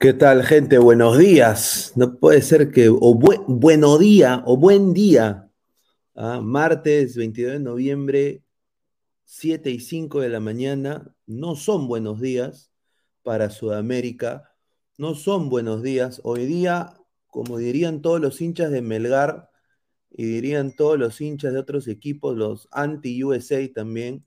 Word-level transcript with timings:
¿Qué 0.00 0.12
tal, 0.12 0.44
gente? 0.44 0.78
Buenos 0.78 1.18
días. 1.18 1.92
No 1.96 2.20
puede 2.20 2.40
ser 2.40 2.70
que, 2.70 2.88
o 2.88 3.14
buen, 3.14 3.40
bueno 3.48 3.98
día, 3.98 4.44
o 4.46 4.56
buen 4.56 4.94
día. 4.94 5.50
Ah, 6.14 6.40
martes 6.40 7.16
22 7.16 7.54
de 7.54 7.58
noviembre, 7.58 8.44
7 9.24 9.70
y 9.70 9.80
5 9.80 10.20
de 10.20 10.28
la 10.28 10.38
mañana. 10.38 11.12
No 11.26 11.56
son 11.56 11.88
buenos 11.88 12.20
días 12.20 12.70
para 13.24 13.50
Sudamérica. 13.50 14.54
No 14.98 15.16
son 15.16 15.50
buenos 15.50 15.82
días. 15.82 16.20
Hoy 16.22 16.46
día, 16.46 16.94
como 17.26 17.58
dirían 17.58 18.00
todos 18.00 18.20
los 18.20 18.40
hinchas 18.40 18.70
de 18.70 18.82
Melgar 18.82 19.50
y 20.10 20.26
dirían 20.26 20.76
todos 20.76 20.96
los 20.96 21.20
hinchas 21.20 21.52
de 21.52 21.58
otros 21.58 21.88
equipos, 21.88 22.36
los 22.36 22.68
anti-USA 22.70 23.68
también, 23.74 24.24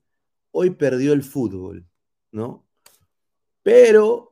hoy 0.50 0.68
perdió 0.68 1.14
el 1.14 1.22
fútbol, 1.22 1.86
¿no? 2.30 2.66
Pero 3.62 4.31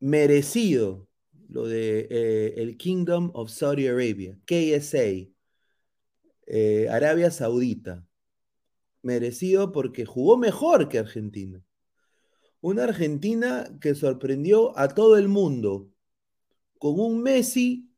merecido 0.00 1.08
lo 1.48 1.66
de 1.66 2.08
eh, 2.10 2.54
el 2.56 2.76
Kingdom 2.76 3.30
of 3.34 3.50
Saudi 3.50 3.86
Arabia, 3.86 4.38
KSA, 4.46 5.28
eh, 6.46 6.88
Arabia 6.90 7.30
Saudita. 7.30 8.06
Merecido 9.02 9.72
porque 9.72 10.04
jugó 10.04 10.36
mejor 10.36 10.88
que 10.88 10.98
Argentina. 10.98 11.64
Una 12.60 12.84
Argentina 12.84 13.78
que 13.80 13.94
sorprendió 13.94 14.76
a 14.78 14.88
todo 14.88 15.16
el 15.16 15.28
mundo, 15.28 15.90
con 16.78 17.00
un 17.00 17.22
Messi 17.22 17.90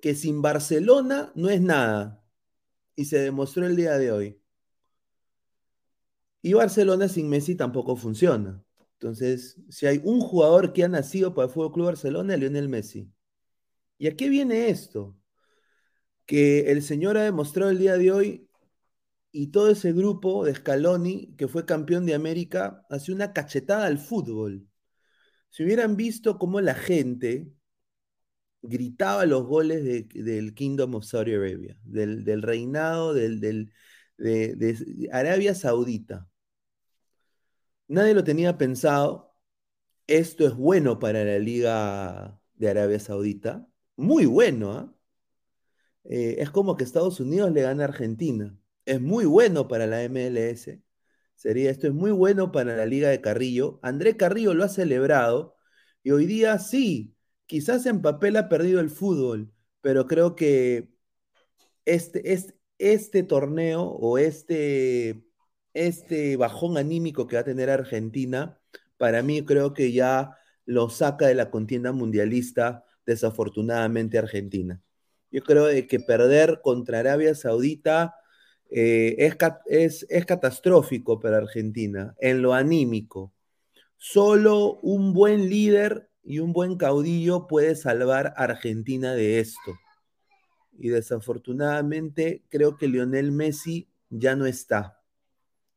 que 0.00 0.14
sin 0.14 0.42
Barcelona 0.42 1.32
no 1.34 1.48
es 1.48 1.60
nada, 1.62 2.22
y 2.94 3.06
se 3.06 3.18
demostró 3.18 3.66
el 3.66 3.76
día 3.76 3.96
de 3.96 4.12
hoy. 4.12 4.42
Y 6.42 6.52
Barcelona 6.52 7.08
sin 7.08 7.28
Messi 7.28 7.54
tampoco 7.54 7.96
funciona. 7.96 8.65
Entonces, 8.98 9.56
si 9.68 9.86
hay 9.86 10.00
un 10.04 10.20
jugador 10.20 10.72
que 10.72 10.84
ha 10.84 10.88
nacido 10.88 11.34
para 11.34 11.48
el 11.48 11.52
Fútbol 11.52 11.72
Club 11.72 11.86
Barcelona, 11.86 12.36
Lionel 12.36 12.68
Messi. 12.68 13.10
¿Y 13.98 14.08
a 14.08 14.16
qué 14.16 14.28
viene 14.28 14.68
esto? 14.70 15.16
Que 16.26 16.70
el 16.72 16.82
señor 16.82 17.16
ha 17.16 17.22
demostrado 17.24 17.70
el 17.70 17.78
día 17.78 17.96
de 17.96 18.10
hoy 18.12 18.48
y 19.32 19.48
todo 19.48 19.70
ese 19.70 19.92
grupo 19.92 20.44
de 20.44 20.54
Scaloni, 20.54 21.34
que 21.36 21.48
fue 21.48 21.66
campeón 21.66 22.06
de 22.06 22.14
América, 22.14 22.86
hace 22.90 23.12
una 23.12 23.32
cachetada 23.32 23.86
al 23.86 23.98
fútbol. 23.98 24.66
Si 25.50 25.64
hubieran 25.64 25.96
visto 25.96 26.38
cómo 26.38 26.60
la 26.60 26.74
gente 26.74 27.52
gritaba 28.62 29.26
los 29.26 29.44
goles 29.46 29.84
del 30.14 30.54
Kingdom 30.54 30.94
of 30.96 31.04
Saudi 31.04 31.34
Arabia, 31.34 31.78
del, 31.84 32.42
reinado 32.42 33.14
de 33.14 33.68
Arabia 35.12 35.54
Saudita 35.54 36.28
Nadie 37.88 38.14
lo 38.14 38.24
tenía 38.24 38.58
pensado. 38.58 39.34
Esto 40.06 40.46
es 40.46 40.54
bueno 40.56 40.98
para 40.98 41.24
la 41.24 41.38
Liga 41.38 42.40
de 42.54 42.68
Arabia 42.70 42.98
Saudita. 43.00 43.68
Muy 43.96 44.26
bueno. 44.26 44.72
¿ah? 44.72 44.94
Eh, 46.04 46.36
es 46.38 46.50
como 46.50 46.76
que 46.76 46.84
Estados 46.84 47.20
Unidos 47.20 47.52
le 47.52 47.62
gana 47.62 47.84
a 47.84 47.88
Argentina. 47.88 48.56
Es 48.84 49.00
muy 49.00 49.24
bueno 49.24 49.68
para 49.68 49.86
la 49.86 50.02
MLS. 50.04 50.80
Sería 51.36 51.70
esto 51.70 51.86
es 51.88 51.94
muy 51.94 52.12
bueno 52.12 52.52
para 52.52 52.76
la 52.76 52.86
Liga 52.86 53.08
de 53.10 53.20
Carrillo. 53.20 53.80
André 53.82 54.16
Carrillo 54.16 54.54
lo 54.54 54.64
ha 54.64 54.68
celebrado 54.68 55.56
y 56.02 56.12
hoy 56.12 56.26
día 56.26 56.58
sí, 56.58 57.16
quizás 57.46 57.86
en 57.86 58.02
papel 58.02 58.36
ha 58.36 58.48
perdido 58.48 58.80
el 58.80 58.90
fútbol, 58.90 59.52
pero 59.80 60.06
creo 60.06 60.36
que 60.36 60.90
este, 61.84 62.32
este, 62.32 62.54
este 62.78 63.22
torneo 63.22 63.82
o 63.84 64.18
este 64.18 65.25
este 65.76 66.36
bajón 66.36 66.78
anímico 66.78 67.26
que 67.26 67.36
va 67.36 67.40
a 67.42 67.44
tener 67.44 67.68
Argentina, 67.68 68.58
para 68.96 69.22
mí 69.22 69.44
creo 69.44 69.74
que 69.74 69.92
ya 69.92 70.38
lo 70.64 70.88
saca 70.88 71.26
de 71.26 71.34
la 71.34 71.50
contienda 71.50 71.92
mundialista, 71.92 72.84
desafortunadamente 73.04 74.18
Argentina. 74.18 74.80
Yo 75.30 75.42
creo 75.42 75.66
que 75.86 76.00
perder 76.00 76.60
contra 76.62 77.00
Arabia 77.00 77.34
Saudita 77.34 78.16
eh, 78.70 79.30
es, 79.66 80.06
es 80.08 80.26
catastrófico 80.26 81.20
para 81.20 81.36
Argentina, 81.36 82.14
en 82.18 82.40
lo 82.40 82.54
anímico. 82.54 83.34
Solo 83.98 84.80
un 84.82 85.12
buen 85.12 85.50
líder 85.50 86.08
y 86.22 86.38
un 86.38 86.52
buen 86.52 86.76
caudillo 86.76 87.46
puede 87.46 87.76
salvar 87.76 88.34
a 88.36 88.44
Argentina 88.44 89.14
de 89.14 89.40
esto. 89.40 89.78
Y 90.78 90.88
desafortunadamente 90.88 92.44
creo 92.48 92.76
que 92.76 92.88
Lionel 92.88 93.30
Messi 93.30 93.88
ya 94.10 94.36
no 94.36 94.46
está 94.46 94.95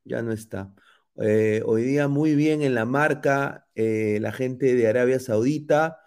ya 0.03 0.22
no 0.22 0.32
está. 0.32 0.74
Eh, 1.22 1.62
hoy 1.65 1.84
día 1.84 2.08
muy 2.08 2.36
bien 2.36 2.62
en 2.62 2.75
la 2.75 2.86
marca 2.86 3.68
eh, 3.75 4.20
la 4.22 4.32
gente 4.32 4.75
de 4.75 4.88
Arabia 4.88 5.20
Saudita, 5.20 6.00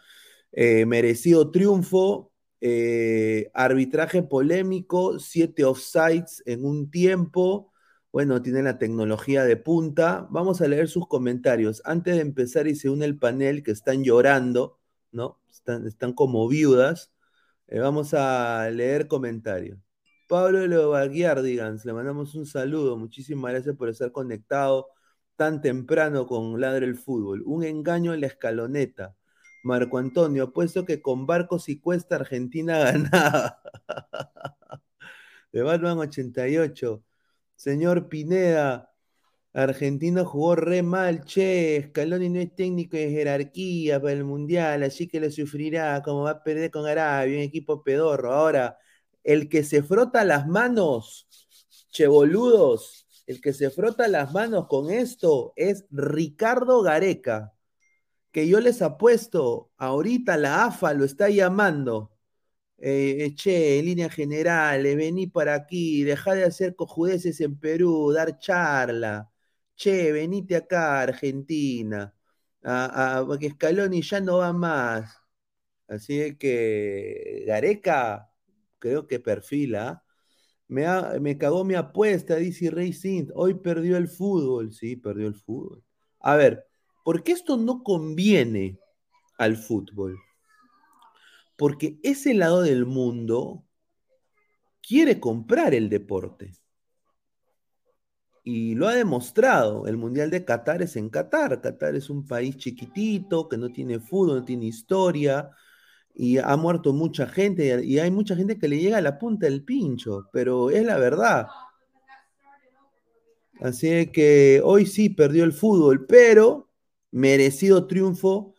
eh, 0.53 0.87
merecido 0.87 1.51
triunfo, 1.51 2.33
arbitraje 3.55 4.23
polémico, 4.23 5.19
siete 5.19 5.65
offsides 5.65 6.43
en 6.47 6.65
un 6.65 6.91
tiempo, 6.91 7.73
bueno, 8.13 8.43
tiene 8.43 8.63
la 8.63 8.79
tecnología 8.79 9.45
de 9.45 9.57
punta. 9.57 10.29
Vamos 10.31 10.61
a 10.61 10.69
leer 10.69 10.89
sus 10.89 11.09
comentarios. 11.09 11.83
Antes 11.85 12.17
de 12.17 12.23
empezar 12.23 12.69
y 12.69 12.77
se 12.77 12.91
une 12.91 13.05
el 13.07 13.19
panel 13.19 13.63
que 13.63 13.73
están 13.73 14.05
llorando, 14.05 14.79
¿no? 15.13 15.41
Están, 15.51 15.87
están 15.87 16.13
como 16.13 16.47
viudas. 16.49 17.13
Vamos 17.69 18.15
a 18.15 18.69
leer 18.71 19.09
comentarios. 19.09 19.79
Pablo 20.33 20.67
Lovaguiardigans, 20.67 21.85
le 21.85 21.93
mandamos 21.93 22.35
un 22.35 22.47
saludo. 22.47 22.97
Muchísimas 22.97 23.53
gracias 23.53 23.77
por 23.77 23.91
estar 23.91 24.13
conectado 24.13 24.89
tan 25.37 25.61
temprano 25.61 26.27
con 26.27 26.59
Ladre 26.59 26.87
el 26.87 26.97
Fútbol. 26.97 27.43
Un 27.45 27.65
engaño 27.65 28.15
en 28.15 28.23
la 28.23 28.29
escaloneta. 28.29 29.15
Marco 29.63 29.99
Antonio, 29.99 30.51
puesto 30.51 30.87
que 30.87 31.03
con 31.03 31.27
barcos 31.27 31.69
y 31.69 31.81
cuesta 31.81 32.17
Argentina 32.17 32.79
ganaba. 32.93 33.61
de 35.53 35.63
Batman 35.63 35.99
88. 35.99 37.05
Señor 37.55 38.09
Pineda, 38.09 38.91
Argentino 39.53 40.25
jugó 40.25 40.57
re 40.57 40.83
mal, 40.83 41.25
che, 41.27 41.89
Scaloni 41.91 42.31
no 42.31 42.41
es 42.41 42.55
técnico 42.55 42.97
de 42.97 43.11
jerarquía 43.11 44.01
para 44.01 44.15
el 44.15 44.25
Mundial, 44.25 44.83
así 44.83 45.07
que 45.09 45.21
lo 45.21 45.31
sufrirá, 45.31 46.01
como 46.03 46.23
va 46.23 46.31
a 46.31 46.43
perder 46.43 46.71
con 46.71 46.87
Arabia, 46.87 47.37
un 47.37 47.43
equipo 47.43 47.83
pedorro. 47.85 48.33
Ahora, 48.33 48.79
el 49.25 49.49
que 49.49 49.65
se 49.65 49.83
frota 49.83 50.25
las 50.25 50.47
manos, 50.49 51.29
che 51.91 52.07
boludos, 52.07 53.07
el 53.27 53.41
que 53.41 53.53
se 53.53 53.71
frota 53.71 54.09
las 54.09 54.33
manos 54.33 54.67
con 54.69 54.91
esto 54.91 55.53
es 55.57 55.87
Ricardo 55.91 56.83
Gareca, 56.83 57.55
que 58.33 58.49
yo 58.49 58.61
les 58.61 58.83
apuesto, 58.83 59.71
ahorita 59.79 60.37
la 60.37 60.67
AFA 60.67 60.95
lo 60.95 61.05
está 61.05 61.29
llamando 61.31 62.13
eh, 62.85 63.27
eh, 63.27 63.35
che, 63.37 63.79
en 63.79 63.85
línea 63.87 64.11
general, 64.11 64.83
vení 64.97 65.29
para 65.29 65.55
aquí, 65.55 66.03
dejá 66.05 66.35
de 66.35 66.45
hacer 66.45 66.75
cojudeces 66.75 67.41
en 67.41 67.57
Perú, 67.59 68.13
dar 68.13 68.39
charla. 68.39 69.31
Che, 69.77 70.13
venite 70.13 70.57
acá, 70.57 71.01
Argentina. 71.03 72.15
porque 73.27 73.51
Scaloni 73.51 74.03
ya 74.03 74.21
no 74.21 74.39
va 74.39 74.53
más. 74.53 75.17
Así 75.89 76.37
que 76.39 77.45
Gareca, 77.47 78.32
creo 78.83 79.07
que 79.07 79.21
perfila. 79.21 80.03
Me, 80.69 80.85
me 81.21 81.39
cagó 81.39 81.65
mi 81.65 81.75
apuesta, 81.75 82.37
dice 82.37 82.71
Racing. 82.71 83.29
Hoy 83.35 83.55
perdió 83.55 83.97
el 83.97 84.09
fútbol. 84.09 84.73
Sí, 84.73 84.97
perdió 84.97 85.29
el 85.29 85.37
fútbol. 85.37 85.85
A 86.21 86.35
ver, 86.37 86.67
¿por 87.05 87.23
qué 87.23 87.33
esto 87.33 87.57
no 87.57 87.83
conviene 87.85 88.79
al 89.39 89.57
fútbol? 89.57 90.19
porque 91.63 92.01
ese 92.03 92.35
lado 92.35 92.63
del 92.63 92.87
mundo 92.87 93.65
quiere 94.81 95.21
comprar 95.21 95.75
el 95.75 95.89
deporte. 95.89 96.53
Y 98.43 98.75
lo 98.75 98.89
ha 98.89 98.97
demostrado. 98.97 99.87
El 99.87 99.97
Mundial 99.97 100.29
de 100.29 100.45
Qatar 100.45 100.83
es 100.83 100.97
en 100.97 101.09
Qatar. 101.09 101.61
Qatar 101.61 101.95
es 101.95 102.11
un 102.11 102.27
país 102.27 102.57
chiquitito, 102.57 103.49
que 103.49 103.57
no 103.57 103.69
tiene 103.69 104.01
fútbol, 104.01 104.39
no 104.39 104.45
tiene 104.45 104.67
historia, 104.67 105.51
y 106.15 106.39
ha 106.39 106.57
muerto 106.57 106.93
mucha 106.93 107.27
gente, 107.27 107.85
y 107.85 107.99
hay 107.99 108.11
mucha 108.11 108.37
gente 108.37 108.59
que 108.59 108.69
le 108.69 108.79
llega 108.79 108.99
a 108.99 109.03
la 109.03 109.19
punta 109.19 109.47
del 109.47 109.65
pincho, 109.65 110.29
pero 110.33 110.71
es 110.71 110.85
la 110.85 110.99
verdad. 110.99 111.47
Así 113.61 114.09
que 114.09 114.61
hoy 114.65 114.87
sí 114.87 115.09
perdió 115.09 115.45
el 115.45 115.53
fútbol, 115.53 116.07
pero 116.07 116.69
merecido 117.11 117.87
triunfo 117.87 118.55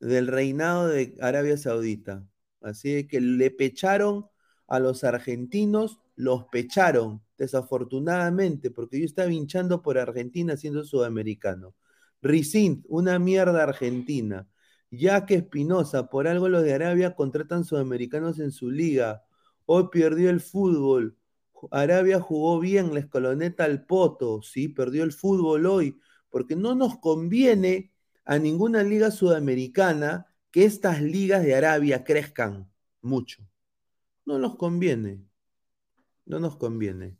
del 0.00 0.26
reinado 0.26 0.88
de 0.88 1.16
Arabia 1.20 1.56
Saudita. 1.56 2.26
Así 2.60 3.06
que 3.06 3.20
le 3.20 3.50
pecharon 3.50 4.26
a 4.66 4.80
los 4.80 5.04
argentinos, 5.04 6.00
los 6.16 6.44
pecharon, 6.46 7.22
desafortunadamente, 7.38 8.70
porque 8.70 8.98
yo 8.98 9.06
estaba 9.06 9.32
hinchando 9.32 9.80
por 9.80 9.96
Argentina 9.96 10.56
siendo 10.56 10.84
sudamericano. 10.84 11.74
Ricint, 12.20 12.84
una 12.88 13.18
mierda 13.18 13.62
argentina. 13.62 14.48
Ya 14.90 15.26
que 15.26 15.34
Espinosa, 15.34 16.08
por 16.08 16.26
algo 16.26 16.48
los 16.48 16.62
de 16.62 16.72
Arabia 16.72 17.14
contratan 17.14 17.64
sudamericanos 17.64 18.38
en 18.38 18.50
su 18.52 18.70
liga. 18.70 19.24
Hoy 19.66 19.88
perdió 19.92 20.30
el 20.30 20.40
fútbol. 20.40 21.16
Arabia 21.70 22.20
jugó 22.20 22.58
bien, 22.60 22.94
la 22.94 23.00
escoloneta 23.00 23.64
al 23.64 23.84
poto, 23.84 24.40
sí, 24.42 24.68
perdió 24.68 25.04
el 25.04 25.12
fútbol 25.12 25.66
hoy, 25.66 25.98
porque 26.30 26.56
no 26.56 26.74
nos 26.74 26.98
conviene 26.98 27.92
a 28.24 28.38
ninguna 28.38 28.82
liga 28.82 29.10
sudamericana 29.10 30.26
que 30.50 30.64
estas 30.64 31.02
ligas 31.02 31.42
de 31.42 31.54
Arabia 31.54 32.04
crezcan 32.04 32.70
mucho. 33.02 33.42
No 34.24 34.38
nos 34.38 34.56
conviene. 34.56 35.22
No 36.24 36.38
nos 36.38 36.56
conviene. 36.56 37.17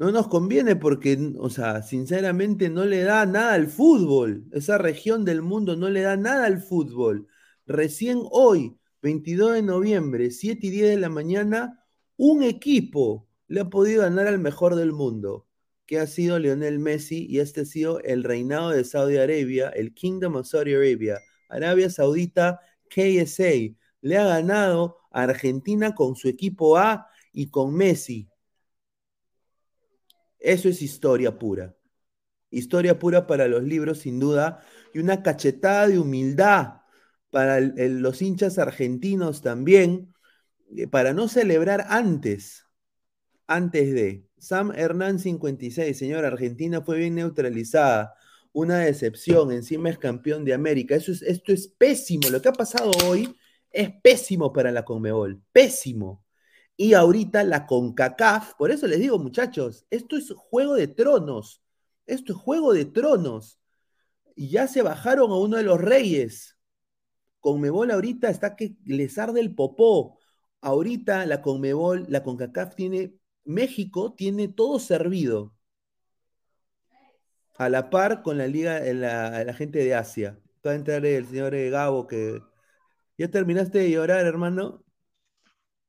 No 0.00 0.10
nos 0.12 0.28
conviene 0.28 0.76
porque, 0.76 1.34
o 1.38 1.50
sea, 1.50 1.82
sinceramente 1.82 2.70
no 2.70 2.86
le 2.86 3.02
da 3.02 3.26
nada 3.26 3.52
al 3.52 3.66
fútbol. 3.68 4.46
Esa 4.50 4.78
región 4.78 5.26
del 5.26 5.42
mundo 5.42 5.76
no 5.76 5.90
le 5.90 6.00
da 6.00 6.16
nada 6.16 6.46
al 6.46 6.62
fútbol. 6.62 7.26
Recién 7.66 8.22
hoy, 8.30 8.78
22 9.02 9.52
de 9.52 9.62
noviembre, 9.62 10.30
7 10.30 10.68
y 10.68 10.70
10 10.70 10.88
de 10.88 10.96
la 10.96 11.10
mañana, 11.10 11.84
un 12.16 12.42
equipo 12.42 13.28
le 13.46 13.60
ha 13.60 13.68
podido 13.68 14.00
ganar 14.00 14.26
al 14.26 14.38
mejor 14.38 14.74
del 14.74 14.92
mundo, 14.92 15.46
que 15.84 15.98
ha 15.98 16.06
sido 16.06 16.38
Lionel 16.38 16.78
Messi, 16.78 17.26
y 17.28 17.40
este 17.40 17.60
ha 17.60 17.64
sido 17.66 18.00
el 18.00 18.24
reinado 18.24 18.70
de 18.70 18.84
Saudi 18.84 19.18
Arabia, 19.18 19.68
el 19.68 19.92
Kingdom 19.92 20.36
of 20.36 20.46
Saudi 20.46 20.72
Arabia. 20.72 21.18
Arabia 21.50 21.90
Saudita, 21.90 22.60
KSA, 22.88 23.76
le 24.00 24.16
ha 24.16 24.24
ganado 24.24 24.96
a 25.10 25.24
Argentina 25.24 25.94
con 25.94 26.16
su 26.16 26.26
equipo 26.26 26.78
A 26.78 27.06
y 27.34 27.50
con 27.50 27.74
Messi. 27.74 28.29
Eso 30.40 30.68
es 30.68 30.82
historia 30.82 31.38
pura. 31.38 31.76
Historia 32.50 32.98
pura 32.98 33.26
para 33.26 33.46
los 33.46 33.62
libros, 33.62 33.98
sin 34.00 34.18
duda, 34.18 34.64
y 34.92 34.98
una 34.98 35.22
cachetada 35.22 35.86
de 35.88 35.98
humildad 35.98 36.80
para 37.30 37.60
los 37.60 38.22
hinchas 38.22 38.58
argentinos 38.58 39.42
también, 39.42 40.12
eh, 40.76 40.88
para 40.88 41.12
no 41.12 41.28
celebrar 41.28 41.86
antes, 41.88 42.66
antes 43.46 43.94
de. 43.94 44.26
Sam 44.38 44.72
Hernán 44.74 45.18
56, 45.18 45.96
señor, 45.96 46.24
Argentina 46.24 46.80
fue 46.80 46.98
bien 46.98 47.14
neutralizada 47.14 48.14
una 48.52 48.78
decepción, 48.78 49.52
encima 49.52 49.90
es 49.90 49.98
campeón 49.98 50.44
de 50.44 50.54
América. 50.54 50.94
Eso 50.96 51.12
es, 51.12 51.22
esto 51.22 51.52
es 51.52 51.68
pésimo. 51.68 52.30
Lo 52.30 52.42
que 52.42 52.48
ha 52.48 52.52
pasado 52.52 52.90
hoy 53.06 53.36
es 53.70 53.90
pésimo 54.02 54.52
para 54.52 54.72
la 54.72 54.84
Conmebol, 54.84 55.42
pésimo. 55.52 56.24
Y 56.80 56.94
ahorita 56.94 57.44
la 57.44 57.66
CONCACAF, 57.66 58.54
por 58.54 58.70
eso 58.70 58.86
les 58.86 59.00
digo, 59.00 59.18
muchachos, 59.18 59.84
esto 59.90 60.16
es 60.16 60.32
juego 60.34 60.76
de 60.76 60.88
tronos. 60.88 61.62
Esto 62.06 62.32
es 62.32 62.38
juego 62.38 62.72
de 62.72 62.86
tronos. 62.86 63.60
Y 64.34 64.48
ya 64.48 64.66
se 64.66 64.80
bajaron 64.80 65.30
a 65.30 65.36
uno 65.36 65.58
de 65.58 65.62
los 65.62 65.78
reyes. 65.78 66.56
Conmebol 67.40 67.90
ahorita 67.90 68.30
está 68.30 68.56
que 68.56 68.76
les 68.86 69.18
arde 69.18 69.40
el 69.40 69.54
popó. 69.54 70.18
Ahorita 70.62 71.26
la 71.26 71.42
Conmebol, 71.42 72.06
la 72.08 72.22
CONCACAF 72.22 72.74
tiene, 72.74 73.14
México 73.44 74.14
tiene 74.14 74.48
todo 74.48 74.78
servido 74.78 75.54
a 77.58 77.68
la 77.68 77.90
par 77.90 78.22
con 78.22 78.38
la 78.38 78.46
liga, 78.46 78.80
la, 78.94 79.44
la 79.44 79.52
gente 79.52 79.80
de 79.80 79.94
Asia. 79.94 80.40
Va 80.66 80.70
a 80.70 80.76
entrar 80.76 81.04
el 81.04 81.26
señor 81.26 81.54
eh, 81.54 81.68
Gabo 81.68 82.06
que... 82.06 82.40
¿Ya 83.18 83.30
terminaste 83.30 83.80
de 83.80 83.90
llorar, 83.90 84.24
hermano? 84.24 84.82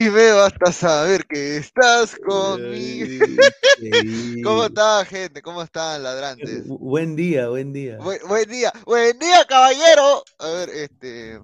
Y 0.01 0.09
veo 0.09 0.41
hasta 0.41 0.71
saber 0.71 1.27
que 1.27 1.57
estás 1.57 2.15
conmigo. 2.15 3.23
¿Cómo 4.43 4.65
está, 4.65 5.05
gente? 5.05 5.43
¿Cómo 5.43 5.61
están, 5.61 6.01
ladrantes? 6.01 6.63
buen 6.65 7.15
día, 7.15 7.49
buen 7.49 7.71
día. 7.71 7.99
buen 7.99 8.49
día, 8.49 8.73
buen 8.83 9.19
día, 9.19 9.45
caballero. 9.47 10.23
A 10.39 10.47
ver, 10.47 10.69
este. 10.69 11.39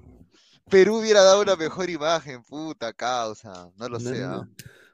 Perú 0.72 0.98
hubiera 1.02 1.22
dado 1.22 1.44
una 1.44 1.56
mejor 1.56 1.88
imagen, 1.88 2.42
puta 2.42 2.94
causa. 2.94 3.70
No 3.78 3.90
lo 3.90 4.00
sé. 4.00 4.24
¿ah? 4.24 4.48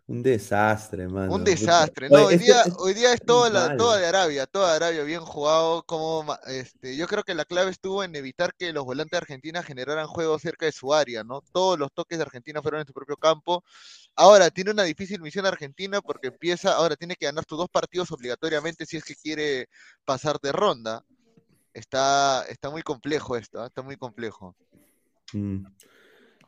Un 0.05 0.21
desastre, 0.21 1.07
mano. 1.07 1.33
Un 1.33 1.45
desastre. 1.45 2.09
No, 2.09 2.25
hoy, 2.25 2.37
día, 2.37 2.61
hoy 2.79 2.93
día 2.93 3.13
es 3.13 3.21
toda, 3.21 3.49
la, 3.49 3.77
toda 3.77 3.97
de 3.97 4.05
Arabia, 4.05 4.45
toda 4.45 4.71
de 4.71 4.75
Arabia 4.75 5.03
bien 5.03 5.21
jugado. 5.21 5.83
Como, 5.83 6.25
este, 6.47 6.97
yo 6.97 7.07
creo 7.07 7.23
que 7.23 7.33
la 7.33 7.45
clave 7.45 7.71
estuvo 7.71 8.03
en 8.03 8.13
evitar 8.15 8.53
que 8.53 8.73
los 8.73 8.83
volantes 8.83 9.11
de 9.11 9.17
Argentina 9.19 9.63
generaran 9.63 10.07
juegos 10.07 10.41
cerca 10.41 10.65
de 10.65 10.73
su 10.73 10.93
área, 10.93 11.23
¿no? 11.23 11.41
Todos 11.53 11.79
los 11.79 11.93
toques 11.93 12.17
de 12.17 12.23
Argentina 12.23 12.61
fueron 12.61 12.81
en 12.81 12.87
su 12.87 12.93
propio 12.93 13.15
campo. 13.15 13.63
Ahora, 14.15 14.49
tiene 14.49 14.71
una 14.71 14.83
difícil 14.83 15.21
misión 15.21 15.45
Argentina 15.45 16.01
porque 16.01 16.27
empieza, 16.27 16.73
ahora 16.73 16.97
tiene 16.97 17.15
que 17.15 17.25
ganar 17.25 17.45
tus 17.45 17.57
dos 17.57 17.69
partidos 17.69 18.11
obligatoriamente 18.11 18.85
si 18.85 18.97
es 18.97 19.05
que 19.05 19.15
quiere 19.15 19.69
pasar 20.03 20.37
de 20.41 20.51
ronda. 20.51 21.05
Está, 21.73 22.43
está 22.49 22.69
muy 22.69 22.81
complejo 22.81 23.37
esto, 23.37 23.63
¿eh? 23.63 23.67
está 23.67 23.81
muy 23.81 23.95
complejo. 23.95 24.53
Mm. 25.31 25.65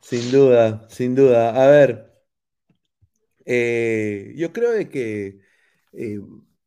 Sin 0.02 0.30
duda, 0.30 0.86
sin 0.90 1.14
duda. 1.14 1.50
A 1.50 1.66
ver, 1.68 2.15
eh, 3.46 4.32
yo 4.36 4.52
creo 4.52 4.72
de 4.72 4.90
que 4.90 5.40
eh, 5.92 6.20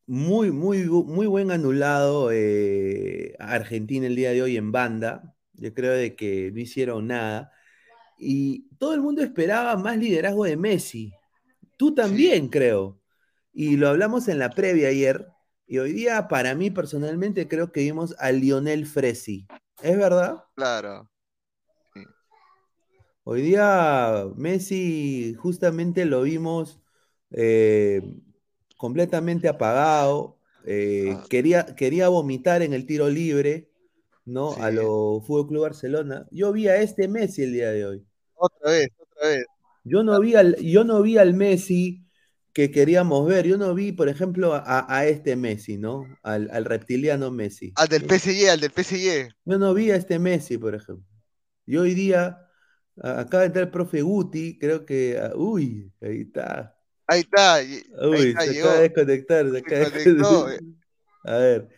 muy, 0.06 0.50
muy, 0.50 0.84
muy 0.84 1.26
buen 1.26 1.52
anulado 1.52 2.30
eh, 2.32 3.36
Argentina 3.38 4.06
el 4.06 4.16
día 4.16 4.32
de 4.32 4.42
hoy 4.42 4.56
en 4.56 4.72
banda. 4.72 5.36
Yo 5.52 5.72
creo 5.74 5.92
de 5.92 6.16
que 6.16 6.50
no 6.52 6.58
hicieron 6.58 7.06
nada. 7.08 7.52
Y 8.18 8.68
todo 8.78 8.94
el 8.94 9.02
mundo 9.02 9.22
esperaba 9.22 9.76
más 9.76 9.98
liderazgo 9.98 10.44
de 10.44 10.56
Messi. 10.56 11.12
Tú 11.76 11.94
también, 11.94 12.48
creo. 12.48 13.00
Y 13.52 13.76
lo 13.76 13.88
hablamos 13.88 14.28
en 14.28 14.38
la 14.38 14.50
previa 14.50 14.88
ayer. 14.88 15.28
Y 15.66 15.78
hoy 15.78 15.92
día, 15.92 16.28
para 16.28 16.54
mí 16.54 16.70
personalmente, 16.70 17.46
creo 17.46 17.70
que 17.70 17.80
vimos 17.80 18.16
a 18.18 18.32
Lionel 18.32 18.86
Fresi. 18.86 19.46
¿Es 19.82 19.96
verdad? 19.96 20.44
Claro. 20.56 21.10
Hoy 23.24 23.42
día 23.42 24.26
Messi 24.36 25.34
justamente 25.38 26.04
lo 26.04 26.22
vimos 26.22 26.80
eh, 27.30 28.02
completamente 28.76 29.48
apagado. 29.48 30.38
Eh, 30.64 31.14
ah. 31.16 31.24
quería, 31.28 31.66
quería 31.76 32.08
vomitar 32.08 32.62
en 32.62 32.72
el 32.72 32.86
tiro 32.86 33.08
libre, 33.08 33.70
¿no? 34.24 34.52
A 34.54 34.70
lo 34.70 35.20
Fútbol 35.20 35.48
Club 35.48 35.62
Barcelona. 35.62 36.26
Yo 36.30 36.52
vi 36.52 36.68
a 36.68 36.76
este 36.76 37.08
Messi 37.08 37.42
el 37.42 37.52
día 37.52 37.70
de 37.70 37.86
hoy. 37.86 38.06
Otra 38.34 38.70
vez, 38.70 38.88
otra 38.98 39.28
vez. 39.28 39.46
Yo 39.84 40.02
no 40.02 40.18
vi 40.20 40.34
al, 40.34 40.56
yo 40.56 40.84
no 40.84 41.02
vi 41.02 41.18
al 41.18 41.34
Messi 41.34 42.04
que 42.52 42.70
queríamos 42.70 43.26
ver. 43.26 43.46
Yo 43.46 43.56
no 43.56 43.74
vi, 43.74 43.92
por 43.92 44.08
ejemplo, 44.08 44.52
a, 44.54 45.06
este 45.06 45.36
Messi, 45.36 45.78
¿no? 45.78 46.06
Al, 46.22 46.64
reptiliano 46.64 47.30
Messi. 47.30 47.72
Al 47.76 47.88
del 47.88 48.02
PSG, 48.02 48.50
al 48.50 48.60
del 48.60 48.72
PSG. 48.72 49.34
Yo 49.44 49.58
no 49.58 49.74
vi 49.74 49.90
a 49.90 49.96
este 49.96 50.18
Messi, 50.18 50.58
por 50.58 50.74
ejemplo. 50.74 51.06
Y 51.66 51.76
hoy 51.76 51.94
día, 51.94 52.49
acaba 53.00 53.40
de 53.42 53.46
entrar 53.46 53.64
el 53.64 53.70
profe 53.70 54.02
Guti, 54.02 54.58
creo 54.58 54.84
que. 54.84 55.18
Ah, 55.20 55.32
uy, 55.34 55.90
ahí 56.00 56.22
está. 56.22 56.76
Ahí 57.06 57.20
está. 57.20 57.60
Uy, 58.08 58.34
se 58.38 58.60
acaba 58.60 58.74
de 58.74 58.80
desconectar. 58.88 59.46
Eh. 59.46 60.58
A 61.24 61.36
ver, 61.36 61.68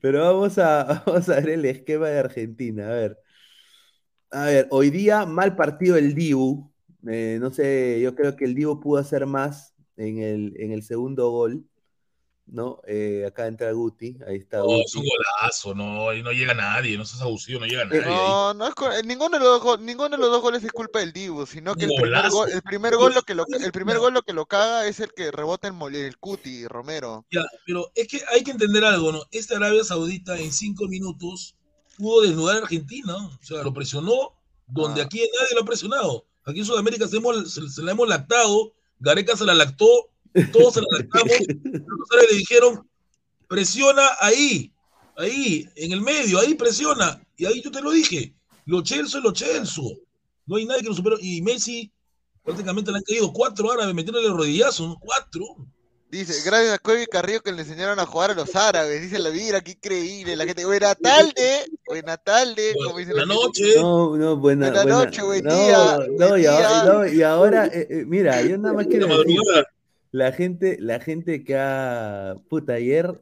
pero 0.00 0.20
vamos 0.20 0.58
a, 0.58 1.02
vamos 1.06 1.28
a 1.28 1.36
ver 1.36 1.50
el 1.50 1.64
esquema 1.64 2.08
de 2.08 2.18
Argentina. 2.18 2.88
A 2.88 2.94
ver. 2.94 3.18
A 4.30 4.44
ver, 4.46 4.66
hoy 4.70 4.90
día 4.90 5.26
mal 5.26 5.56
partido 5.56 5.96
el 5.96 6.14
Dibu. 6.14 6.72
Eh, 7.06 7.38
no 7.40 7.50
sé, 7.50 8.00
yo 8.00 8.14
creo 8.14 8.36
que 8.36 8.44
el 8.44 8.54
Dibu 8.54 8.80
pudo 8.80 8.98
hacer 8.98 9.26
más 9.26 9.74
en 9.96 10.18
el, 10.18 10.54
en 10.56 10.72
el 10.72 10.82
segundo 10.82 11.30
gol. 11.30 11.64
¿No? 12.46 12.80
Eh, 12.86 13.24
acá 13.26 13.46
entra 13.46 13.72
Guti, 13.72 14.18
ahí 14.26 14.36
está. 14.36 14.58
No, 14.58 14.80
es 14.80 14.94
un 14.94 15.04
golazo, 15.04 15.74
no, 15.74 16.08
ahí 16.08 16.22
no 16.22 16.32
llega 16.32 16.54
nadie, 16.54 16.98
no 16.98 17.04
seas 17.04 17.22
abusivo, 17.22 17.60
no 17.60 17.66
llega 17.66 17.84
nadie. 17.84 18.02
No, 18.04 18.54
no 18.54 18.66
es, 18.66 19.04
ninguno, 19.04 19.38
de 19.38 19.44
los, 19.44 19.80
ninguno 19.80 20.10
de 20.10 20.18
los 20.18 20.30
dos 20.30 20.42
goles 20.42 20.62
es 20.64 20.72
culpa 20.72 21.00
del 21.00 21.12
Dibu, 21.12 21.46
sino 21.46 21.74
que 21.74 21.84
el 21.84 21.90
primer, 22.00 22.30
gol, 22.30 22.50
el 22.50 22.62
primer, 22.62 22.96
gol, 22.96 23.14
lo 23.14 23.22
que 23.22 23.34
lo, 23.34 23.44
el 23.48 23.72
primer 23.72 23.98
gol 23.98 24.14
lo 24.14 24.22
que 24.22 24.32
lo 24.32 24.46
caga 24.46 24.86
es 24.86 25.00
el 25.00 25.12
que 25.12 25.30
rebota 25.30 25.68
el, 25.68 25.94
el 25.94 26.18
Cuti, 26.18 26.66
Romero. 26.66 27.24
Ya, 27.30 27.42
pero 27.66 27.90
es 27.94 28.08
que 28.08 28.20
hay 28.32 28.42
que 28.42 28.50
entender 28.50 28.84
algo, 28.84 29.12
¿no? 29.12 29.22
Esta 29.30 29.56
Arabia 29.56 29.84
Saudita 29.84 30.38
en 30.38 30.52
cinco 30.52 30.86
minutos 30.88 31.56
pudo 31.96 32.22
desnudar 32.22 32.56
a 32.56 32.58
Argentina, 32.60 33.16
o 33.16 33.44
sea, 33.44 33.62
lo 33.62 33.72
presionó 33.72 34.34
donde 34.66 35.02
ah. 35.02 35.04
aquí 35.04 35.18
nadie 35.18 35.54
lo 35.54 35.62
ha 35.62 35.66
presionado. 35.66 36.26
Aquí 36.44 36.60
en 36.60 36.66
Sudamérica 36.66 37.06
se, 37.06 37.20
se 37.68 37.82
la 37.82 37.92
hemos 37.92 38.08
lactado, 38.08 38.72
Gareca 38.98 39.36
se 39.36 39.44
la 39.44 39.54
lactó, 39.54 39.86
todos 40.52 40.74
se 40.74 40.80
la 40.80 40.86
lactamos, 40.98 41.36
los 41.64 42.30
le 42.30 42.36
dijeron, 42.36 42.88
presiona 43.48 44.02
ahí, 44.20 44.72
ahí, 45.16 45.68
en 45.76 45.92
el 45.92 46.00
medio, 46.00 46.38
ahí 46.38 46.54
presiona. 46.54 47.22
Y 47.36 47.46
ahí 47.46 47.60
yo 47.62 47.70
te 47.70 47.82
lo 47.82 47.90
dije, 47.90 48.34
lo 48.66 48.82
Chelsea 48.82 49.20
lo 49.20 49.32
Chelsea. 49.32 49.84
No 50.46 50.56
hay 50.56 50.66
nadie 50.66 50.82
que 50.82 50.88
lo 50.88 50.94
supere. 50.94 51.16
Y 51.20 51.42
Messi 51.42 51.92
prácticamente 52.42 52.90
le 52.90 52.98
han 52.98 53.04
caído 53.04 53.32
cuatro 53.32 53.70
árabes 53.70 53.94
metiéndole 53.94 54.26
el 54.26 54.36
rodillazo, 54.36 54.96
cuatro. 55.00 55.44
Dice, 56.12 56.42
gracias 56.44 56.74
a 56.74 56.78
Kobe 56.78 57.06
Carrillo 57.06 57.40
que 57.40 57.52
le 57.52 57.62
enseñaron 57.62 57.98
a 57.98 58.04
jugar 58.04 58.32
a 58.32 58.34
los 58.34 58.54
árabes. 58.54 59.00
Dice 59.00 59.18
la 59.18 59.30
mira, 59.30 59.62
qué 59.62 59.70
increíble. 59.70 60.36
La 60.36 60.44
gente, 60.44 60.66
buena 60.66 60.94
tarde, 60.94 61.64
buena 61.86 62.18
tarde. 62.18 62.74
buena 62.92 63.24
noche. 63.24 63.76
No, 63.76 64.14
no, 64.18 64.36
buena, 64.36 64.70
buena, 64.70 64.84
noche, 64.84 65.22
buen 65.22 65.42
día. 65.42 65.98
No, 66.18 66.36
y, 66.36 66.44
Ahora, 66.44 67.08
y 67.10 67.22
ahora, 67.22 67.66
eh, 67.68 67.86
eh, 67.88 68.04
mira, 68.06 68.42
yo 68.42 68.58
nada 68.58 68.74
más 68.74 68.86
quiero 68.90 69.06
decir, 69.06 69.38
la 70.12 70.30
gente, 70.30 70.76
la 70.78 71.00
gente 71.00 71.42
que 71.42 71.56
ha, 71.56 72.36
puta, 72.50 72.74
ayer, 72.74 73.18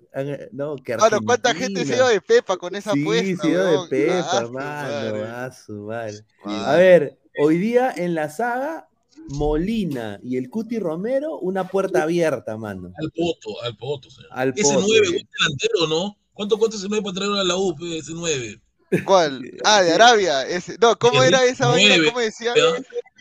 no, 0.51 0.75
que 0.75 0.97
Claro, 0.97 1.21
¿cuánta 1.25 1.55
gente 1.55 1.87
se 1.87 1.95
dio 1.95 2.09
de 2.09 2.21
Pepa 2.21 2.57
con 2.57 2.75
esa 2.75 2.93
sí, 2.93 3.05
Sí, 3.05 3.37
se 3.37 3.49
dio 3.49 3.65
de 3.65 3.89
Pepa, 3.89 4.49
mano, 4.51 5.25
a 5.25 5.53
su 5.53 5.73
madre. 5.85 6.25
A 6.45 6.75
ver, 6.75 7.17
hoy 7.39 7.59
día 7.59 7.95
en 7.97 8.17
la 8.17 8.29
saga, 8.29 8.89
Molina 9.29 10.19
y 10.25 10.37
el 10.37 10.51
Cuti 10.51 10.81
Romero, 10.81 11.39
una 11.39 11.69
puerta 11.69 12.03
abierta, 12.03 12.57
mano. 12.57 12.93
Al 12.97 13.13
poto, 13.13 13.63
al 13.63 13.77
poto, 13.77 14.11
señor. 14.11 14.31
Al 14.33 14.49
ese 14.57 14.75
9, 14.75 14.83
un 14.83 15.29
delantero, 15.39 15.87
¿no? 15.89 16.19
¿Cuánto 16.33 16.59
cuesta 16.59 16.77
ese 16.77 16.89
9 16.89 17.05
para 17.05 17.15
traer 17.15 17.31
a 17.31 17.45
la 17.45 17.57
U, 17.57 17.73
ese 17.97 18.13
9? 18.15 18.61
¿Cuál? 19.05 19.43
Ah, 19.65 19.83
de 19.83 19.93
Arabia. 19.93 20.43
Ese. 20.47 20.77
No, 20.81 20.97
¿cómo 20.99 21.23
era 21.23 21.45
esa 21.45 21.69
vaina? 21.69 21.97
¿Cómo 22.05 22.21
decía? 22.21 22.55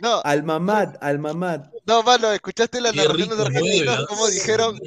No. 0.02 0.22
Al 0.24 0.44
Mamad, 0.44 0.96
al 1.02 1.20
Mamad. 1.20 1.66
No, 1.86 2.04
mano, 2.04 2.32
¿escuchaste 2.32 2.80
la 2.80 2.92
narración 2.92 3.30
de 3.30 3.36
los 3.36 3.46
argentinos? 3.48 4.06
¿Cómo 4.08 4.28
dijeron? 4.28 4.80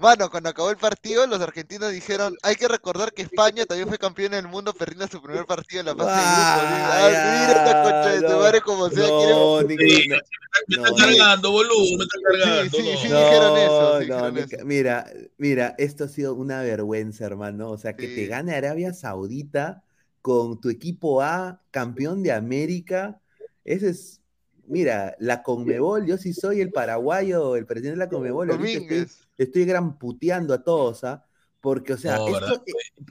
Mano, 0.00 0.28
cuando 0.28 0.50
acabó 0.50 0.70
el 0.70 0.76
partido, 0.76 1.26
los 1.26 1.40
argentinos 1.40 1.92
dijeron, 1.92 2.36
hay 2.42 2.56
que 2.56 2.66
recordar 2.66 3.12
que 3.12 3.22
España 3.22 3.64
también 3.64 3.88
fue 3.88 3.96
campeón 3.96 4.32
del 4.32 4.48
mundo 4.48 4.74
perdiendo 4.74 5.06
su 5.06 5.22
primer 5.22 5.46
partido 5.46 5.80
en 5.80 5.86
la 5.86 5.94
fase 5.94 6.10
de 6.10 6.16
grupos. 6.16 6.72
Ah, 6.84 7.46
mira 7.46 7.52
esta 7.52 7.82
concha 7.82 8.08
de 8.08 8.22
tu 8.22 8.40
madre 8.40 8.60
como 8.60 8.88
sea. 8.90 9.06
No, 9.06 9.60
me 9.62 10.84
está 10.84 10.94
cargando, 10.96 11.52
boludo, 11.52 11.96
me 11.96 12.04
está 12.04 12.18
cargando. 12.24 12.76
Sí, 12.76 12.82
sí, 12.82 12.96
sí, 12.96 13.08
dijeron 13.08 13.56
eso. 13.56 13.98
dijeron 14.00 14.38
eso. 14.38 14.64
Mira, 14.64 15.06
mira, 15.36 15.74
esto 15.78 16.04
ha 16.04 16.08
sido 16.08 16.34
una 16.34 16.62
vergüenza, 16.62 17.24
hermano. 17.24 17.70
O 17.70 17.78
sea, 17.78 17.94
que 17.94 18.08
te 18.08 18.26
gane 18.26 18.54
Arabia 18.54 18.92
Saudita 18.92 19.84
con 20.22 20.60
tu 20.60 20.68
equipo 20.68 21.22
A, 21.22 21.62
campeón 21.70 22.22
de 22.22 22.32
América. 22.32 23.20
Ese 23.64 23.90
es, 23.90 24.20
mira, 24.66 25.16
la 25.18 25.42
Conmebol, 25.42 26.06
yo 26.06 26.16
sí 26.18 26.32
soy 26.32 26.60
el 26.60 26.70
paraguayo, 26.70 27.56
el 27.56 27.66
presidente 27.66 27.98
de 27.98 28.04
la 28.04 28.08
Conmebol, 28.08 28.50
estoy, 28.50 29.06
estoy, 29.36 29.64
gran 29.64 29.98
puteando 29.98 30.54
a 30.54 30.62
todos, 30.62 31.04
¿ah? 31.04 31.24
Porque, 31.60 31.94
o 31.94 31.96
sea, 31.96 32.18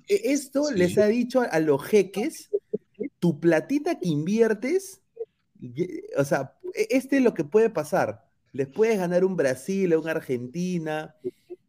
esto, 0.07 0.69
e, 0.69 0.73
e, 0.73 0.77
les 0.77 0.97
ha 0.97 1.07
dicho 1.07 1.41
a, 1.41 1.59
los 1.59 1.83
jeques, 1.83 2.49
tu 3.19 3.39
platita 3.39 3.99
que 3.99 4.07
inviertes, 4.07 5.01
o 6.17 6.23
sea, 6.23 6.55
e, 6.73 6.87
este 6.91 7.17
es 7.17 7.23
lo 7.23 7.33
que 7.33 7.43
puede 7.43 7.69
pasar. 7.69 8.25
Les 8.53 8.67
puedes 8.67 8.97
ganar 8.97 9.25
un 9.25 9.35
Brasil, 9.35 9.95
un 9.95 10.07
Argentina, 10.07 11.15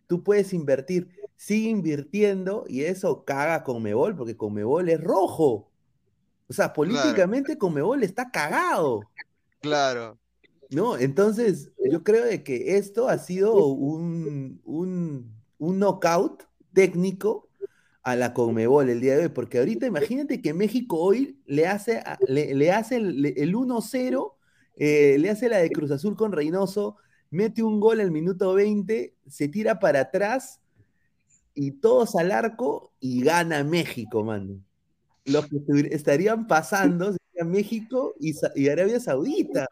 tú 0.06 0.22
puedes 0.22 0.52
invertir 0.52 1.10
sigue 1.38 1.70
invirtiendo 1.70 2.64
y 2.68 2.82
eso 2.82 3.24
caga 3.24 3.62
Conmebol, 3.62 4.16
porque 4.16 4.36
Conmebol 4.36 4.88
es 4.88 5.00
rojo. 5.00 5.70
O 6.48 6.52
sea, 6.52 6.72
políticamente 6.72 7.56
Conmebol 7.56 8.02
está 8.02 8.30
cagado. 8.30 9.02
Claro. 9.60 10.18
¿No? 10.68 10.98
Entonces, 10.98 11.70
yo 11.90 12.02
creo 12.02 12.24
de 12.24 12.42
que 12.42 12.76
esto 12.76 13.08
ha 13.08 13.18
sido 13.18 13.66
un, 13.66 14.60
un, 14.64 15.32
un 15.58 15.78
knockout 15.78 16.42
técnico 16.72 17.48
a 18.02 18.16
la 18.16 18.34
Conmebol 18.34 18.90
el 18.90 19.00
día 19.00 19.16
de 19.16 19.22
hoy, 19.22 19.28
porque 19.28 19.58
ahorita 19.58 19.86
imagínate 19.86 20.42
que 20.42 20.54
México 20.54 20.98
hoy 20.98 21.40
le 21.46 21.68
hace, 21.68 22.02
le, 22.26 22.72
hace 22.72 22.96
el, 22.96 23.24
el 23.24 23.54
1-0, 23.54 24.32
eh, 24.74 25.16
le 25.18 25.30
hace 25.30 25.48
la 25.48 25.58
de 25.58 25.70
Cruz 25.70 25.92
Azul 25.92 26.16
con 26.16 26.32
Reynoso, 26.32 26.96
mete 27.30 27.62
un 27.62 27.78
gol 27.78 28.00
al 28.00 28.10
minuto 28.10 28.54
20, 28.54 29.14
se 29.28 29.48
tira 29.48 29.78
para 29.78 30.00
atrás, 30.00 30.60
y 31.60 31.72
todos 31.72 32.14
al 32.14 32.30
arco 32.30 32.92
y 33.00 33.20
gana 33.20 33.64
México, 33.64 34.22
mano. 34.22 34.62
Los 35.24 35.48
que 35.48 35.58
estarían 35.90 36.46
pasando 36.46 37.12
serían 37.32 37.50
México 37.50 38.14
y, 38.20 38.68
Arabia 38.68 39.00
Saudita. 39.00 39.66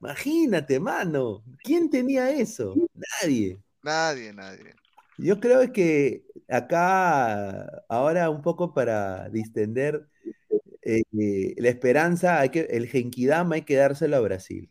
Imagínate, 0.00 0.78
mano. 0.78 1.42
¿Quién 1.64 1.90
tenía 1.90 2.30
eso? 2.30 2.76
Nadie. 3.20 3.58
Nadie, 3.82 4.32
nadie. 4.32 4.74
Yo 5.18 5.40
creo 5.40 5.72
que 5.72 6.24
acá, 6.48 7.82
ahora 7.88 8.30
un 8.30 8.42
poco 8.42 8.72
para 8.72 9.28
distender 9.28 10.06
eh, 10.82 11.02
la 11.56 11.68
esperanza, 11.68 12.38
hay 12.38 12.50
que, 12.50 12.60
el 12.70 12.86
Genkidama 12.86 13.56
hay 13.56 13.62
que 13.62 13.74
dárselo 13.74 14.16
a 14.16 14.20
Brasil. 14.20 14.70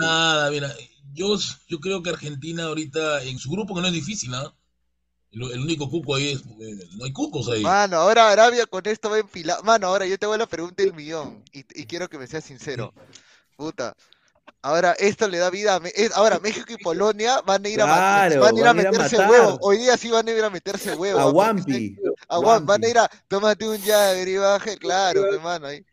Nada, 0.00 0.48
mira, 0.52 0.72
yo, 1.12 1.36
yo 1.66 1.80
creo 1.80 2.04
que 2.04 2.10
Argentina 2.10 2.64
ahorita 2.64 3.24
en 3.24 3.38
su 3.38 3.50
grupo, 3.50 3.74
que 3.74 3.80
no 3.80 3.88
es 3.88 3.92
difícil, 3.92 4.30
¿no? 4.30 4.55
El 5.36 5.60
único 5.60 5.90
cuco 5.90 6.14
ahí 6.14 6.32
es. 6.32 6.40
Eh, 6.40 6.88
no 6.96 7.04
hay 7.04 7.12
cucos 7.12 7.48
ahí. 7.50 7.62
Mano, 7.62 7.98
ahora 7.98 8.30
Arabia 8.30 8.64
con 8.64 8.86
esto 8.86 9.10
va 9.10 9.18
empilado. 9.18 9.62
Mano, 9.64 9.88
ahora 9.88 10.06
yo 10.06 10.18
te 10.18 10.24
voy 10.24 10.36
a 10.36 10.38
la 10.38 10.46
pregunta 10.46 10.82
del 10.82 10.94
millón. 10.94 11.44
Y, 11.52 11.62
quiero 11.84 12.08
que 12.08 12.16
me 12.18 12.26
seas 12.26 12.44
sincero. 12.44 12.94
Puta. 13.54 13.94
Ahora 14.62 14.92
esto 14.92 15.28
le 15.28 15.36
da 15.36 15.50
vida 15.50 15.76
a. 15.76 15.80
Ahora 16.14 16.38
México 16.38 16.72
y 16.72 16.82
Polonia 16.82 17.42
van 17.42 17.64
a 17.66 17.68
ir 17.68 17.82
a, 17.82 17.84
van 17.86 18.56
a, 18.56 18.58
ir 18.58 18.66
a 18.66 18.74
meterse 18.74 19.18
huevo. 19.18 19.58
Hoy 19.60 19.76
día 19.78 19.96
sí 19.98 20.10
van 20.10 20.26
a 20.26 20.32
ir 20.32 20.42
a 20.42 20.48
meterse 20.48 20.94
huevo. 20.94 21.20
A 21.20 21.30
Wampi. 21.30 21.96
A 22.28 22.38
Wampi. 22.38 22.66
Van 22.66 22.84
a 22.84 22.88
ir 22.88 22.98
a. 22.98 23.10
Tómate 23.28 23.68
un 23.68 23.78
Jagger 23.78 24.28
y 24.28 24.36
baje. 24.38 24.78
Claro, 24.78 25.32
hermano. 25.34 25.66
Ahí. 25.66 25.84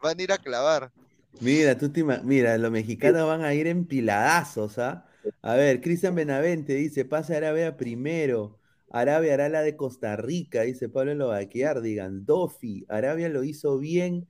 Van 0.00 0.18
a 0.18 0.22
ir 0.22 0.30
a 0.30 0.38
clavar. 0.38 0.92
Mira, 1.40 1.76
tú 1.76 1.90
te 1.90 2.04
Mira, 2.04 2.56
los 2.56 2.70
mexicanos 2.70 3.26
van 3.26 3.44
a 3.44 3.52
ir 3.52 3.66
empiladazos, 3.66 4.78
¿ah? 4.78 5.04
A 5.42 5.54
ver, 5.54 5.80
Cristian 5.80 6.14
Benavente 6.14 6.74
dice: 6.74 7.04
pasa 7.04 7.36
Arabia 7.36 7.76
primero. 7.76 8.60
Arabia 8.90 9.34
hará 9.34 9.48
la 9.48 9.62
de 9.62 9.76
Costa 9.76 10.16
Rica, 10.16 10.62
dice 10.62 10.88
Pablo 10.88 11.14
Lovaquear, 11.14 11.80
digan, 11.80 12.24
Dofi, 12.24 12.84
Arabia 12.88 13.28
lo 13.28 13.44
hizo 13.44 13.78
bien 13.78 14.26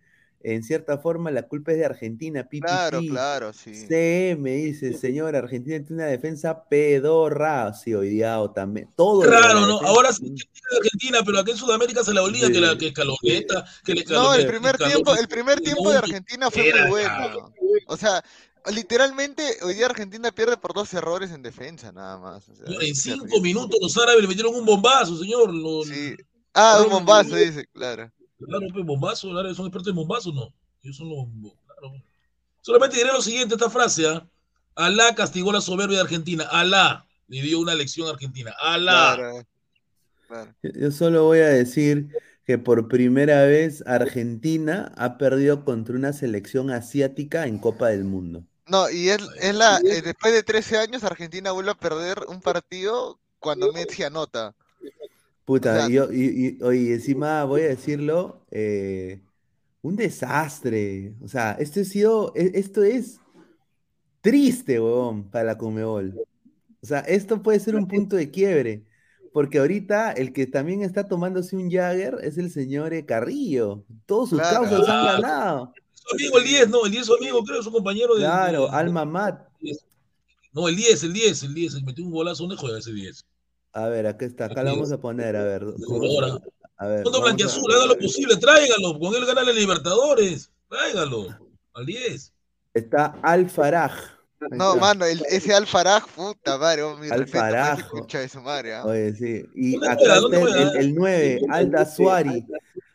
en 0.47 0.63
cierta 0.63 0.99
forma 0.99 1.33
la 1.33 1.43
culpa 1.43 1.73
es 1.73 1.79
de 1.79 1.87
Argentina. 1.87 2.49
Pipi, 2.49 2.67
claro, 2.67 3.01
claro, 3.01 3.53
sí. 3.53 3.75
CM 3.75 4.49
dice, 4.49 4.93
señor, 4.93 5.35
Argentina 5.35 5.77
tiene 5.79 6.03
una 6.03 6.07
defensa 6.07 6.69
pedorra. 6.69 7.75
Sí, 7.75 7.95
odiado 7.95 8.53
también. 8.53 8.89
Todo. 8.95 9.23
Claro, 9.23 9.67
¿no? 9.67 9.81
Ahora 9.81 10.13
sí 10.13 10.33
que 10.35 10.77
Argentina, 10.77 11.19
pero 11.27 11.41
aquí 11.41 11.51
en 11.51 11.57
Sudamérica 11.57 12.05
se 12.05 12.15
la 12.15 12.23
olvida 12.23 12.49
que 12.49 12.61
la 12.61 12.79
que 12.79 12.89
escaloneta, 12.89 13.65
que 13.85 13.95
le 13.95 14.05
No, 14.05 14.35
el 14.35 14.47
primer 14.47 14.77
tiempo, 14.77 15.17
el 15.17 15.27
primer 15.27 15.61
tiempo 15.61 15.91
de 15.91 15.99
Argentina 15.99 16.49
fue 16.49 16.73
muy 16.73 16.89
bueno. 16.91 17.53
O 17.89 17.97
sea, 17.97 18.23
literalmente 18.73 19.43
hoy 19.63 19.75
día 19.75 19.87
Argentina 19.87 20.31
pierde 20.33 20.57
por 20.57 20.75
dos 20.75 20.93
errores 20.95 21.31
en 21.31 21.43
defensa, 21.43 21.93
nada 21.93 22.19
más. 22.19 22.49
en 22.49 22.95
cinco 22.95 23.41
minutos 23.41 23.79
los 23.81 23.97
árabes 23.97 24.23
le 24.23 24.29
metieron 24.29 24.55
un 24.55 24.65
bombazo, 24.65 25.17
señor. 25.17 25.53
sí. 25.87 26.17
Ah, 26.55 26.81
un 26.83 26.91
bombazo, 26.91 27.37
dice, 27.37 27.67
claro. 27.73 28.11
Claro, 28.39 28.67
pues 28.73 28.85
bombazo, 28.85 29.29
son 29.55 29.67
expertos 29.67 29.89
en 29.89 29.97
bombazos, 29.97 30.35
¿no? 30.35 30.53
Ellos 30.83 30.97
son 30.97 31.09
los. 31.09 31.27
Claro. 31.67 31.95
Solamente 32.63 32.97
diré 32.97 33.13
lo 33.13 33.21
siguiente, 33.21 33.55
esta 33.55 33.71
frase, 33.71 34.09
¿ah? 34.09 34.27
Alá 34.75 35.15
castigó 35.15 35.53
la 35.53 35.61
soberbia 35.61 35.97
de 35.97 36.03
Argentina. 36.03 36.45
Alá 36.45 37.07
le 37.29 37.43
dio 37.43 37.61
una 37.61 37.75
lección 37.75 38.09
a 38.09 38.11
Argentina. 38.11 38.55
Alá. 38.61 39.45
Yo 40.63 40.91
solo 40.91 41.25
voy 41.25 41.39
a 41.39 41.49
decir 41.49 42.09
que 42.45 42.59
por 42.59 42.89
primera 42.89 43.45
vez 43.45 43.83
Argentina 43.87 44.93
ha 44.97 45.19
perdido 45.19 45.65
contra 45.65 45.97
una 45.97 46.13
selección 46.13 46.71
asiática 46.71 47.47
en 47.47 47.59
Copa 47.59 47.89
del 47.89 48.05
Mundo. 48.05 48.45
No, 48.69 48.91
y 48.91 49.11
es, 49.11 49.19
es 49.41 49.55
la, 49.55 49.79
eh, 49.79 50.03
después 50.03 50.33
de 50.33 50.43
13 50.43 50.79
años 50.79 51.05
Argentina 51.05 51.53
vuelve 51.53 51.71
a 51.71 51.75
perder 51.75 52.19
un 52.29 52.41
partido 52.41 53.19
cuando 53.39 53.73
Messi 53.73 54.03
anota. 54.03 54.55
Puta, 55.45 55.89
y, 55.89 56.59
y, 56.61 56.93
encima 56.93 57.45
voy 57.45 57.63
a 57.63 57.69
decirlo, 57.69 58.45
eh, 58.51 59.21
un 59.83 59.95
desastre. 59.95 61.15
O 61.23 61.29
sea, 61.29 61.53
esto, 61.53 61.81
ha 61.81 61.85
sido, 61.85 62.33
e, 62.35 62.51
esto 62.55 62.83
es 62.83 63.21
triste, 64.21 64.81
huevón, 64.81 65.31
para 65.31 65.45
la 65.45 65.59
Comebol. 65.59 66.27
O 66.83 66.87
sea, 66.87 67.01
esto 67.01 67.43
puede 67.43 67.61
ser 67.61 67.77
un 67.77 67.87
punto 67.87 68.17
de 68.17 68.33
quiebre, 68.33 68.85
porque 69.33 69.59
ahorita 69.59 70.11
el 70.11 70.33
que 70.33 70.49
también 70.49 70.83
está 70.83 71.07
tomándose 71.07 71.55
un 71.55 71.71
Jagger 71.71 72.17
es 72.23 72.37
el 72.39 72.51
señor 72.51 72.93
eh, 72.93 73.07
Carrillo. 73.07 73.85
Todos 74.07 74.31
sus 74.31 74.41
causas 74.41 74.89
han 74.89 75.21
ganado. 75.21 75.73
Su 76.07 76.15
amigo, 76.15 76.39
el 76.39 76.45
10, 76.45 76.69
no, 76.69 76.85
el 76.85 76.93
10 76.93 77.01
es 77.01 77.07
su 77.07 77.15
amigo, 77.15 77.45
creo, 77.45 77.63
su 77.63 77.73
compañero 77.73 78.15
de. 78.15 78.21
Claro, 78.21 78.71
Alma 78.71 79.05
Mat. 79.05 79.41
No, 80.53 80.69
el 80.69 80.77
10, 80.77 81.03
el 81.03 81.13
10, 81.13 81.43
el 81.43 81.55
10, 81.55 81.83
metió 81.83 82.05
un 82.05 82.13
golazo, 82.13 82.45
¿dónde 82.45 82.57
juega 82.57 82.79
ese 82.79 82.93
10? 82.93 83.25
A 83.73 83.89
ver, 83.89 84.07
acá 84.07 84.25
está, 84.25 84.47
acá 84.47 84.63
lo 84.63 84.71
vamos 84.71 84.93
a 84.93 85.01
poner, 85.01 85.37
a 85.37 85.45
ver. 85.45 85.65
A 86.79 86.87
ver. 86.87 87.03
Fondo 87.03 87.21
Blanquiazul, 87.21 87.75
haga 87.75 87.87
lo 87.87 87.99
posible, 87.99 88.37
tráigalo, 88.37 88.99
con 88.99 89.15
él 89.15 89.27
gana 89.27 89.43
la 89.43 89.53
Libertadores, 89.53 90.51
tráigalo, 90.69 91.29
al 91.75 91.87
10. 91.87 92.33
Está 92.75 93.19
Al 93.23 93.51
Faraj. 93.51 93.93
No, 94.53 94.77
mano, 94.77 95.05
el, 95.07 95.23
ese 95.29 95.55
Al 95.55 95.67
Faraj, 95.67 96.07
puta 96.15 96.57
madre, 96.57 96.83
oh, 96.83 96.97
mi 96.97 97.09
Al 97.11 97.27
Faraj. 97.27 97.91
de 98.13 98.29
su 98.29 98.41
madre, 98.41 98.77
¿ah? 98.77 98.85
Oye, 98.87 99.13
sí. 99.15 99.45
Y 99.55 99.77
acá 99.77 99.95
está 99.95 100.17
el, 100.19 100.77
el, 100.79 100.95
9, 100.95 101.41
Alda 101.51 101.85
Suari. 101.85 102.47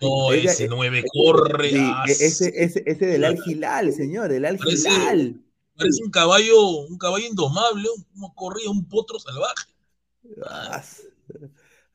No, 0.02 0.34
ese 0.34 0.68
9 0.68 1.04
corre. 1.14 1.70
Sí, 1.70 1.92
ese, 2.08 2.52
ese, 2.56 2.84
ese 2.86 3.06
del 3.06 3.24
Al 3.24 3.94
señor, 3.94 4.30
del 4.30 4.46
Al. 4.46 4.58
Parece 4.58 6.04
un 6.04 6.12
caballo, 6.12 6.68
un 6.88 6.98
caballo 6.98 7.26
indomable, 7.26 7.88
como 8.14 8.34
corría 8.36 8.70
un 8.70 8.88
potro 8.88 9.20
salvaje. 9.20 9.68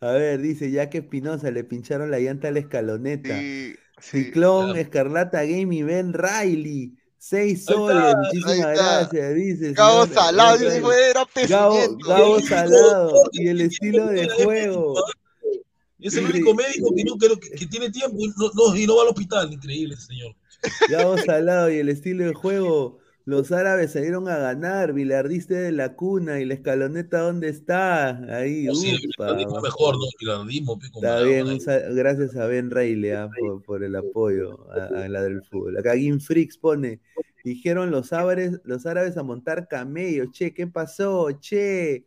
A 0.00 0.12
ver, 0.12 0.40
dice, 0.40 0.70
ya 0.70 0.90
que 0.90 0.98
Espinosa 0.98 1.50
le 1.50 1.64
pincharon 1.64 2.10
la 2.10 2.18
llanta 2.18 2.48
a 2.48 2.52
la 2.52 2.58
escaloneta. 2.58 3.38
Ciclón, 4.00 4.76
Escarlata 4.76 5.42
Game 5.44 5.74
y 5.74 5.82
Ben 5.82 6.12
Riley. 6.12 6.96
Seis 7.18 7.64
soles, 7.64 8.14
muchísimas 8.14 8.76
gracias, 8.76 9.34
dice. 9.34 9.72
Gabo 9.72 10.06
Salado, 10.06 10.58
Gabo, 12.06 12.40
Salado, 12.40 13.12
y 13.32 13.48
el 13.48 13.62
estilo 13.62 14.06
de 14.06 14.28
juego. 14.28 14.94
Es 16.06 16.16
el 16.16 16.26
único 16.26 16.54
médico 16.54 17.18
que, 17.18 17.56
que, 17.56 17.66
tiene 17.66 17.90
tiempo 17.90 18.16
y 18.18 18.28
no, 18.28 18.76
y 18.76 18.86
no 18.86 18.96
va 18.96 19.02
al 19.02 19.08
hospital, 19.08 19.52
increíble, 19.52 19.96
señor. 19.96 20.34
Gabo 20.88 21.18
Salado 21.18 21.70
y 21.70 21.78
el 21.78 21.88
estilo 21.88 22.24
de 22.24 22.34
juego 22.34 22.98
los 23.26 23.50
árabes 23.50 23.90
salieron 23.90 24.28
a 24.28 24.38
ganar, 24.38 24.92
Vilardiste 24.92 25.54
de 25.54 25.72
la 25.72 25.96
cuna 25.96 26.38
y 26.38 26.44
la 26.44 26.54
escaloneta, 26.54 27.22
¿dónde 27.22 27.48
está? 27.48 28.10
Ahí, 28.32 28.68
upa. 28.68 29.34
mejor, 29.60 29.96
¿no? 29.96 30.78
Está 30.94 31.22
bien, 31.22 31.58
gracias 31.96 32.36
a 32.36 32.46
Ben 32.46 32.70
Reilly 32.70 33.10
ah, 33.10 33.28
por, 33.66 33.82
el 33.82 33.96
apoyo 33.96 34.70
a, 34.70 35.08
la 35.08 35.22
del 35.22 35.42
fútbol. 35.42 35.76
Acá 35.76 35.94
Gin 35.96 36.20
Frix 36.20 36.56
pone, 36.56 37.00
dijeron 37.42 37.90
los 37.90 38.12
árabes, 38.12 38.60
los 38.62 38.86
árabes 38.86 39.16
a 39.16 39.24
montar 39.24 39.66
camellos, 39.66 40.30
che, 40.30 40.54
¿qué 40.54 40.68
pasó? 40.68 41.32
Che, 41.40 42.06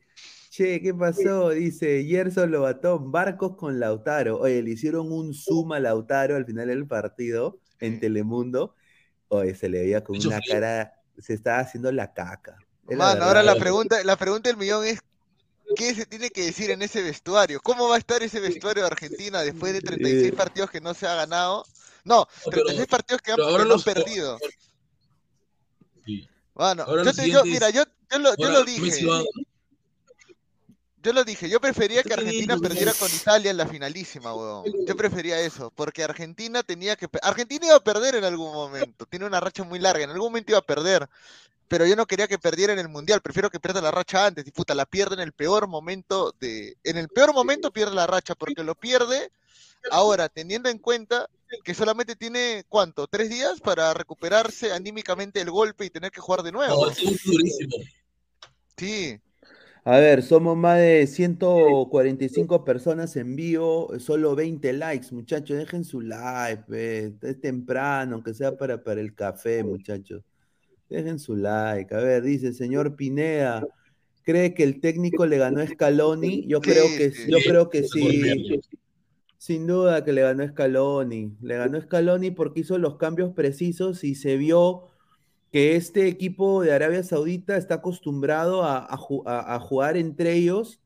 che, 0.49 0.81
¿qué 0.81 0.93
pasó? 0.93 1.49
Dice 1.49 2.03
Gerson 2.05 2.51
Lobatón, 2.51 3.11
barcos 3.11 3.55
con 3.55 3.79
Lautaro. 3.79 4.39
Oye, 4.39 4.61
le 4.61 4.71
hicieron 4.71 5.11
un 5.11 5.33
zoom 5.33 5.73
a 5.73 5.79
Lautaro 5.79 6.35
al 6.35 6.45
final 6.45 6.67
del 6.67 6.87
partido 6.87 7.59
en 7.79 7.99
Telemundo. 7.99 8.75
Oye, 9.27 9.55
se 9.55 9.69
le 9.69 9.79
veía 9.79 10.03
con 10.03 10.17
una 10.17 10.39
cara 10.41 10.93
se 11.17 11.33
está 11.33 11.59
haciendo 11.59 11.91
la 11.91 12.13
caca. 12.13 12.57
Mano, 12.83 13.25
ahora 13.25 13.43
la 13.43 13.55
pregunta, 13.55 14.03
la 14.03 14.15
pregunta 14.15 14.49
del 14.49 14.57
millón 14.57 14.85
es 14.85 14.99
¿qué 15.75 15.93
se 15.93 16.05
tiene 16.05 16.29
que 16.29 16.45
decir 16.45 16.71
en 16.71 16.81
ese 16.81 17.01
vestuario? 17.01 17.59
¿Cómo 17.61 17.87
va 17.87 17.95
a 17.95 17.99
estar 17.99 18.23
ese 18.23 18.39
vestuario 18.39 18.83
de 18.83 18.87
Argentina 18.87 19.41
después 19.41 19.73
de 19.73 19.81
36 19.81 20.33
partidos 20.33 20.71
que 20.71 20.81
no 20.81 20.93
se 20.93 21.07
ha 21.07 21.15
ganado? 21.15 21.65
No, 22.03 22.27
36 22.49 22.87
partidos 22.87 23.21
que, 23.21 23.31
han, 23.31 23.37
perdido. 23.83 24.39
Bueno, 26.53 26.85
yo, 27.27 27.45
mira, 27.45 27.69
yo, 27.69 27.83
lo, 28.19 28.35
yo 28.37 28.49
lo 28.49 28.63
dije. 28.63 29.05
Yo 31.01 31.13
lo 31.13 31.23
dije, 31.23 31.49
yo 31.49 31.61
prefería 31.61 32.03
que 32.03 32.13
Argentina 32.13 32.57
perdiera 32.57 32.93
con 32.93 33.09
Italia 33.13 33.51
en 33.51 33.57
la 33.57 33.67
finalísima, 33.67 34.35
weón. 34.35 34.65
Yo 34.85 34.97
prefería 34.97 35.39
eso, 35.39 35.71
porque 35.73 36.03
Argentina 36.03 36.61
tenía 36.61 36.97
que... 36.97 37.07
Argentina 37.21 37.67
iba 37.67 37.75
a 37.75 37.83
perder 37.83 38.15
en 38.15 38.25
algún 38.25 38.51
momento, 38.51 39.05
tiene 39.05 39.25
una 39.25 39.39
racha 39.39 39.63
muy 39.63 39.79
larga, 39.79 40.03
en 40.03 40.09
algún 40.09 40.27
momento 40.27 40.51
iba 40.51 40.59
a 40.59 40.65
perder, 40.65 41.07
pero 41.69 41.85
yo 41.85 41.95
no 41.95 42.05
quería 42.05 42.27
que 42.27 42.37
perdiera 42.37 42.73
en 42.73 42.79
el 42.79 42.89
Mundial, 42.89 43.21
prefiero 43.21 43.49
que 43.49 43.61
pierda 43.61 43.79
la 43.79 43.91
racha 43.91 44.25
antes, 44.25 44.45
y 44.45 44.51
puta, 44.51 44.75
la 44.75 44.85
pierde 44.85 45.15
en 45.15 45.21
el 45.21 45.31
peor 45.31 45.67
momento 45.67 46.35
de... 46.39 46.75
En 46.83 46.97
el 46.97 47.07
peor 47.07 47.33
momento 47.33 47.71
pierde 47.71 47.95
la 47.95 48.07
racha, 48.07 48.35
porque 48.35 48.63
lo 48.63 48.75
pierde 48.75 49.31
ahora, 49.91 50.27
teniendo 50.27 50.67
en 50.67 50.79
cuenta 50.79 51.29
que 51.63 51.73
solamente 51.73 52.17
tiene, 52.17 52.65
¿cuánto? 52.67 53.07
¿Tres 53.07 53.29
días 53.29 53.61
para 53.61 53.93
recuperarse 53.93 54.73
anímicamente 54.73 55.39
el 55.39 55.49
golpe 55.49 55.85
y 55.85 55.89
tener 55.89 56.11
que 56.11 56.19
jugar 56.19 56.43
de 56.43 56.51
nuevo? 56.51 56.91
Sí. 58.77 59.19
A 59.85 59.97
ver, 59.97 60.23
somos 60.23 60.57
más 60.57 60.77
de 60.77 61.07
145 61.07 62.65
personas 62.65 63.15
en 63.15 63.35
vivo, 63.35 63.91
solo 63.97 64.35
20 64.35 64.73
likes, 64.73 65.07
muchachos. 65.11 65.57
Dejen 65.57 65.85
su 65.85 66.01
like, 66.01 67.13
es 67.21 67.41
temprano, 67.41 68.15
aunque 68.15 68.33
sea 68.33 68.57
para, 68.57 68.83
para 68.83 68.99
el 68.99 69.15
café, 69.15 69.63
muchachos. 69.63 70.23
Dejen 70.89 71.17
su 71.17 71.35
like. 71.35 71.93
A 71.95 71.99
ver, 71.99 72.23
dice 72.23 72.53
señor 72.53 72.95
Pineda, 72.95 73.65
¿cree 74.23 74.53
que 74.53 74.63
el 74.63 74.81
técnico 74.81 75.25
le 75.25 75.37
ganó 75.37 75.61
a 75.61 75.67
Scaloni? 75.67 76.45
Yo 76.45 76.59
creo 76.59 76.85
que 76.97 77.11
sí, 77.11 77.31
yo 77.31 77.37
creo 77.45 77.69
que 77.69 77.83
sí. 77.83 78.61
Sin 79.37 79.65
duda 79.65 80.03
que 80.03 80.11
le 80.11 80.21
ganó 80.21 80.43
a 80.43 80.49
Scaloni. 80.49 81.37
Le 81.41 81.55
ganó 81.55 81.77
a 81.77 81.81
Scaloni 81.81 82.31
porque 82.31 82.59
hizo 82.59 82.77
los 82.77 82.97
cambios 82.97 83.33
precisos 83.33 84.03
y 84.03 84.15
se 84.15 84.35
vio 84.35 84.89
que 85.51 85.75
este 85.75 86.07
equipo 86.07 86.61
de 86.61 86.73
Arabia 86.73 87.03
Saudita 87.03 87.57
está 87.57 87.75
acostumbrado 87.75 88.63
a, 88.63 88.95
jugar 89.59 89.97
entre 89.97 90.33
ellos 90.33 90.79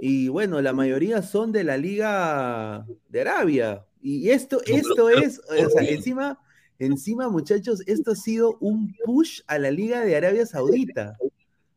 y 0.00 0.28
bueno, 0.28 0.60
la 0.60 0.72
mayoría 0.72 1.22
son 1.22 1.52
de 1.52 1.64
la 1.64 1.76
Liga 1.76 2.86
de 3.08 3.20
Arabia. 3.20 3.84
Y 4.00 4.30
esto, 4.30 4.60
esto 4.66 5.08
es, 5.08 5.40
o 5.40 5.70
sea, 5.70 5.88
encima, 5.88 6.38
encima 6.78 7.28
muchachos, 7.28 7.82
esto 7.86 8.12
ha 8.12 8.16
sido 8.16 8.56
un 8.60 8.94
push 9.04 9.40
a 9.46 9.58
la 9.58 9.70
Liga 9.70 10.04
de 10.04 10.16
Arabia 10.16 10.46
Saudita. 10.46 11.16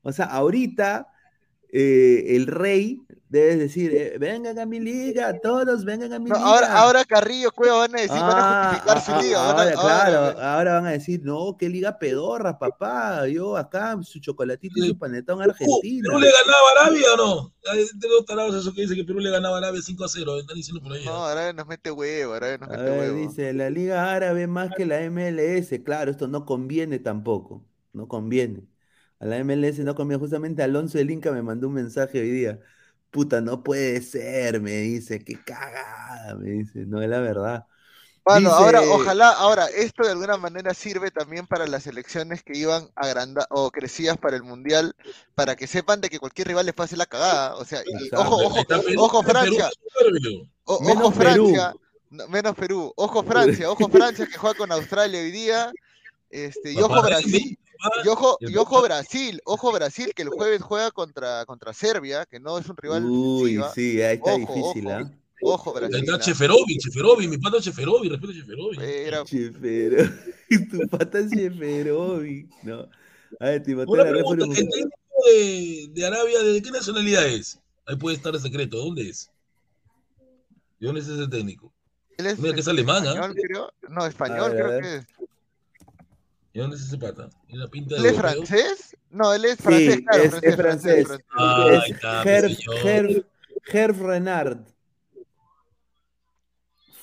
O 0.01 0.11
sea, 0.11 0.25
ahorita 0.25 1.07
eh, 1.71 2.35
el 2.35 2.47
rey 2.47 3.07
Debes 3.29 3.59
decir, 3.59 3.93
eh, 3.93 4.17
vengan 4.17 4.57
a 4.57 4.65
mi 4.65 4.79
liga, 4.79 5.37
todos 5.41 5.83
vengan 5.83 6.13
a 6.13 6.19
mi 6.19 6.29
liga. 6.29 6.39
Ahora, 6.39 6.79
ahora 6.79 7.03
Carrillo, 7.03 7.51
Cueva 7.51 7.79
van 7.79 7.95
a 7.97 7.99
decir, 7.99 8.21
van 8.21 8.37
a 8.37 8.69
justificar 8.69 9.01
su 9.01 9.21
liga. 9.21 9.49
Ahora, 9.49 9.71
claro, 9.73 10.41
ahora, 10.41 10.73
van 10.75 10.85
a 10.85 10.91
decir, 10.91 11.19
no, 11.23 11.57
qué 11.59 11.67
liga 11.67 11.99
pedorra, 11.99 12.57
papá. 12.57 13.27
Yo 13.27 13.57
acá, 13.57 13.97
su 14.01 14.19
chocolatito 14.19 14.79
y 14.79 14.87
su 14.87 14.97
panetón 14.97 15.41
argentino. 15.41 16.07
¿Perú 16.07 16.19
le 16.19 16.31
ganaba 16.31 16.67
a 16.69 16.85
Arabia 16.85 17.13
o 17.15 17.17
no? 17.17 17.53
De 17.73 18.07
los 18.07 18.25
tarados 18.25 18.55
eso 18.55 18.73
que 18.73 18.83
dice 18.83 18.95
que 18.95 19.03
Perú 19.03 19.19
le 19.19 19.29
ganaba 19.29 19.55
a 19.55 19.57
Arabia 19.57 19.81
5 19.83 20.05
a 20.05 20.07
0. 20.07 20.39
Están 20.39 20.55
diciendo 20.55 20.81
por 20.81 20.93
ahí. 20.93 21.03
No, 21.03 21.25
Arabia 21.25 21.51
nos 21.51 21.67
mete 21.67 21.91
huevo, 21.91 22.33
Arabia 22.33 22.59
nos 22.59 22.69
mete 22.69 22.83
ver, 22.83 23.11
huevo. 23.11 23.27
Dice, 23.27 23.51
la 23.51 23.69
liga 23.69 24.09
árabe 24.09 24.47
más 24.47 24.69
que 24.73 24.85
la 24.85 25.01
MLS. 25.09 25.77
Claro, 25.83 26.11
esto 26.11 26.29
no 26.29 26.45
conviene 26.45 26.99
tampoco. 26.99 27.61
No 27.91 28.07
conviene. 28.07 28.63
A 29.19 29.25
la 29.25 29.43
MLS 29.43 29.79
no 29.79 29.95
conviene. 29.95 30.19
Justamente 30.19 30.63
Alonso 30.63 30.97
del 30.97 31.11
Inca 31.11 31.31
me 31.31 31.41
mandó 31.41 31.67
un 31.67 31.73
mensaje 31.73 32.19
hoy 32.19 32.31
día 32.31 32.59
puta, 33.11 33.41
no 33.41 33.63
puede 33.63 34.01
ser, 34.01 34.61
me 34.61 34.73
dice, 34.73 35.23
qué 35.23 35.41
cagada, 35.43 36.35
me 36.35 36.51
dice, 36.51 36.85
no 36.85 37.01
es 37.01 37.09
la 37.09 37.19
verdad. 37.19 37.65
Bueno, 38.23 38.51
ahora, 38.51 38.81
ojalá, 38.81 39.31
ahora, 39.31 39.67
esto 39.67 40.03
de 40.03 40.11
alguna 40.11 40.35
manera 40.35 40.73
sirve 40.73 41.11
también 41.11 41.47
para 41.47 41.65
las 41.65 41.87
elecciones 41.87 42.43
que 42.43 42.57
iban 42.57 42.89
agranda 42.93 43.47
o 43.49 43.71
crecidas 43.71 44.17
para 44.17 44.35
el 44.35 44.43
Mundial, 44.43 44.95
para 45.33 45.55
que 45.55 45.65
sepan 45.65 46.01
de 46.01 46.09
que 46.09 46.19
cualquier 46.19 46.49
rival 46.49 46.65
les 46.65 46.75
pase 46.75 46.97
la 46.97 47.05
cagada. 47.05 47.55
O 47.55 47.63
sea, 47.63 47.81
ojo, 48.17 48.35
ojo, 48.45 48.65
ojo, 48.97 49.23
Francia. 49.23 49.69
ojo, 50.65 51.11
Francia. 51.11 51.73
menos 52.27 52.55
Perú. 52.55 52.91
Ojo, 52.97 53.23
Francia. 53.23 53.71
Ojo, 53.71 53.87
Francia, 53.89 54.27
que 54.27 54.37
juega 54.37 54.57
con 54.57 54.73
Australia 54.73 55.21
hoy 55.21 55.31
día. 55.31 55.71
Este, 56.29 56.73
y 56.73 56.81
ojo, 56.81 57.01
Brasil. 57.01 57.57
Y 58.03 58.07
ojo, 58.07 58.37
y 58.39 58.55
ojo 58.57 58.81
Brasil, 58.81 59.41
ojo 59.45 59.71
Brasil, 59.71 60.11
que 60.15 60.23
el 60.23 60.29
jueves 60.29 60.61
juega 60.61 60.91
contra, 60.91 61.45
contra 61.45 61.73
Serbia, 61.73 62.25
que 62.25 62.39
no 62.39 62.57
es 62.57 62.67
un 62.67 62.77
rival. 62.77 63.05
Uy, 63.05 63.61
sí, 63.73 64.01
ahí 64.01 64.15
está 64.15 64.35
difícil, 64.35 64.89
¿ah? 64.89 65.11
Ojo, 65.41 65.73
Brasil. 65.73 65.97
Está 65.97 66.19
Cheferovi, 66.19 66.77
Cheferovi, 66.79 67.27
mi 67.27 67.37
pata 67.37 67.61
Cheferovi, 67.61 68.09
respeto 68.09 68.33
a 68.33 68.35
Cheferovi. 68.35 68.77
Era... 68.81 69.23
Cheferovi, 69.23 70.09
tu 70.71 70.87
pata 70.89 71.19
Cheferovi. 71.29 72.49
No. 72.63 72.89
A 73.39 73.45
ver, 73.45 73.63
te 73.63 73.75
Una 73.75 74.03
la 74.03 74.09
pregunta, 74.09 74.45
¿El 74.45 74.53
técnico 74.53 74.89
de, 75.25 75.89
de, 75.91 76.05
Arabia, 76.05 76.41
¿de 76.41 76.61
qué 76.61 76.71
nacionalidad 76.71 77.27
es? 77.27 77.59
Ahí 77.85 77.95
puede 77.95 78.15
estar 78.15 78.33
el 78.33 78.41
secreto, 78.41 78.77
¿dónde 78.77 79.09
es? 79.09 79.29
¿De 80.79 80.87
dónde 80.87 81.01
es 81.01 81.07
ese 81.07 81.27
técnico? 81.27 81.71
Él 82.17 82.25
es, 82.25 82.39
Mira 82.39 82.53
que 82.55 82.61
es 82.61 82.67
alemán, 82.67 83.05
¿ah? 83.07 83.31
Creo. 83.33 83.71
No, 83.89 84.05
español 84.07 84.51
ver, 84.51 84.65
creo 84.65 84.81
que 84.81 84.95
es. 84.95 85.05
¿Y 86.57 86.59
dónde 86.59 86.75
es 86.75 86.81
ese 86.81 86.97
pata? 86.97 87.29
¿En 87.49 87.59
la 87.59 87.67
pinta 87.67 87.97
¿Él 87.97 88.05
es 88.07 88.17
francés? 88.17 88.97
No, 89.11 89.31
él 89.31 89.45
es 89.45 89.57
francés, 89.57 89.93
sí, 89.93 90.03
claro, 90.03 90.23
es, 90.23 90.31
francés. 90.31 90.49
Es 90.49 90.55
francés. 90.55 91.07
francés. 91.07 91.25
Ah, 91.37 91.83
es 91.85 92.25
Herb, 92.25 92.51
Herb, 92.83 93.25
Herb 93.71 94.01
Renard 94.01 94.65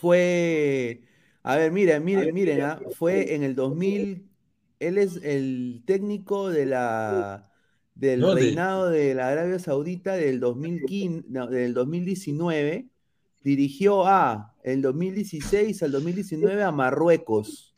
fue, 0.01 1.05
a 1.45 1.57
ver, 1.57 1.71
miren, 1.71 2.05
miren, 2.05 2.35
miren, 2.35 2.63
¿ah? 2.63 2.81
fue 2.97 3.37
en 3.37 3.45
el 3.45 3.55
2000, 3.55 4.29
él 4.81 4.99
es 4.99 5.23
el 5.23 5.85
técnico 5.87 6.51
de 6.51 6.67
la 6.67 7.49
del 7.95 8.29
reinado 8.35 8.91
de 8.91 9.15
la 9.15 9.29
Arabia 9.29 9.61
Saudita 9.61 10.15
del 10.15 10.41
2015, 10.41 11.29
del 11.49 11.75
2019, 11.75 12.89
dirigió 13.45 14.05
a 14.05 14.53
el 14.65 14.83
2016 14.83 15.81
al 15.85 15.93
2019 15.93 16.61
a 16.61 16.73
Marruecos. 16.73 17.75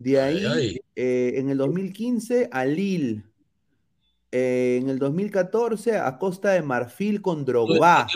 De 0.00 0.18
ahí, 0.18 0.79
eh, 1.02 1.38
en 1.38 1.48
el 1.48 1.56
2015 1.56 2.50
a 2.52 2.66
Lille. 2.66 3.24
Eh, 4.32 4.78
en 4.82 4.90
el 4.90 4.98
2014 4.98 5.96
a 5.96 6.18
Costa 6.18 6.50
de 6.50 6.60
Marfil 6.60 7.22
con 7.22 7.46
Drogba. 7.46 8.06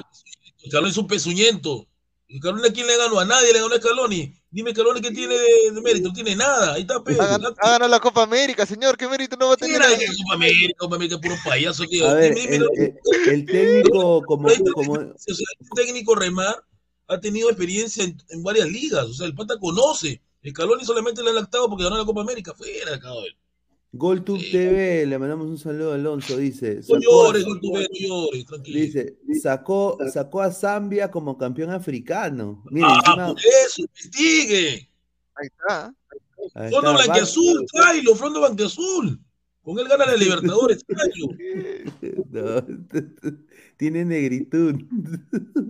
Carlos 0.71 0.91
es 0.91 0.99
un 0.99 1.07
pezuñento. 1.07 1.89
¿Y 2.29 2.39
Scaloni 2.39 2.69
a 2.69 2.73
quién 2.73 2.87
le 2.87 2.97
ganó? 2.99 3.19
A 3.21 3.25
nadie 3.25 3.55
le 3.55 3.61
ganó 3.61 3.75
a 3.75 3.79
Scaloni. 3.79 4.35
Dime 4.51 4.73
Scaloni 4.73 5.01
qué 5.01 5.13
tiene 5.13 5.35
de, 5.35 5.81
mérito. 5.83 6.09
No 6.09 6.15
tiene 6.15 6.37
nada. 6.37 6.75
Ahí 6.75 6.83
está 6.83 7.03
Pedro. 7.03 7.23
Ha, 7.23 7.39
ganado 7.39 7.89
la 7.89 8.01
Copa 8.01 8.23
América, 8.23 8.67
señor. 8.67 8.99
¿Qué 8.99 9.09
mérito 9.09 9.35
no 9.37 9.49
va 9.49 9.55
a 9.55 9.57
tener? 9.57 9.79
la 9.79 9.89
Copa 9.89 10.35
América, 10.35 10.75
Copa 10.77 10.97
América, 10.97 11.19
puro 11.19 11.37
payaso. 11.43 11.85
Tío. 11.85 12.07
A 12.07 12.15
ver, 12.15 12.37
el, 12.37 12.67
el, 13.29 13.47
técnico 13.47 14.23
como... 14.27 14.49
como... 14.75 14.97
el 14.97 15.15
técnico 15.75 16.15
Remar 16.15 16.63
ha 17.09 17.19
tenido 17.19 17.49
experiencia 17.49 18.05
en, 18.05 18.19
en, 18.29 18.43
varias 18.43 18.69
ligas. 18.69 19.07
O 19.07 19.15
sea, 19.15 19.27
el 19.27 19.35
pata 19.35 19.59
conoce. 19.59 20.21
El 20.45 20.51
Scaloni 20.51 20.85
solamente 20.85 21.23
le 21.23 21.31
ha 21.31 21.33
lactado 21.33 21.71
porque 21.71 21.85
ganó 21.85 21.97
la 21.97 22.05
Copa 22.05 22.21
América. 22.21 22.53
Fuera, 22.55 23.01
cabrón. 23.01 23.25
GolTube 23.93 24.51
TV, 24.51 25.07
le 25.07 25.19
mandamos 25.19 25.47
un 25.47 25.57
saludo 25.57 25.93
a 25.93 25.95
Alonso, 25.95 26.37
dice. 26.37 26.81
No 26.87 27.01
llores, 27.01 27.45
GolTube, 27.45 27.79
no 27.79 27.87
llores, 27.93 28.45
tranquilo. 28.45 28.79
Dice, 28.79 29.17
sacó, 29.41 29.97
sacó 30.13 30.43
a 30.43 30.53
Zambia 30.53 31.11
como 31.11 31.39
campeón 31.39 31.71
africano. 31.71 32.63
Mira, 32.71 32.89
ah, 32.91 32.97
encima... 32.99 33.27
por 33.29 33.39
eso, 33.39 33.83
investigue. 33.83 34.91
Ahí 35.35 35.47
está. 35.47 35.95
Ahí 36.55 36.71
Fondo 36.71 36.93
Blanqueazul, 36.93 37.67
tráelo, 37.73 38.15
Fondo 38.15 38.41
Blanqueazul. 38.41 39.24
Con 39.65 39.79
él 39.79 39.89
gana 39.89 40.07
la 40.07 40.17
Libertadores, 40.17 40.85
no, 42.31 42.63
tiene 43.79 44.05
negritud. 44.05 44.75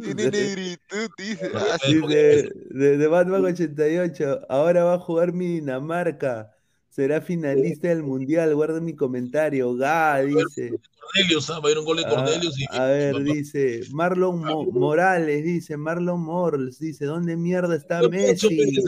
Tiene 0.03 0.31
negritud, 0.31 1.09
dice. 1.17 1.51
Ah, 1.55 1.79
dice 1.87 2.51
de, 2.71 2.99
de 2.99 3.07
Batman 3.07 3.45
88, 3.45 4.47
ahora 4.49 4.85
va 4.85 4.95
a 4.95 4.99
jugar 4.99 5.33
mi 5.33 5.47
Dinamarca 5.47 6.55
será 6.95 7.21
finalista 7.21 7.89
del 7.89 8.05
mundial. 8.05 8.55
Guarda 8.55 8.81
mi 8.81 8.95
comentario. 8.95 9.75
Ga, 9.75 10.23
dice. 10.23 10.73
Cornelius, 11.01 11.51
va 11.51 11.69
a 11.69 11.71
ir 11.73 11.79
un 11.79 11.85
gol 11.85 11.97
de 11.97 12.05
Cornelius. 12.05 12.55
A, 12.71 12.85
a 12.85 12.87
ver, 12.87 13.23
dice 13.25 13.81
Marlon 13.91 14.41
Morales, 14.73 15.45
dice 15.45 15.77
Marlon 15.77 16.21
Morales, 16.21 16.79
dice, 16.79 17.05
¿dónde 17.05 17.37
mierda 17.37 17.75
está 17.75 18.09
Messi? 18.09 18.79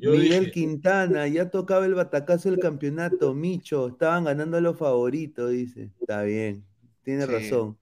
Miguel 0.00 0.50
Quintana, 0.50 1.28
ya 1.28 1.50
tocaba 1.50 1.86
el 1.86 1.94
batacazo 1.94 2.50
del 2.50 2.58
campeonato, 2.58 3.34
Micho, 3.34 3.88
estaban 3.88 4.24
ganando 4.24 4.60
los 4.60 4.78
favoritos, 4.78 5.50
dice. 5.50 5.90
Está 6.00 6.22
bien, 6.22 6.64
tiene 7.02 7.26
razón. 7.26 7.78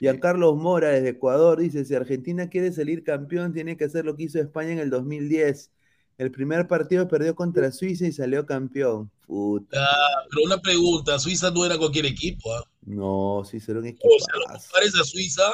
Y 0.00 0.08
a 0.08 0.20
Carlos 0.20 0.56
Mora 0.56 0.90
desde 0.90 1.10
Ecuador 1.10 1.58
dice, 1.58 1.84
si 1.84 1.94
Argentina 1.94 2.48
quiere 2.48 2.72
salir 2.72 3.04
campeón, 3.04 3.52
tiene 3.52 3.76
que 3.76 3.84
hacer 3.84 4.04
lo 4.04 4.16
que 4.16 4.24
hizo 4.24 4.38
España 4.38 4.72
en 4.72 4.78
el 4.78 4.90
2010 4.90 5.72
el 6.18 6.32
primer 6.32 6.66
partido 6.66 7.06
perdió 7.06 7.34
contra 7.36 7.70
Suiza 7.70 8.04
y 8.06 8.12
salió 8.12 8.44
campeón. 8.44 9.10
Puta. 9.24 9.78
Ah, 9.80 10.24
pero 10.28 10.46
una 10.46 10.60
pregunta, 10.60 11.16
Suiza 11.16 11.52
no 11.52 11.64
era 11.64 11.78
cualquier 11.78 12.06
equipo, 12.06 12.52
¿ah? 12.52 12.64
No, 12.82 13.44
sí, 13.48 13.58
era 13.66 13.78
un 13.78 13.86
equipo. 13.86 14.08
O 14.08 14.18
sea, 14.18 14.70
parece 14.72 15.00
a 15.00 15.04
Suiza 15.04 15.44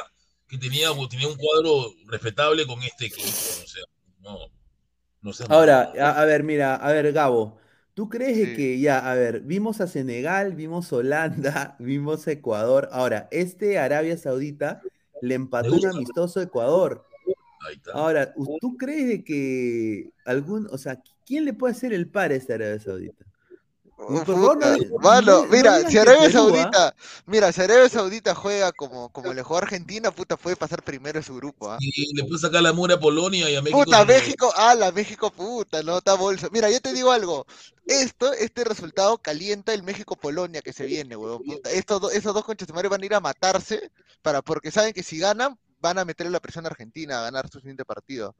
que 0.47 0.57
tenía, 0.57 0.89
tenía 1.07 1.27
un 1.27 1.35
cuadro 1.35 1.93
respetable 2.07 2.65
con 2.65 2.81
este 2.81 3.05
equipo. 3.05 3.27
O 3.27 3.67
sea, 3.67 3.83
no. 4.21 4.39
No 5.25 5.31
Ahora, 5.49 5.91
a, 5.99 6.23
ver, 6.25 6.43
mira, 6.43 6.75
a 6.75 6.91
ver, 6.91 7.11
Gabo. 7.11 7.57
¿Tú 7.95 8.09
crees 8.09 8.55
que 8.55 8.77
ya, 8.79 9.09
a 9.09 9.15
ver, 9.15 9.39
vimos 9.39 9.81
a 9.81 9.87
Senegal, 9.87 10.53
vimos 10.53 10.91
Holanda, 10.93 11.75
vimos 11.79 12.27
Ecuador. 12.27 12.89
Ahora, 12.91 13.27
este 13.31 13.79
Arabia 13.79 14.17
Saudita 14.17 14.81
le 15.21 15.33
empató 15.33 15.73
un 15.73 15.85
amistoso 15.87 16.41
Ecuador. 16.41 17.05
Ahora, 17.93 18.33
¿tú 18.61 18.77
crees 18.77 19.23
que 19.23 20.11
algún, 20.25 20.67
o 20.71 20.77
sea, 20.77 21.01
quién 21.25 21.45
le 21.45 21.53
puede 21.53 21.71
hacer 21.71 21.93
el 21.93 22.07
par 22.07 22.31
a 22.31 22.35
esta 22.35 22.55
Arabia 22.55 22.79
Saudita? 22.79 23.25
Mira, 25.49 25.89
si 25.89 25.97
Arabia 25.97 26.27
¿ah? 26.27 26.31
Saudita, 26.31 26.95
mira, 27.25 27.51
si 27.51 27.61
Arabia 27.61 27.89
Saudita 27.89 28.35
juega 28.35 28.71
como, 28.73 29.09
como 29.09 29.33
le 29.33 29.41
jugó 29.41 29.57
Argentina, 29.57 30.11
puta, 30.11 30.35
puede 30.35 30.55
pasar 30.55 30.83
primero 30.83 31.19
en 31.19 31.23
su 31.23 31.35
grupo, 31.35 31.71
¿ah? 31.71 31.77
Y 31.79 32.13
le 32.13 32.23
puede 32.25 32.39
sacar 32.39 32.61
la 32.61 32.73
mura 32.73 32.95
a 32.95 32.99
Polonia 32.99 33.49
y 33.49 33.55
a 33.55 33.61
México. 33.61 33.83
Puta, 33.83 34.05
México, 34.05 34.53
ah, 34.55 34.75
la 34.75 34.91
México, 34.91 35.31
puta, 35.31 35.81
no, 35.81 35.97
está 35.97 36.13
bolsa. 36.15 36.49
Mira, 36.51 36.69
yo 36.69 36.81
te 36.81 36.93
digo 36.93 37.11
algo, 37.11 37.45
esto, 37.85 38.33
este 38.33 38.63
resultado 38.65 39.17
calienta 39.17 39.73
el 39.73 39.83
México-Polonia 39.83 40.61
que 40.61 40.73
se 40.73 40.85
viene, 40.85 41.15
weón. 41.15 41.41
estos, 41.71 42.13
esos 42.13 42.33
dos 42.33 42.43
conches 42.43 42.67
van 42.67 43.01
a 43.01 43.05
ir 43.05 43.13
a 43.13 43.21
matarse 43.21 43.91
para, 44.21 44.41
porque 44.41 44.71
saben 44.71 44.93
que 44.93 45.03
si 45.03 45.19
ganan, 45.19 45.57
van 45.79 45.99
a 45.99 46.05
meterle 46.05 46.31
la 46.31 46.39
presión 46.39 46.65
a 46.65 46.69
Argentina 46.69 47.19
a 47.19 47.23
ganar 47.23 47.49
su 47.49 47.59
siguiente 47.59 47.85
partido. 47.85 48.35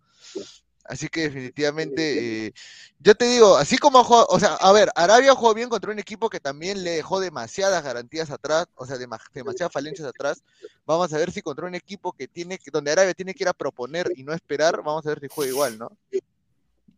Así 0.88 1.08
que 1.08 1.21
definitivamente, 1.21 2.48
eh, 2.48 2.54
yo 3.00 3.15
te 3.15 3.26
digo, 3.26 3.58
así 3.58 3.78
como 3.78 4.02
o 4.02 4.39
sea, 4.39 4.54
a 4.54 4.71
ver, 4.71 4.89
Arabia 4.95 5.34
jugó 5.34 5.56
bien 5.56 5.67
contra 5.67 5.91
un 5.91 5.98
equipo 5.98 6.30
que 6.30 6.39
también 6.39 6.84
le 6.84 6.91
dejó 6.91 7.19
demasiadas 7.19 7.84
garantías 7.84 8.30
atrás, 8.30 8.67
o 8.76 8.86
sea, 8.86 8.98
demasiadas 8.98 9.74
falencias 9.74 10.08
atrás. 10.08 10.43
Vamos 10.86 11.12
a 11.12 11.17
ver 11.17 11.32
si 11.32 11.41
contra 11.41 11.65
un 11.65 11.74
equipo 11.74 12.12
que 12.12 12.28
tiene, 12.28 12.60
donde 12.71 12.91
Arabia 12.91 13.15
tiene 13.15 13.34
que 13.34 13.43
ir 13.43 13.48
a 13.48 13.54
proponer 13.54 14.12
y 14.15 14.24
no 14.24 14.32
esperar, 14.34 14.84
vamos 14.84 15.06
a 15.08 15.10
ver 15.10 15.19
si 15.19 15.28
juega 15.28 15.52
igual, 15.52 15.78
¿no? 15.80 15.89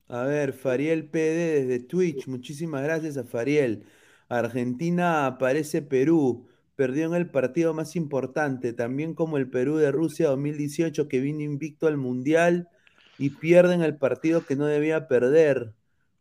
A 0.10 0.24
ver, 0.24 0.52
Fariel 0.54 1.10
PD 1.10 1.64
desde 1.64 1.80
Twitch, 1.80 2.28
muchísimas 2.28 2.84
gracias 2.84 3.16
a 3.16 3.24
Fariel. 3.24 3.86
Argentina 4.28 5.28
aparece 5.28 5.82
Perú 5.82 6.48
perdió 6.76 7.08
en 7.08 7.16
el 7.16 7.30
partido 7.30 7.74
más 7.74 7.96
importante, 7.96 8.72
también 8.72 9.16
como 9.16 9.38
el 9.38 9.50
Perú 9.50 9.78
de 9.78 9.92
Rusia 9.92 10.28
2018 10.28 11.08
que 11.08 11.20
vino 11.20 11.42
invicto 11.42 11.88
al 11.88 11.98
Mundial 11.98 12.70
y 13.18 13.32
pierden 13.32 13.82
el 13.82 13.98
partido 13.98 14.46
que 14.46 14.56
no 14.56 14.66
debía 14.66 15.08
perder. 15.08 15.74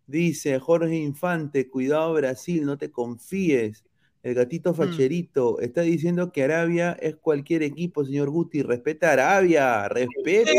Dice 0.06 0.58
Jorge 0.58 0.96
Infante, 0.96 1.68
cuidado 1.68 2.12
Brasil, 2.14 2.64
no 2.64 2.78
te 2.78 2.90
confíes. 2.90 3.84
El 4.22 4.34
gatito 4.34 4.72
mm. 4.72 4.74
facherito 4.74 5.60
está 5.60 5.82
diciendo 5.82 6.32
que 6.32 6.42
Arabia 6.42 6.96
es 7.00 7.16
cualquier 7.16 7.62
equipo, 7.62 8.04
señor 8.04 8.30
Guti. 8.30 8.62
Respeta 8.62 9.10
a 9.10 9.12
Arabia, 9.12 9.88
respete. 9.88 10.50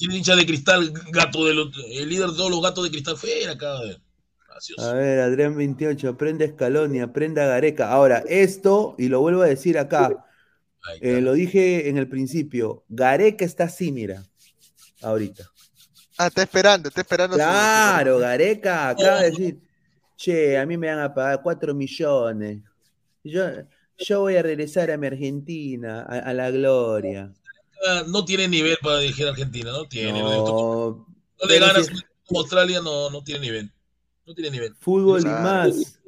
El 0.00 0.14
hincha 0.14 0.36
de 0.36 0.44
cristal, 0.44 0.92
gato 1.10 1.48
el 1.48 2.08
líder 2.08 2.30
de 2.30 2.36
todos 2.36 2.50
los 2.50 2.62
gatos 2.62 2.84
de 2.84 2.90
cristal, 2.90 3.16
fuera. 3.16 3.56
A 4.78 4.92
ver, 4.92 5.20
Adrián 5.20 5.56
28, 5.56 6.10
aprende 6.10 6.44
Escalón 6.44 6.94
y 6.94 7.00
aprende 7.00 7.40
a 7.40 7.46
Gareca. 7.46 7.90
Ahora, 7.90 8.22
esto, 8.28 8.94
y 8.98 9.08
lo 9.08 9.20
vuelvo 9.20 9.42
a 9.42 9.46
decir 9.46 9.78
acá, 9.78 10.10
eh, 11.00 11.20
lo 11.20 11.32
dije 11.32 11.88
en 11.88 11.96
el 11.96 12.08
principio, 12.08 12.84
Gareca 12.88 13.44
está 13.44 13.64
así, 13.64 13.90
mira, 13.90 14.24
ahorita. 15.04 15.48
Ah, 16.16 16.28
está 16.28 16.42
esperando, 16.42 16.88
está 16.88 17.00
esperando. 17.00 17.36
Claro, 17.36 18.18
Gareca 18.18 18.90
acaba 18.90 19.22
de 19.22 19.30
decir, 19.30 19.60
che, 20.16 20.56
a 20.56 20.64
mí 20.64 20.76
me 20.76 20.88
van 20.88 21.00
a 21.00 21.12
pagar 21.12 21.42
4 21.42 21.74
millones. 21.74 22.62
Yo, 23.24 23.44
yo 23.98 24.20
voy 24.20 24.36
a 24.36 24.42
regresar 24.42 24.90
a 24.90 24.96
mi 24.96 25.06
Argentina, 25.06 26.02
a, 26.02 26.32
la 26.32 26.50
gloria. 26.50 27.32
No 28.06 28.24
tiene 28.24 28.48
nivel 28.48 28.76
para 28.80 28.98
dirigir 28.98 29.26
a 29.26 29.30
Argentina, 29.30 29.72
no 29.72 29.86
tiene. 29.86 30.22
No 30.22 31.06
le 31.48 31.58
ganas 31.58 31.88
como 32.26 32.40
Australia, 32.40 32.80
no, 32.80 33.10
no 33.10 33.22
tiene 33.22 33.40
nivel. 33.40 33.72
No 34.26 34.34
tiene 34.34 34.50
nivel. 34.50 34.74
Fútbol 34.76 35.20
y 35.20 35.24
más. 35.24 36.00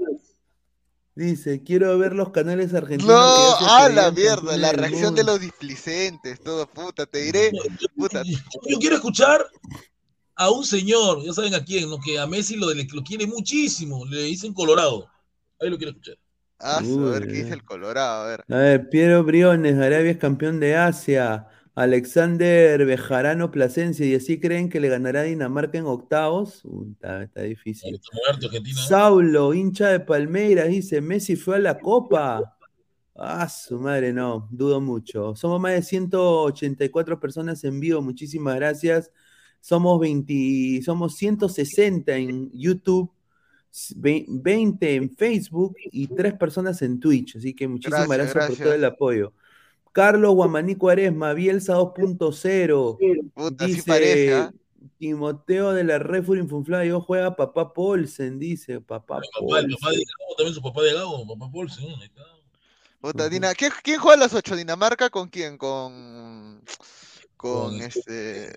Dice, 1.17 1.63
quiero 1.63 1.97
ver 1.99 2.13
los 2.13 2.29
canales 2.29 2.75
argentinos. 2.75 3.11
No, 3.11 3.67
a 3.69 3.89
la 3.89 4.11
mierda, 4.11 4.55
la 4.59 4.73
reacción 4.73 5.15
de 5.15 5.25
los 5.25 5.41
displicentes, 5.41 6.39
todo 6.41 6.67
puta, 6.67 7.07
te 7.07 7.23
diré. 7.23 7.53
Puta. 7.97 8.23
Yo, 8.23 8.79
quiero 8.79 8.97
escuchar 8.97 9.47
a 10.35 10.51
un 10.51 10.63
señor, 10.63 11.25
ya 11.25 11.33
saben 11.33 11.55
a 11.55 11.65
quién, 11.65 11.89
¿no? 11.89 11.99
que 11.99 12.19
a 12.19 12.27
Messi 12.27 12.57
lo, 12.57 12.67
lo 12.73 13.03
quiere 13.03 13.27
muchísimo, 13.27 14.05
le 14.05 14.25
dicen 14.25 14.53
Colorado. 14.53 15.09
Ahí 15.59 15.71
lo 15.71 15.79
quiero 15.79 15.93
escuchar. 15.93 16.19
Ah, 16.59 16.79
a 16.79 16.83
ver 16.83 17.27
qué 17.27 17.33
dice 17.33 17.55
el 17.55 17.65
Colorado, 17.65 18.25
a 18.25 18.27
ver. 18.27 18.45
A 18.51 18.57
ver, 18.57 18.91
Piero 18.91 19.25
Briones, 19.25 19.77
Arabia 19.79 20.11
es 20.11 20.19
campeón 20.19 20.61
de 20.61 20.77
Asia. 20.77 21.47
Alexander 21.77 22.87
Bejarano 22.87 23.51
Plasencia, 23.51 24.07
y 24.07 24.15
así 24.15 24.41
creen 24.41 24.71
que 24.71 24.81
le 24.81 24.89
ganará 24.89 25.21
a 25.21 25.25
Dinamarca 25.25 25.77
en 25.77 25.85
octavos. 25.85 26.63
está, 26.91 27.43
difícil. 27.43 28.01
Saulo, 28.89 29.53
hincha 29.53 29.89
de 29.89 30.01
Palmeiras, 30.01 30.69
dice: 30.69 31.03
Messi 31.03 31.37
fue 31.37 31.57
a 31.57 31.59
la 31.59 31.79
copa. 31.79 32.57
Ah, 33.15 33.47
su 33.49 33.79
madre, 33.79 34.15
no, 34.15 34.49
dudo 34.51 34.81
mucho. 34.81 35.37
Somos 35.37 35.61
más 35.61 35.73
de 35.73 35.83
184 35.83 37.21
personas 37.21 37.63
en 37.63 37.79
vivo, 37.79 38.01
muchísimas 38.01 38.57
gracias. 38.57 39.11
Somos 39.61 40.01
20, 40.01 40.81
somos 40.83 41.15
160 41.17 42.17
en 42.17 42.51
YouTube, 42.53 43.13
20 43.97 44.95
en 44.95 45.15
Facebook 45.15 45.77
y 45.93 46.07
3 46.07 46.35
personas 46.39 46.81
en 46.81 47.01
Twitch. 47.01 47.37
Así 47.37 47.53
que 47.53 47.69
muchísimas 47.69 48.09
gracias, 48.09 48.47
por 48.47 48.57
todo 48.57 48.73
el 48.73 48.85
apoyo. 48.87 49.35
Carlos 49.97 50.35
Guamaní 50.35 50.75
Cuaresma, 50.75 51.33
Bielsa 51.33 51.73
2.0. 51.77 52.99
Dice 53.57 54.35
¿ah? 54.35 54.53
Timoteo 54.99 55.73
de 55.73 55.85
la 55.85 55.99
Refur 55.99 56.37
Infunflada, 56.37 56.85
yo 56.85 57.01
juega 57.01 57.35
papá 57.35 57.73
Polsen, 57.73 58.39
dice 58.39 58.83
papá 58.83 59.23
Polsen. 59.23 59.71
papá 59.75 59.91
de 59.93 59.97
Gago, 59.97 60.37
también 60.37 60.55
su 60.55 60.61
papá 60.61 60.83
de 60.83 60.93
Gago, 60.93 61.27
papá 61.27 61.51
Polsen. 61.51 61.87
Puta, 63.01 63.31
Dina, 63.31 63.55
¿Quién 63.55 63.99
juega 63.99 64.13
a 64.13 64.19
las 64.19 64.35
8? 64.35 64.57
¿Dinamarca 64.57 65.09
con 65.09 65.31
quién? 65.31 65.57
Con. 65.57 66.63
Con, 67.39 67.81
este 67.81 68.53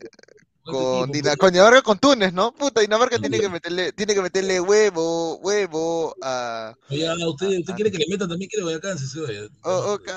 con, 0.72 1.12
Dinamarca 1.12 1.82
con 1.82 2.00
Túnez, 2.00 2.34
¿no? 2.34 2.54
Puta, 2.54 2.82
Dinamarca 2.82 3.20
tiene 3.20 3.40
que 3.40 3.50
meterle, 3.50 3.92
tiene 3.94 4.14
que 4.14 4.22
meterle 4.22 4.62
huevo, 4.62 5.38
huevo 5.38 6.16
a. 6.22 6.74
Oye, 6.90 7.08
usted, 7.28 7.60
usted 7.60 7.74
quiere 7.76 7.92
que 7.92 7.98
le 7.98 8.06
metan 8.10 8.30
también 8.30 8.50
quiere 8.50 8.66
que 8.66 8.78
vayan 8.78 8.98
se 8.98 9.20
oye. 9.20 9.50
Oh, 9.64 9.94
ok. 9.94 10.10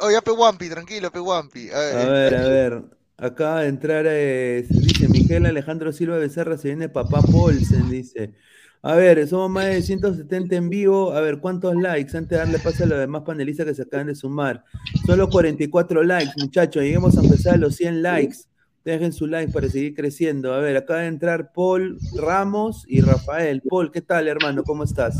Oye, 0.00 0.22
Pewampi, 0.22 0.68
tranquilo, 0.68 1.10
Pewampi. 1.10 1.70
A 1.70 1.78
ver, 1.78 1.96
a 1.96 2.10
ver, 2.10 2.34
a 2.34 2.48
ver. 2.48 2.82
Acaba 3.16 3.60
de 3.60 3.68
entrar, 3.68 4.04
eh, 4.08 4.66
dice 4.68 5.08
Miguel 5.08 5.46
Alejandro 5.46 5.92
Silva 5.92 6.18
Becerra, 6.18 6.58
se 6.58 6.68
viene 6.68 6.88
papá 6.88 7.22
Paulsen, 7.22 7.88
dice. 7.88 8.34
A 8.86 8.96
ver, 8.96 9.26
somos 9.26 9.48
más 9.48 9.64
de 9.64 9.80
170 9.80 10.56
en 10.56 10.68
vivo. 10.68 11.12
A 11.12 11.20
ver, 11.22 11.38
¿cuántos 11.38 11.74
likes? 11.74 12.14
Antes 12.14 12.30
de 12.30 12.36
darle 12.36 12.58
paso 12.58 12.84
a 12.84 12.86
los 12.86 12.98
demás 12.98 13.22
panelistas 13.24 13.64
que 13.64 13.74
se 13.74 13.80
acaban 13.80 14.08
de 14.08 14.14
sumar. 14.14 14.62
Solo 15.06 15.30
44 15.30 16.02
likes, 16.02 16.32
muchachos. 16.36 16.82
Lleguemos 16.82 17.16
a 17.16 17.22
empezar 17.22 17.54
a 17.54 17.56
los 17.56 17.76
100 17.76 18.02
likes. 18.02 18.36
Dejen 18.84 19.14
su 19.14 19.26
like 19.26 19.50
para 19.50 19.66
seguir 19.70 19.94
creciendo. 19.94 20.52
A 20.52 20.58
ver, 20.58 20.76
acaba 20.76 21.00
de 21.00 21.06
entrar 21.06 21.52
Paul 21.52 21.98
Ramos 22.14 22.84
y 22.86 23.00
Rafael. 23.00 23.62
Paul, 23.62 23.90
¿qué 23.90 24.02
tal, 24.02 24.28
hermano? 24.28 24.62
¿Cómo 24.62 24.84
estás? 24.84 25.16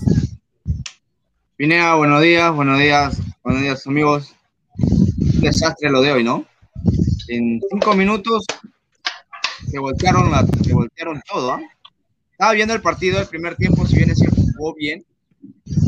Pinea, 1.57 1.95
buenos 1.95 2.21
días, 2.21 2.55
buenos 2.55 2.79
días, 2.79 3.23
buenos 3.43 3.63
días, 3.63 3.87
amigos. 3.87 4.35
Un 4.79 5.41
desastre 5.41 5.89
lo 5.89 6.03
de 6.03 6.13
hoy, 6.13 6.23
¿no? 6.23 6.45
En 7.29 7.59
cinco 7.71 7.95
minutos 7.95 8.45
se 9.67 9.79
voltearon, 9.79 10.31
se 10.63 10.75
voltearon 10.75 11.23
todo. 11.27 11.53
¿ah? 11.53 11.63
Estaba 12.33 12.53
viendo 12.53 12.75
el 12.75 12.83
partido 12.83 13.19
del 13.19 13.29
primer 13.29 13.57
tiempo, 13.57 13.87
si 13.87 13.97
bien 13.97 14.11
es 14.11 14.19
cierto, 14.19 14.43
jugó 14.59 14.75
bien, 14.75 15.07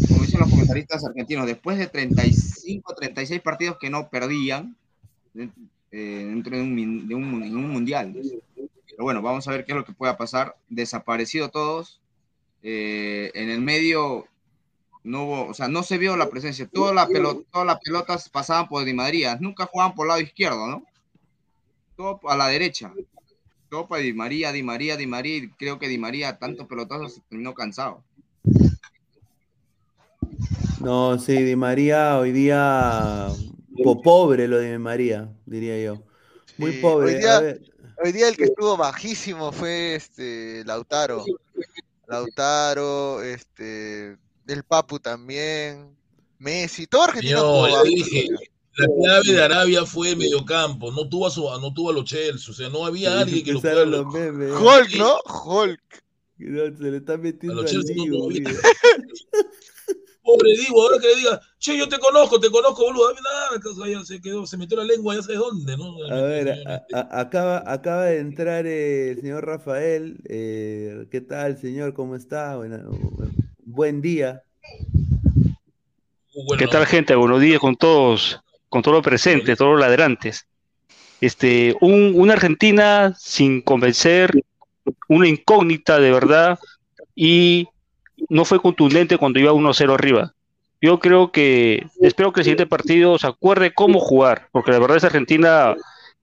como 0.09 0.23
dicen 0.23 0.41
los 0.41 0.49
comentaristas 0.49 1.05
argentinos, 1.05 1.47
después 1.47 1.77
de 1.77 1.89
35, 1.89 2.95
36 2.95 3.43
partidos 3.43 3.77
que 3.79 3.91
no 3.91 4.09
perdían, 4.09 4.77
eh, 5.99 6.27
dentro 6.27 6.55
de 6.55 6.63
un, 6.63 7.09
de 7.09 7.15
un, 7.15 7.71
mundial. 7.71 8.15
Pero 8.55 9.03
bueno, 9.03 9.23
vamos 9.23 9.49
a 9.49 9.51
ver 9.51 9.65
qué 9.65 9.73
es 9.73 9.79
lo 9.79 9.85
que 9.87 9.95
pueda 9.95 10.19
pasar. 10.19 10.55
Desaparecido 10.69 11.49
todos. 11.49 12.03
Eh, 12.63 13.31
en 13.33 13.49
el 13.49 13.63
medio 13.63 14.27
no 15.05 15.25
hubo, 15.25 15.47
o 15.47 15.55
sea, 15.55 15.69
no 15.69 15.83
se 15.83 15.97
vio 15.97 16.15
la 16.19 16.29
presencia. 16.29 16.69
Toda 16.69 16.93
la 16.93 17.09
pelota, 17.09 17.41
todas 17.51 17.67
las 17.67 17.81
pelotas 17.81 18.29
pasaban 18.29 18.69
por 18.69 18.85
Di 18.85 18.93
María. 18.93 19.39
Nunca 19.41 19.65
jugaban 19.65 19.95
por 19.95 20.05
el 20.05 20.09
lado 20.09 20.21
izquierdo, 20.21 20.67
¿no? 20.67 20.85
Todo 21.97 22.21
a 22.29 22.37
la 22.37 22.49
derecha. 22.49 22.93
Todo 23.71 23.89
para 23.89 24.03
Di 24.03 24.13
María, 24.13 24.53
Di 24.53 24.63
María, 24.63 24.99
Di 24.99 25.07
María. 25.07 25.49
Creo 25.57 25.79
que 25.79 25.89
Di 25.89 25.97
María, 25.97 26.39
tantos 26.39 26.67
pelotazos, 26.67 27.15
se 27.15 27.21
terminó 27.23 27.55
cansado. 27.55 28.05
No, 30.81 31.19
sí, 31.19 31.43
Di 31.43 31.57
María 31.57 32.19
hoy 32.19 32.33
día 32.33 33.29
pobre 34.03 34.49
lo 34.49 34.59
de 34.59 34.79
María, 34.79 35.29
diría 35.47 35.83
yo. 35.83 36.03
Muy 36.59 36.73
pobre. 36.73 37.15
Hoy 38.03 38.13
día, 38.13 38.29
el 38.29 38.37
que 38.37 38.45
estuvo 38.45 38.77
bajísimo 38.77 39.53
fue 39.53 39.95
este 39.95 40.63
Lautaro. 40.65 41.25
Lautaro, 42.07 43.23
este, 43.23 44.17
el 44.47 44.63
Papu 44.67 45.01
también, 45.01 45.97
Messi, 46.39 46.87
todo 46.87 47.05
argentino. 47.05 47.69
Yo 47.69 47.83
dije, 47.85 48.29
la 48.77 48.87
clave 48.87 49.33
de 49.33 49.43
Arabia 49.43 49.87
fue 49.87 50.11
el 50.11 50.19
mediocampo, 50.19 50.93
no 50.93 51.09
tuvo 51.09 51.27
a 51.27 51.31
su, 51.31 51.43
no 51.43 51.73
tuvo 51.73 51.91
a 51.91 51.95
los 51.95 52.05
Chelsea, 52.05 52.51
o 52.51 52.55
sea, 52.55 52.69
no 52.69 52.85
había 52.85 53.21
alguien 53.21 53.45
que, 53.45 53.53
lo 53.53 53.61
pudiera. 53.61 54.59
Hulk, 54.59 54.95
¿no? 54.97 55.19
Hulk. 55.45 55.81
se 56.39 56.91
le 56.91 56.97
está 56.99 57.17
metiendo 57.17 57.63
al 57.63 57.69
Pobre 60.27 60.57
Divo, 60.57 60.83
ahora 60.83 60.99
que 61.01 61.07
le 61.07 61.15
diga, 61.15 61.41
che, 61.61 61.79
yo 61.79 61.89
te 61.89 62.01
conozco, 62.01 62.41
te 62.41 62.51
conozco, 62.51 62.83
boludo, 62.83 63.15
nada, 63.15 64.05
se 64.05 64.21
quedó, 64.21 64.45
se 64.45 64.57
metió 64.57 64.77
la 64.77 64.83
lengua, 64.83 65.15
ya 65.15 65.23
sabes 65.23 65.39
dónde, 65.39 65.77
¿no? 65.77 65.95
A 66.11 66.21
ver, 66.23 66.65
acaba, 66.93 67.63
acaba 67.65 68.07
de 68.07 68.19
entrar 68.19 68.67
el 68.67 69.21
señor 69.21 69.47
Rafael. 69.47 70.19
Eh, 70.29 71.07
¿Qué 71.13 71.21
tal, 71.21 71.59
señor? 71.59 71.95
¿Cómo 71.95 72.17
está? 72.17 72.59
buen 73.65 74.03
día. 74.03 74.43
¿Qué 76.59 76.67
tal, 76.67 76.87
gente? 76.87 77.15
Buenos 77.15 77.41
días 77.41 77.61
con 77.61 77.77
todos, 77.77 78.41
con 78.69 78.83
todos 78.83 78.97
los 78.97 79.05
presentes, 79.05 79.57
todos 79.57 79.79
los 79.79 79.81
ladrantes. 79.81 80.49
Este, 81.21 81.77
un, 81.81 82.13
una 82.17 82.33
Argentina 82.33 83.15
sin 83.17 83.63
convencer, 83.63 84.33
una 85.07 85.29
incógnita 85.29 86.01
de 86.01 86.11
verdad, 86.11 86.59
y 87.15 87.69
no 88.29 88.45
fue 88.45 88.61
contundente 88.61 89.19
cuando 89.19 89.39
iba 89.39 89.53
1-0 89.53 89.93
arriba. 89.93 90.35
Yo 90.81 90.99
creo 90.99 91.33
que, 91.33 91.87
espero 92.01 92.33
que 92.33 92.41
el 92.41 92.45
siguiente 92.45 92.67
partido 92.67 93.19
se 93.19 93.27
acuerde 93.27 93.73
cómo 93.73 93.99
jugar, 94.01 94.49
porque 94.53 94.73
la 94.73 94.79
verdad 94.79 94.99
es 94.99 95.05
Argentina 95.05 95.75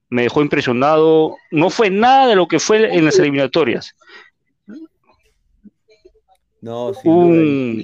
me 0.08 0.22
dejó 0.22 0.42
impresionado. 0.42 1.36
No 1.50 1.70
fue 1.70 1.90
nada 1.90 2.28
de 2.28 2.36
lo 2.36 2.46
que 2.46 2.60
fue 2.60 2.96
en 2.96 3.04
las 3.04 3.18
eliminatorias. 3.18 3.94
No, 6.60 6.92
un, 7.04 7.82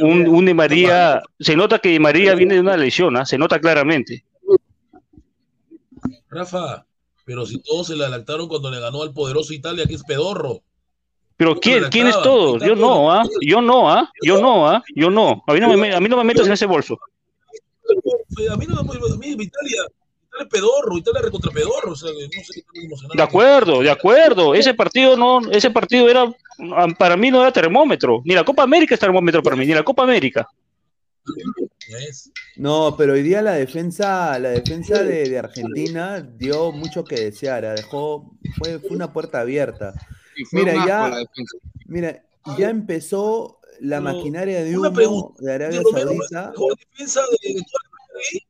un, 0.00 0.44
de 0.46 0.54
María, 0.54 1.22
se 1.38 1.54
nota 1.54 1.78
que 1.78 1.90
Di 1.90 2.00
María 2.00 2.34
viene 2.34 2.54
de 2.54 2.60
una 2.60 2.76
lesión, 2.76 3.16
¿ah? 3.16 3.24
se 3.24 3.38
nota 3.38 3.60
claramente. 3.60 4.24
Rafa, 6.28 6.86
pero 7.24 7.46
si 7.46 7.62
todos 7.62 7.86
se 7.86 7.94
le 7.94 8.04
adaptaron 8.04 8.48
cuando 8.48 8.68
le 8.70 8.80
ganó 8.80 9.02
al 9.02 9.12
poderoso 9.12 9.52
Italia, 9.52 9.86
que 9.86 9.94
es 9.94 10.02
pedorro. 10.02 10.62
Pero 11.36 11.54
¿quién, 11.60 11.84
¿quién 11.90 12.06
es 12.06 12.20
todo? 12.22 12.58
Yo 12.58 12.74
no, 12.74 13.12
¿ah? 13.12 13.24
Yo 13.42 13.60
no, 13.60 13.90
¿ah? 13.90 14.10
Yo 14.22 14.40
no, 14.40 14.68
¿ah? 14.68 14.82
Yo 14.94 15.10
no. 15.10 15.44
A 15.46 15.52
mí 15.52 15.60
no 15.60 15.76
me, 15.76 15.94
a 15.94 16.00
mí 16.00 16.08
no 16.08 16.16
me 16.16 16.24
metas 16.24 16.46
en 16.46 16.52
ese 16.52 16.66
bolso. 16.66 16.98
A 18.50 18.56
mí 18.56 18.66
no 18.66 18.82
me 18.82 18.90
a 18.90 19.16
mí 19.16 19.26
Italia, 19.28 19.46
Italia 19.46 20.48
pedorro, 20.50 20.96
Italia 20.96 21.20
recontra 21.22 21.52
pedorro, 21.52 21.92
o 21.92 21.96
sea, 21.96 22.10
no 22.10 22.42
sé 22.42 22.64
De 23.14 23.22
acuerdo, 23.22 23.80
de 23.80 23.90
acuerdo. 23.90 24.54
Ese 24.54 24.72
partido 24.72 25.16
no, 25.16 25.40
ese 25.50 25.70
partido 25.70 26.08
era 26.08 26.24
para 26.98 27.16
mí 27.16 27.30
no 27.30 27.42
era 27.42 27.52
termómetro, 27.52 28.22
ni 28.24 28.34
la 28.34 28.44
Copa 28.44 28.62
América 28.62 28.94
es 28.94 29.00
termómetro 29.00 29.42
para 29.42 29.56
mí, 29.56 29.66
ni 29.66 29.74
la 29.74 29.82
Copa 29.82 30.04
América. 30.04 30.48
No, 32.56 32.94
pero 32.96 33.12
hoy 33.12 33.22
día 33.22 33.42
la 33.42 33.52
defensa, 33.52 34.38
la 34.38 34.50
defensa 34.50 35.02
de, 35.02 35.28
de 35.28 35.38
Argentina 35.38 36.20
dio 36.20 36.72
mucho 36.72 37.04
que 37.04 37.16
desear, 37.16 37.76
dejó, 37.76 38.32
fue, 38.56 38.78
fue 38.78 38.96
una 38.96 39.12
puerta 39.12 39.40
abierta 39.40 39.94
mira, 40.52 40.86
ya, 40.86 41.24
mira, 41.86 42.24
ya 42.58 42.70
empezó 42.70 43.60
la 43.80 44.00
maquinaria 44.00 44.62
de 44.62 44.76
humo 44.76 45.34
de 45.38 45.52
Arabia 45.52 45.82
Saudita. 45.82 46.50
¿Mejor 46.50 46.76
defensa 46.78 47.20
de, 47.42 47.54
de 47.54 47.60
toda 47.60 47.80
la 47.84 48.46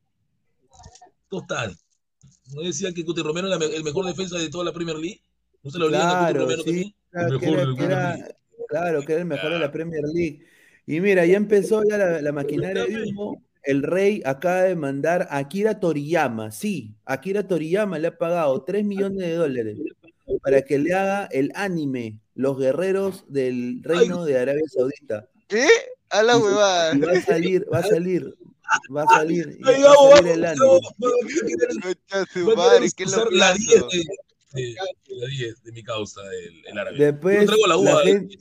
Total. 1.28 1.76
¿No 2.54 2.62
decía 2.62 2.92
que 2.92 3.04
Cuti 3.04 3.22
Romero 3.22 3.48
era 3.48 3.64
el 3.64 3.82
mejor 3.82 4.06
defensa 4.06 4.38
de 4.38 4.48
toda 4.48 4.64
la 4.64 4.72
Premier 4.72 4.96
League? 4.96 5.20
¿No 5.62 5.70
se 5.70 5.78
lo 5.78 5.88
claro, 5.88 6.48
sí, 6.62 6.94
claro, 7.10 7.40
que 7.40 7.48
era, 7.84 8.16
claro, 8.68 9.02
que 9.02 9.12
era 9.12 9.22
el 9.22 9.26
mejor 9.26 9.52
de 9.52 9.58
la 9.58 9.72
Premier 9.72 10.02
League. 10.14 10.46
Y 10.86 11.00
mira, 11.00 11.26
ya 11.26 11.36
empezó 11.36 11.82
ya 11.82 11.98
la, 11.98 12.22
la 12.22 12.32
maquinaria 12.32 12.84
de 12.84 13.02
humo. 13.02 13.42
El 13.64 13.82
rey 13.82 14.22
acaba 14.24 14.62
de 14.62 14.76
mandar 14.76 15.26
a 15.28 15.38
Akira 15.38 15.80
Toriyama. 15.80 16.52
Sí, 16.52 16.94
Akira 17.04 17.48
Toriyama 17.48 17.98
le 17.98 18.08
ha 18.08 18.16
pagado 18.16 18.62
3 18.62 18.84
millones 18.84 19.18
de 19.18 19.34
dólares 19.34 19.76
para 20.42 20.62
que 20.62 20.78
le 20.78 20.94
haga 20.94 21.26
el 21.26 21.52
anime, 21.54 22.18
Los 22.34 22.58
Guerreros 22.58 23.24
del 23.28 23.80
Reino 23.82 24.24
de 24.24 24.38
Arabia 24.38 24.62
Saudita. 24.68 25.28
¿Qué? 25.48 25.66
A 26.10 26.22
la 26.22 26.36
huevada. 26.36 26.94
Va 26.98 27.12
a 27.12 27.22
salir, 27.22 27.66
va 27.72 27.78
a 27.78 27.82
salir, 27.82 28.34
va 28.94 29.02
a 29.02 29.06
salir, 29.06 29.58
va 29.58 30.08
a 30.10 30.14
salir 30.18 30.36
el 30.36 30.44
anime. 30.44 30.66
La 33.30 33.54
10 33.54 33.68
de, 33.90 33.98
de, 34.52 34.74
la 35.08 35.26
10 35.26 35.62
de 35.62 35.72
mi 35.72 35.82
causa, 35.82 36.20
el, 36.32 36.66
el 36.66 36.78
árabe. 36.78 36.96
Después, 36.98 37.46
traigo 37.46 37.66
la, 37.66 37.76
uva, 37.76 37.92
la, 37.92 38.00
gente, 38.02 38.38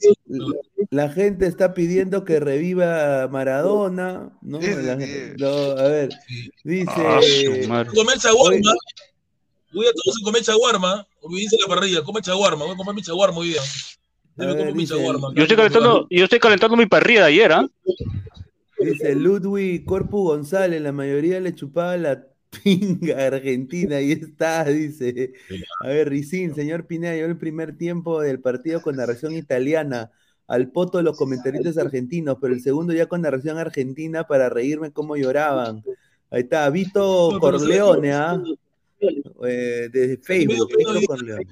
la 0.90 1.08
gente 1.10 1.46
está 1.46 1.74
pidiendo 1.74 2.24
que 2.24 2.40
reviva 2.40 3.28
Maradona, 3.28 4.36
¿no? 4.42 4.60
La 4.60 4.98
sí. 4.98 5.06
gente- 5.06 5.34
no, 5.38 5.48
a 5.48 5.88
ver, 5.88 6.08
dice... 6.64 6.90
Ah, 6.96 7.20
su 9.82 9.82
madre. 9.82 9.84
comer 9.84 9.84
chaguarma. 9.84 9.84
Voy 9.84 9.86
a 9.86 9.92
todos 9.92 10.16
a 10.20 10.24
comer 10.24 10.42
chaguarma. 10.42 11.06
O 11.20 11.30
me 11.30 11.38
dice 11.38 11.56
la 11.60 11.74
parrilla, 11.74 12.02
come 12.02 12.20
chaguarma. 12.22 12.64
Voy 12.64 12.74
a 12.74 12.76
comer 12.76 12.94
mi 12.94 13.02
chaguarma 13.02 13.38
hoy 13.38 13.48
día. 13.48 13.60
Yo 14.38 14.46
ver, 14.46 14.56
como 14.58 14.72
mi 14.72 14.82
dice- 14.82 14.94
chaguarma. 14.94 15.28
Yo 15.34 15.42
estoy 15.42 15.56
calentando, 15.56 16.06
yo 16.10 16.24
estoy 16.24 16.38
calentando 16.38 16.76
mi 16.76 16.86
parrilla 16.86 17.20
de 17.20 17.26
ayer, 17.26 17.52
¿ah? 17.52 17.68
Dice 18.78 19.14
Ludwig 19.14 19.84
Corpu 19.84 20.24
González, 20.24 20.80
la 20.82 20.92
mayoría 20.92 21.40
le 21.40 21.54
chupaba 21.54 21.96
la 21.96 22.26
pinga 22.62 23.22
a 23.24 23.26
Argentina, 23.28 23.96
ahí 23.96 24.12
está, 24.12 24.64
dice. 24.64 25.32
A 25.82 25.88
ver, 25.88 26.08
Ricín, 26.10 26.54
señor 26.54 26.86
Pineda, 26.86 27.16
yo 27.16 27.24
el 27.26 27.38
primer 27.38 27.76
tiempo 27.76 28.20
del 28.20 28.40
partido 28.40 28.82
con 28.82 28.96
narración 28.96 29.34
italiana, 29.34 30.10
al 30.46 30.70
poto 30.70 30.98
de 30.98 31.04
los 31.04 31.16
comentaristas 31.16 31.76
argentinos, 31.78 32.36
pero 32.40 32.54
el 32.54 32.60
segundo 32.60 32.92
ya 32.92 33.06
con 33.06 33.22
narración 33.22 33.58
argentina 33.58 34.24
para 34.26 34.48
reírme 34.48 34.92
cómo 34.92 35.16
lloraban. 35.16 35.82
Ahí 36.30 36.42
está, 36.42 36.68
Vito 36.70 37.38
Corleone, 37.40 38.12
¿ah? 38.12 38.40
Eh, 38.46 38.54
desde 39.00 40.16
Facebook, 40.18 40.48
medio 40.48 40.66
Vito 40.66 40.92
pena, 40.94 41.06
Corleone. 41.06 41.44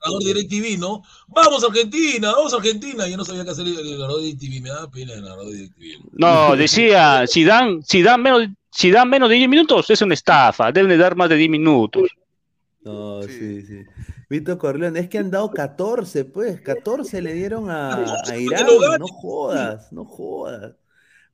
narrador 0.00 0.22
de 0.24 0.34
DirecTV, 0.34 0.78
¿no? 0.78 1.02
Vamos 1.28 1.64
Argentina, 1.64 2.32
vamos 2.32 2.54
Argentina. 2.54 3.08
Yo 3.08 3.16
no 3.16 3.24
sabía 3.24 3.44
qué 3.44 3.50
hacer 3.50 3.66
el 3.66 3.78
el 3.78 3.98
narrador 3.98 4.20
de 4.22 4.26
DirecTV, 4.34 4.62
me 4.62 4.68
da 4.70 4.90
pena 4.90 5.12
el 5.14 5.22
narrador 5.22 5.46
de 5.46 5.56
DirecTV. 5.56 6.10
No, 6.12 6.56
decía, 6.56 7.26
si 7.26 7.44
dan, 7.44 7.82
si 7.82 8.02
dan 8.02 8.22
menos, 8.22 8.48
si 8.70 8.90
dan 8.90 9.08
menos 9.10 9.28
de 9.28 9.36
10 9.36 9.48
minutos, 9.48 9.90
es 9.90 10.00
una 10.02 10.14
estafa, 10.14 10.70
deben 10.72 10.90
de 10.90 10.96
dar 10.96 11.16
más 11.16 11.28
de 11.28 11.36
10 11.36 11.50
minutos. 11.50 12.10
No, 12.82 13.22
Sí. 13.22 13.62
sí, 13.62 13.62
sí. 13.66 13.84
Vito 14.30 14.58
Corleone, 14.58 15.00
es 15.00 15.08
que 15.08 15.18
han 15.18 15.30
dado 15.30 15.50
14, 15.50 16.26
pues, 16.26 16.60
14 16.60 17.22
le 17.22 17.32
dieron 17.32 17.70
a, 17.70 17.94
a 18.28 18.36
Irán, 18.36 18.66
no 18.98 19.06
jodas, 19.08 19.90
no 19.90 20.04
jodas. 20.04 20.74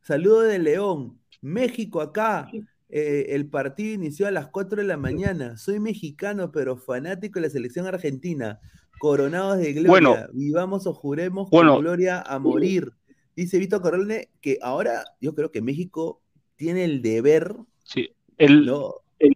Saludo 0.00 0.42
de 0.42 0.58
León, 0.60 1.18
México 1.40 2.00
acá, 2.00 2.48
eh, 2.96 3.34
el 3.34 3.46
partido 3.48 3.92
inició 3.92 4.28
a 4.28 4.30
las 4.30 4.46
4 4.48 4.80
de 4.80 4.86
la 4.86 4.96
mañana, 4.96 5.56
soy 5.56 5.80
mexicano 5.80 6.52
pero 6.52 6.76
fanático 6.76 7.40
de 7.40 7.46
la 7.48 7.50
selección 7.52 7.86
argentina, 7.88 8.60
coronados 9.00 9.58
de 9.58 9.72
gloria, 9.72 9.90
Bueno. 9.90 10.16
vivamos 10.32 10.86
o 10.86 10.94
juremos 10.94 11.50
Bueno. 11.50 11.72
con 11.74 11.82
gloria 11.82 12.20
a 12.20 12.38
morir. 12.38 12.92
Dice 13.34 13.58
Vito 13.58 13.82
Corleone 13.82 14.28
que 14.40 14.58
ahora 14.62 15.02
yo 15.20 15.34
creo 15.34 15.50
que 15.50 15.60
México 15.60 16.22
tiene 16.54 16.84
el 16.84 17.02
deber, 17.02 17.56
Sí. 17.82 18.10
El, 18.38 18.64
¿no? 18.64 18.94
el- 19.18 19.34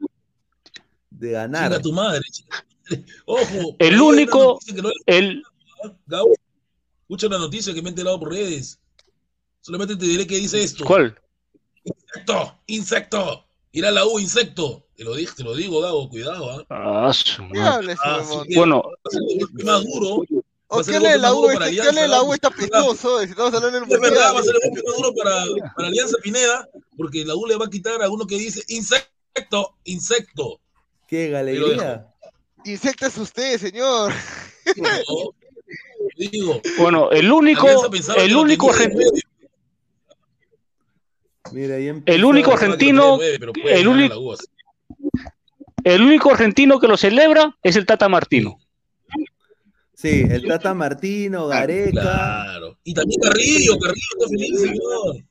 De 1.11 1.33
ganar. 1.33 1.83
Tu 1.83 1.93
madre. 1.93 2.21
chinga 2.31 2.65
tu 2.91 2.95
madre. 3.01 3.13
Ojo. 3.27 3.77
El 3.81 4.01
único- 4.01 4.61
no- 4.81 4.91
el, 5.07 5.43
Gabo, 6.07 6.33
escucha 7.03 7.27
una 7.27 7.39
noticia 7.39 7.75
que 7.75 7.83
me 7.83 7.89
he 7.89 7.91
enterado 7.91 8.21
por 8.21 8.31
redes. 8.33 8.81
Solamente 9.63 9.97
te 9.97 10.07
diré 10.07 10.27
que 10.29 10.37
dice 10.37 10.63
esto. 10.63 10.85
¿cuál? 10.85 11.19
Insecto, 11.85 12.59
insecto. 12.67 13.45
Ir 13.73 13.87
a 13.87 13.91
la 13.91 14.05
U, 14.07 14.19
insecto. 14.19 14.85
Te 14.97 15.05
lo 15.05 15.15
dije, 15.15 15.33
te 15.37 15.45
lo 15.45 15.55
digo, 15.55 15.81
Gabo, 15.81 16.09
cuidado, 16.09 16.51
¿ah? 16.51 16.65
Ah, 16.71 17.13
su 17.13 17.43
¿Qué 17.53 17.59
madre. 17.61 17.95
Ah, 18.05 18.23
sí, 18.25 18.55
Bueno, 18.57 18.83
Va 18.83 18.91
a 19.05 19.11
ser 19.11 19.23
el 19.29 19.39
golpe 19.41 19.65
más 19.65 19.85
duro. 19.85 20.23
¿O 20.71 20.81
a 20.81 20.85
ser 20.85 21.01
qué 21.01 21.13
el 21.13 21.21
golpe 21.21 21.23
la 21.23 21.35
U? 21.35 21.51
Este- 21.51 21.59
¿Qué 21.59 21.65
Alianza, 21.81 22.07
la 22.09 22.23
U? 22.23 22.35
Está 22.35 22.51
pestoso. 22.51 23.19
Si 23.21 23.25
estamos 23.31 23.55
hablando 23.55 23.81
del 23.81 23.93
Es 23.93 24.01
verdad, 24.01 24.35
va 24.35 24.41
a 24.41 24.43
ser 24.43 24.55
el 24.63 24.71
golpe 24.71 24.83
más 24.87 24.97
duro 24.97 25.15
para, 25.15 25.45
para 25.77 25.89
Alianza 25.89 26.17
Pineda, 26.23 26.69
porque 26.97 27.25
la 27.25 27.35
U 27.37 27.47
le 27.47 27.57
va 27.57 27.67
a 27.67 27.71
quitar 27.71 28.03
a 28.03 28.09
uno 28.11 28.27
que 28.27 28.37
dice 28.37 28.63
insecto, 28.69 29.77
insecto. 29.85 30.61
¡Qué 31.07 31.29
galería! 31.31 32.07
Insecto 32.65 33.07
es 33.07 33.17
usted, 33.17 33.59
señor. 33.59 34.13
¿no? 34.77 35.35
Digo, 36.17 36.61
bueno, 36.79 37.11
el 37.13 37.31
único, 37.31 37.67
el 38.17 38.37
único, 38.37 38.71
tenía 38.73 38.87
de 38.87 38.91
argen- 38.91 38.93
nueve, 38.95 39.21
Mira, 41.53 41.77
el 41.77 42.25
único 42.25 42.53
argentino, 42.53 43.19
el 43.21 43.89
único- 43.89 44.37
el 45.85 46.03
único 46.03 46.31
argentino 46.31 46.79
que 46.81 46.89
lo 46.89 46.97
celebra 46.97 47.57
es 47.63 47.77
el 47.77 47.87
Tata 47.87 48.09
Martino. 48.09 48.59
Sí, 49.95 50.23
el 50.31 50.47
Tata 50.47 50.75
Martino, 50.75 51.47
Gareca. 51.49 51.91
Claro. 52.01 52.79
Y 52.85 52.95
también 52.95 53.21
Carrillo, 53.21 53.79
Carrillo 53.79 54.07
está 54.19 54.29
feliz, 54.29 54.61
señor. 54.61 55.25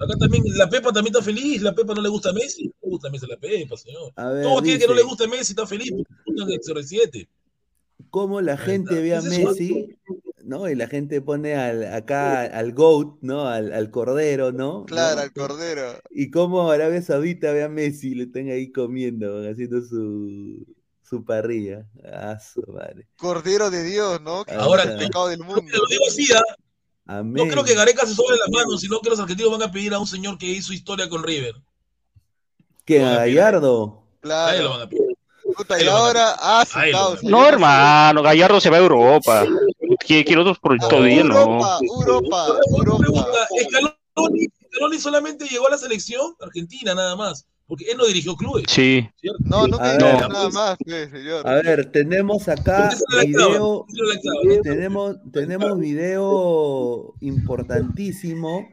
Acá 0.00 0.16
también, 0.18 0.44
la 0.56 0.68
Pepa 0.68 0.92
también 0.92 1.14
está 1.14 1.24
feliz, 1.24 1.62
la 1.62 1.72
Pepa 1.74 1.94
no 1.94 2.02
le 2.02 2.08
gusta 2.08 2.30
a 2.30 2.32
Messi, 2.32 2.64
no 2.64 2.72
le 2.82 2.88
gusta 2.90 3.08
a 3.08 3.10
Messi 3.10 3.26
la 3.26 3.36
Pepa, 3.36 3.76
señor. 3.76 4.12
A 4.16 4.28
ver, 4.30 4.42
Todo 4.44 4.58
aquel 4.58 4.78
que 4.78 4.86
no 4.88 4.94
le 4.94 5.02
guste 5.02 5.24
a 5.24 5.28
Messi 5.28 5.52
está 5.52 5.66
feliz, 5.66 5.90
porque 6.24 6.42
es 6.54 6.68
el 6.68 6.74
CR7. 6.74 7.28
cómo 8.10 8.40
la 8.40 8.56
gente 8.56 9.00
ve 9.00 9.16
a 9.16 9.22
Messi, 9.22 9.96
¿no? 10.44 10.68
Y 10.68 10.74
la 10.74 10.86
gente 10.88 11.20
pone 11.20 11.54
al, 11.56 11.92
acá 11.92 12.42
al 12.42 12.72
GOAT, 12.72 13.18
¿no? 13.22 13.48
Al, 13.48 13.72
al 13.72 13.90
Cordero, 13.90 14.52
¿no? 14.52 14.84
Claro, 14.86 15.16
¿no? 15.16 15.22
al 15.22 15.32
cordero. 15.32 15.92
Y 16.10 16.30
cómo 16.30 16.70
Arabia 16.70 17.02
Saudita 17.02 17.52
ve 17.52 17.62
a 17.64 17.68
Messi 17.68 18.12
y 18.12 18.14
lo 18.14 18.24
están 18.24 18.48
ahí 18.50 18.70
comiendo, 18.72 19.48
haciendo 19.50 19.80
su, 19.82 20.64
su 21.02 21.24
parrilla. 21.24 21.86
Ah, 22.12 22.38
su 22.38 22.62
madre. 22.72 23.06
Cordero 23.16 23.70
de 23.70 23.82
Dios, 23.84 24.20
¿no? 24.20 24.44
Que 24.44 24.54
Ahora, 24.54 24.82
el 24.84 24.98
pecado 24.98 25.28
del 25.28 25.38
Te 25.40 25.44
mundo. 25.44 25.62
lo 25.72 25.86
digo 25.88 26.04
así, 26.08 26.26
¿ah? 26.34 26.42
Amén. 27.06 27.46
no 27.46 27.52
creo 27.52 27.64
que 27.64 27.74
Gareca 27.74 28.06
se 28.06 28.14
sobre 28.14 28.36
las 28.38 28.48
manos, 28.50 28.80
sino 28.80 28.98
que 29.00 29.10
los 29.10 29.20
argentinos 29.20 29.52
van 29.58 29.68
a 29.68 29.70
pedir 29.72 29.92
a 29.92 29.98
un 29.98 30.06
señor 30.06 30.38
que 30.38 30.46
hizo 30.46 30.72
historia 30.72 31.08
con 31.08 31.22
River. 31.22 31.54
¿Qué, 32.86 32.98
no, 33.00 33.08
a 33.08 33.14
Gallardo? 33.16 34.04
A 34.22 34.54
él 34.56 34.62
lo 34.62 34.68
Claro. 34.68 34.70
van 34.70 34.80
a 34.82 34.88
pedir. 34.88 35.02
Puta, 35.56 35.74
ahí 35.74 35.82
y 35.82 35.84
lo 35.84 35.92
van 35.92 36.00
a- 36.00 36.06
ahora, 36.06 36.34
ah, 36.38 36.64
su 36.66 36.78
ahí 36.78 36.92
lo 36.92 36.98
causa. 36.98 37.16
van 37.22 37.26
a- 37.26 37.30
No, 37.30 37.48
hermano, 37.48 38.22
Gallardo 38.22 38.60
se 38.60 38.70
va 38.70 38.76
a 38.78 38.80
Europa. 38.80 39.44
¿Qué 40.06 40.24
quiere 40.24 40.40
otros 40.42 40.58
todo 40.88 41.02
día? 41.04 41.24
No. 41.24 41.34
Europa, 41.82 42.48
Europa, 42.76 43.36
Scaloni, 43.62 44.46
Scaloni 44.66 44.98
solamente 44.98 45.46
llegó 45.46 45.66
a 45.66 45.70
la 45.70 45.78
selección 45.78 46.34
argentina 46.40 46.94
nada 46.94 47.16
más, 47.16 47.46
porque 47.66 47.84
él 47.90 47.96
no 47.96 48.06
dirigió 48.06 48.36
clubes, 48.36 48.64
Sí. 48.68 49.08
¿cierto? 49.16 49.38
No, 49.44 49.66
ver. 49.78 49.98
nada 50.28 50.48
más, 50.50 50.76
pues, 50.84 51.10
señor. 51.10 51.48
A 51.48 51.54
ver, 51.56 51.90
tenemos 51.90 52.48
acá 52.48 52.90
video, 53.22 53.86
clave. 53.86 54.60
tenemos, 54.62 55.16
tenemos 55.32 55.78
video 55.78 57.14
importantísimo 57.20 58.68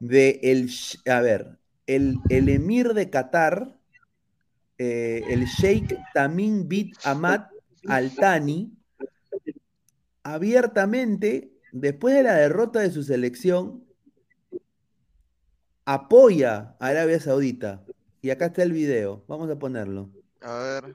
de 0.00 0.40
el, 0.42 0.70
a 1.10 1.20
ver, 1.20 1.58
el, 1.86 2.16
el 2.28 2.48
emir 2.48 2.94
de 2.94 3.10
Qatar, 3.10 3.76
eh, 4.78 5.22
el 5.28 5.44
Sheikh 5.46 5.94
Tamim 6.14 6.66
bin 6.68 6.92
Ahmad 7.04 7.42
Al 7.86 8.14
Thani, 8.14 8.72
abiertamente, 10.22 11.52
después 11.72 12.14
de 12.14 12.22
la 12.24 12.34
derrota 12.34 12.80
de 12.80 12.90
su 12.90 13.02
selección, 13.02 13.84
apoya 15.84 16.76
a 16.80 16.86
Arabia 16.88 17.20
Saudita. 17.20 17.84
Y 18.22 18.30
acá 18.30 18.46
está 18.46 18.62
el 18.62 18.72
video, 18.72 19.24
vamos 19.28 19.50
a 19.50 19.58
ponerlo. 19.58 20.10
A 20.42 20.54
ver. 20.58 20.94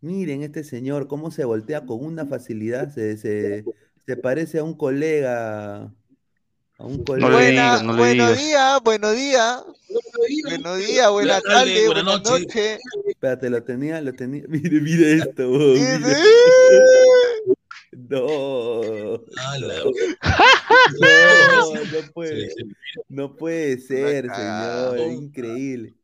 Miren 0.00 0.42
este 0.42 0.64
señor, 0.64 1.08
cómo 1.08 1.30
se 1.30 1.44
voltea 1.44 1.84
con 1.86 2.04
una 2.04 2.26
facilidad, 2.26 2.90
se, 2.92 3.16
se, 3.18 3.68
se 4.06 4.16
parece 4.16 4.58
a 4.58 4.64
un 4.64 4.74
colega, 4.76 5.84
a 5.84 6.86
un 6.86 7.04
No 7.16 7.28
le 7.30 7.40
colega. 7.40 7.40
Buena, 7.40 7.78
digas, 7.78 7.82
no 7.82 7.92
le 7.94 7.98
buenos 7.98 8.36
digas. 8.36 8.38
días, 8.38 8.80
buenos 8.82 9.16
días, 9.16 9.64
buenos 10.42 10.78
días, 10.78 11.10
buenas 11.10 11.42
tardes, 11.44 11.84
buenas 11.86 12.04
buenas 12.04 12.22
noches. 12.22 12.80
Espérate, 13.04 13.50
lo 13.50 13.62
tenía, 13.64 14.00
lo 14.00 14.14
tenía. 14.14 14.44
Mire, 14.48 14.80
mire 14.80 15.14
esto, 15.16 15.48
vos, 15.50 15.78
Y 15.78 15.98
mire. 15.98 17.09
No, 18.10 19.22
Ah, 19.38 19.56
no, 21.00 21.84
no 21.84 22.12
puede, 22.12 22.48
no 23.08 23.36
puede 23.36 23.78
ser, 23.78 24.28
señor, 24.34 24.98
increíble. 25.12 25.94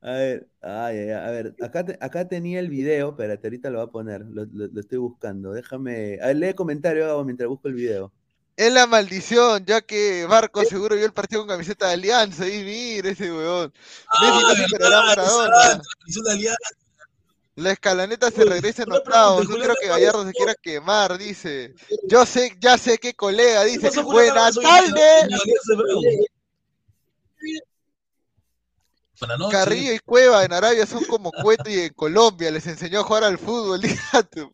A 0.00 0.12
ver, 0.12 0.48
ay, 0.62 0.98
ay, 0.98 1.10
a 1.10 1.30
ver, 1.30 1.56
acá, 1.60 1.84
te- 1.84 1.98
acá 2.00 2.28
tenía 2.28 2.60
el 2.60 2.68
video, 2.68 3.10
espérate, 3.10 3.48
ahorita 3.48 3.70
lo 3.70 3.78
voy 3.80 3.88
a 3.88 3.90
poner, 3.90 4.20
lo, 4.20 4.44
lo- 4.44 4.68
lo 4.68 4.80
estoy 4.80 4.98
buscando, 4.98 5.52
déjame, 5.52 6.20
a 6.22 6.28
ver, 6.28 6.36
lee 6.36 6.54
comentario 6.54 7.04
Gabo, 7.08 7.24
mientras 7.24 7.48
busco 7.48 7.66
el 7.66 7.74
video. 7.74 8.12
Es 8.56 8.72
la 8.72 8.86
maldición, 8.86 9.64
ya 9.66 9.80
que 9.80 10.26
Barco 10.26 10.64
seguro 10.64 10.94
vio 10.94 11.06
el 11.06 11.12
partido 11.12 11.40
con 11.42 11.48
camiseta 11.48 11.88
de 11.88 11.94
Alianza 11.94 12.46
y 12.48 12.62
mira 12.62 13.10
ese 13.10 13.32
weón. 13.32 13.72
Messi 14.20 14.42
no 14.42 14.48
Ah, 14.48 14.54
superará 14.68 15.02
Maradona. 15.02 15.82
transmisión 15.82 16.24
de 16.24 16.30
Alianza. 16.32 16.58
La 17.58 17.72
escalaneta 17.72 18.30
se 18.30 18.44
regresa 18.44 18.84
en 18.84 18.92
octavos. 18.92 19.48
No 19.48 19.56
quiero 19.56 19.74
que 19.80 19.88
Gallardo 19.88 20.24
se 20.24 20.32
quiera 20.32 20.54
quemar, 20.54 21.18
dice. 21.18 21.74
Yo 22.04 22.24
sé, 22.24 22.56
ya 22.60 22.78
sé 22.78 22.98
qué 22.98 23.14
colega, 23.14 23.64
dice. 23.64 23.90
Buenas 24.02 24.54
tardes. 24.54 25.28
Carrillo 29.50 29.92
y 29.92 29.98
Cueva 29.98 30.44
en 30.44 30.52
Arabia 30.52 30.86
son 30.86 31.04
como 31.06 31.32
Cueto 31.32 31.68
y 31.68 31.80
en 31.80 31.94
Colombia. 31.94 32.52
Les 32.52 32.64
enseñó 32.68 33.00
a 33.00 33.02
jugar 33.02 33.24
al 33.24 33.38
fútbol, 33.38 33.80
dígate. 33.82 34.48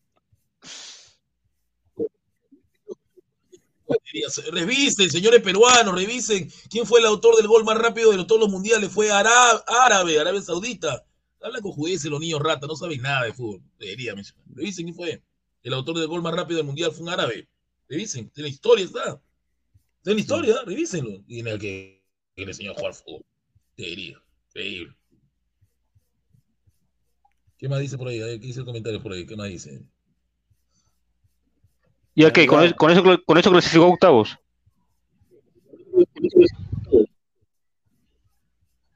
Revisen, 4.50 5.10
señores 5.10 5.42
peruanos, 5.42 5.94
revisen. 5.94 6.50
¿Quién 6.70 6.86
fue 6.86 7.00
el 7.00 7.06
autor 7.06 7.36
del 7.36 7.48
gol 7.48 7.64
más 7.64 7.76
rápido 7.76 8.12
de 8.12 8.24
todos 8.24 8.40
los 8.40 8.50
mundiales? 8.50 8.90
Fue 8.90 9.10
árabe, 9.10 10.18
Arabia 10.18 10.40
Saudita. 10.40 11.04
Habla 11.44 11.60
con 11.60 11.72
jueces 11.72 12.10
los 12.10 12.20
niños 12.20 12.40
ratas, 12.40 12.66
no 12.66 12.74
saben 12.74 13.02
nada 13.02 13.24
de 13.24 13.34
fútbol. 13.34 13.60
Debería 13.78 14.14
mencionar. 14.14 14.42
Revisen 14.54 14.86
quién 14.86 14.96
fue. 14.96 15.22
El 15.62 15.74
autor 15.74 15.98
del 15.98 16.08
gol 16.08 16.22
más 16.22 16.34
rápido 16.34 16.56
del 16.56 16.66
mundial 16.66 16.90
fue 16.90 17.02
un 17.02 17.10
árabe. 17.10 17.46
Revisen, 17.86 18.32
en 18.34 18.42
la 18.42 18.48
historia 18.48 18.86
está. 18.86 19.20
Está 19.98 20.10
en 20.10 20.16
la 20.16 20.20
historia, 20.20 20.56
revísenlo. 20.64 21.22
Y 21.28 21.40
en 21.40 21.48
el 21.48 21.58
que, 21.58 22.02
le 22.36 22.44
enseñó 22.44 22.72
a 22.72 22.74
jugar 22.74 22.94
fútbol. 22.94 23.26
Debería. 23.76 24.22
Increíble. 24.48 24.96
¿Qué 27.58 27.68
más 27.68 27.80
dice 27.80 27.98
por 27.98 28.08
ahí? 28.08 28.18
¿Qué 28.18 28.38
dice 28.38 28.60
el 28.60 28.66
comentario 28.66 29.02
por 29.02 29.12
ahí? 29.12 29.26
¿Qué 29.26 29.36
más 29.36 29.50
dice? 29.50 29.82
¿Y 32.14 32.24
a 32.24 32.32
qué? 32.32 32.46
¿Con, 32.46 32.64
eso, 32.64 32.74
con, 32.74 32.90
eso, 32.90 33.02
¿Con 33.02 33.36
eso 33.36 33.50
clasificó 33.50 33.86
octavos? 33.88 34.38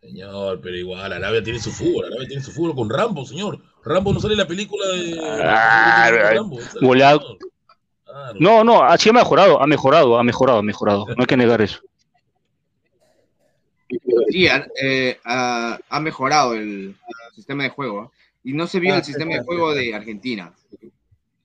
Señor, 0.09 0.61
pero 0.63 0.75
igual, 0.75 1.13
Arabia 1.13 1.43
tiene 1.43 1.59
su 1.59 1.71
fútbol, 1.71 2.07
Arabia 2.07 2.29
tiene 2.29 2.43
su 2.43 2.51
fútbol 2.51 2.75
con 2.75 2.89
Rambo, 2.89 3.27
señor. 3.27 3.61
Rambo 3.85 4.15
no 4.15 4.21
sale 4.21 4.33
en 4.33 4.39
la 4.39 4.47
película 4.47 4.87
de. 4.87 5.21
Ah, 5.23 6.11
Rambo, 6.11 6.59
No, 8.41 8.65
no, 8.65 8.83
así 8.83 9.11
ha 9.11 9.13
mejorado, 9.13 9.61
ha 9.61 9.67
mejorado, 9.67 10.19
ha 10.19 10.23
mejorado, 10.25 10.59
ha 10.61 10.63
mejorado. 10.63 11.07
No 11.09 11.17
hay 11.19 11.27
que 11.27 11.37
negar 11.37 11.61
eso. 11.61 11.81
Sí, 14.31 14.47
eh, 14.83 15.19
ha, 15.25 16.01
mejorado 16.01 16.55
el, 16.55 16.97
sistema 17.35 17.65
de 17.65 17.69
juego. 17.69 18.11
Y 18.43 18.55
no 18.55 18.67
se 18.67 18.81
vio 18.81 18.95
el 18.95 19.05
sistema 19.05 19.35
de 19.35 19.43
juego 19.43 19.75
de 19.75 19.95
Argentina. 19.95 20.55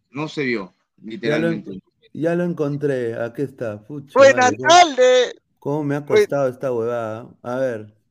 No 0.09 0.29
se 0.29 0.43
vio, 0.43 0.73
literalmente. 1.03 1.81
Ya 2.13 2.33
lo, 2.35 2.45
encontré, 2.45 3.21
aquí 3.21 3.41
está. 3.41 3.83
Buenas 4.13 4.53
tardes. 4.55 5.35
¿Cómo 5.59 5.83
me 5.83 5.95
ha 5.95 6.05
costado 6.05 6.47
esta 6.47 6.71
huevada? 6.71 7.27
A 7.41 7.55
ver. 7.57 8.02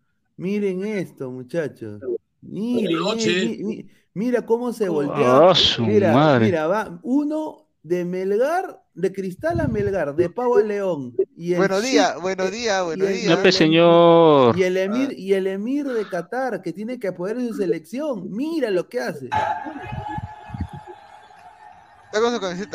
Miren 0.42 0.84
esto, 0.84 1.30
muchachos. 1.30 2.02
Miren, 2.40 3.88
mira 4.12 4.44
cómo 4.44 4.72
se 4.72 4.88
voltea. 4.88 5.40
Oh, 5.40 5.54
mira, 5.78 6.40
mira, 6.40 6.66
va 6.66 6.98
uno 7.04 7.68
de 7.84 8.04
Melgar, 8.04 8.82
de 8.92 9.12
Cristal 9.12 9.60
a 9.60 9.68
Melgar, 9.68 10.16
de 10.16 10.28
Pau 10.30 10.58
a 10.58 10.62
León. 10.62 11.14
Y 11.36 11.54
buenos 11.54 11.84
días, 11.84 12.20
buenos 12.20 12.50
días, 12.50 12.84
buenos 12.84 13.08
días. 13.08 13.38
Pues, 13.40 13.54
señor. 13.54 14.58
Y 14.58 14.64
el 14.64 14.78
emir, 14.78 15.14
y 15.16 15.32
el 15.34 15.46
emir 15.46 15.86
de 15.86 16.08
Qatar, 16.08 16.60
que 16.60 16.72
tiene 16.72 16.98
que 16.98 17.06
apoyar 17.06 17.40
su 17.40 17.54
selección. 17.54 18.28
Mira 18.28 18.68
lo 18.68 18.88
que 18.88 18.98
hace. 18.98 19.28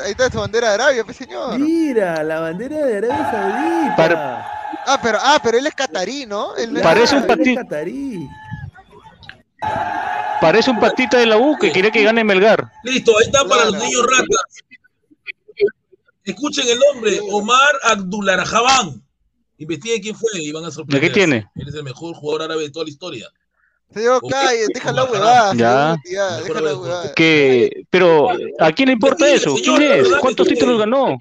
Ahí 0.06 0.12
está 0.12 0.32
su 0.32 0.38
bandera 0.38 0.70
de 0.70 0.74
Arabia, 0.76 1.04
pues 1.04 1.18
señor. 1.18 1.60
Mira, 1.60 2.24
la 2.24 2.40
bandera 2.40 2.86
de 2.86 2.98
Arabia 3.00 3.30
Saudita. 3.30 4.54
Ah, 4.86 5.00
pero, 5.02 5.18
ah, 5.22 5.40
pero 5.44 5.58
él 5.58 5.68
es 5.68 5.74
catarí, 5.74 6.26
¿no? 6.26 6.54
Parece 6.82 7.16
un 7.16 7.28
patito. 7.28 7.62
Parece 10.40 10.72
un 10.72 10.80
patita 10.80 11.18
de 11.18 11.26
la 11.26 11.38
U 11.38 11.58
que 11.58 11.72
quiere 11.72 11.92
que 11.92 12.04
gane 12.04 12.24
Melgar. 12.24 12.72
Listo, 12.84 13.18
ahí 13.18 13.26
está 13.26 13.46
para 13.46 13.66
los 13.66 13.74
niños 13.74 14.04
ratas. 14.04 14.64
Escuchen 16.24 16.68
el 16.68 16.80
nombre, 16.80 17.20
Omar 17.32 17.74
Abdullah 17.84 18.44
Investigue 19.60 20.02
quién 20.02 20.16
fue 20.16 20.30
y 20.36 20.52
van 20.52 20.66
a 20.66 20.72
sorprender. 20.72 21.02
¿De 21.02 21.08
qué 21.08 21.14
tiene? 21.14 21.50
Él 21.56 21.68
es 21.68 21.74
el 21.74 21.84
mejor 21.84 22.14
jugador 22.16 22.44
árabe 22.44 22.64
de 22.64 22.70
toda 22.70 22.86
la 22.86 22.92
historia. 22.92 23.30
Señor, 23.94 24.22
calle, 24.30 24.66
déjala 24.74 25.06
huevada. 25.06 25.54
Ya. 25.56 25.98
Que, 27.16 27.86
pero, 27.90 28.30
¿a 28.60 28.72
quién 28.74 28.88
le 28.88 28.94
importa 28.94 29.28
eso? 29.30 29.56
¿Quién 29.56 29.82
es? 29.82 30.10
¿Cuántos 30.20 30.48
títulos 30.48 30.78
ganó? 30.78 31.18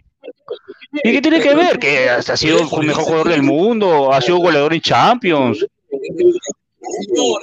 ¿Y 0.93 1.13
qué 1.13 1.23
tiene 1.23 1.41
que 1.41 1.55
ver? 1.55 1.79
Que 1.79 2.09
ha 2.11 2.23
sido 2.23 2.59
el 2.59 2.87
mejor 2.87 3.05
jugador 3.05 3.29
del 3.29 3.43
mundo, 3.43 4.13
ha 4.13 4.21
sido 4.21 4.39
goleador 4.39 4.75
en 4.75 4.81
Champions. 4.81 5.67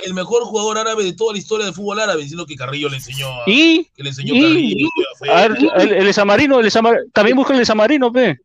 el 0.06 0.14
mejor 0.14 0.44
jugador 0.44 0.78
árabe 0.78 1.04
de 1.04 1.14
toda 1.14 1.34
la 1.34 1.40
historia 1.40 1.66
del 1.66 1.76
fútbol 1.76 2.00
árabe, 2.00 2.22
diciendo 2.22 2.46
que 2.46 2.56
Carrillo 2.56 2.90
le 2.90 2.98
enseñó 2.98 3.28
a, 3.28 3.44
¿Y? 3.48 3.90
que 3.96 4.04
le 4.04 4.10
enseñó 4.10 4.34
Carrillo. 4.34 4.88
A 5.30 5.48
ver, 5.48 5.58
el, 5.78 5.92
el 5.94 6.08
Esamarino, 6.08 6.60
el 6.60 6.72
también 7.12 7.38
busca 7.38 7.54
el 7.54 7.62
Esamarino, 7.62 8.12
pe. 8.12 8.40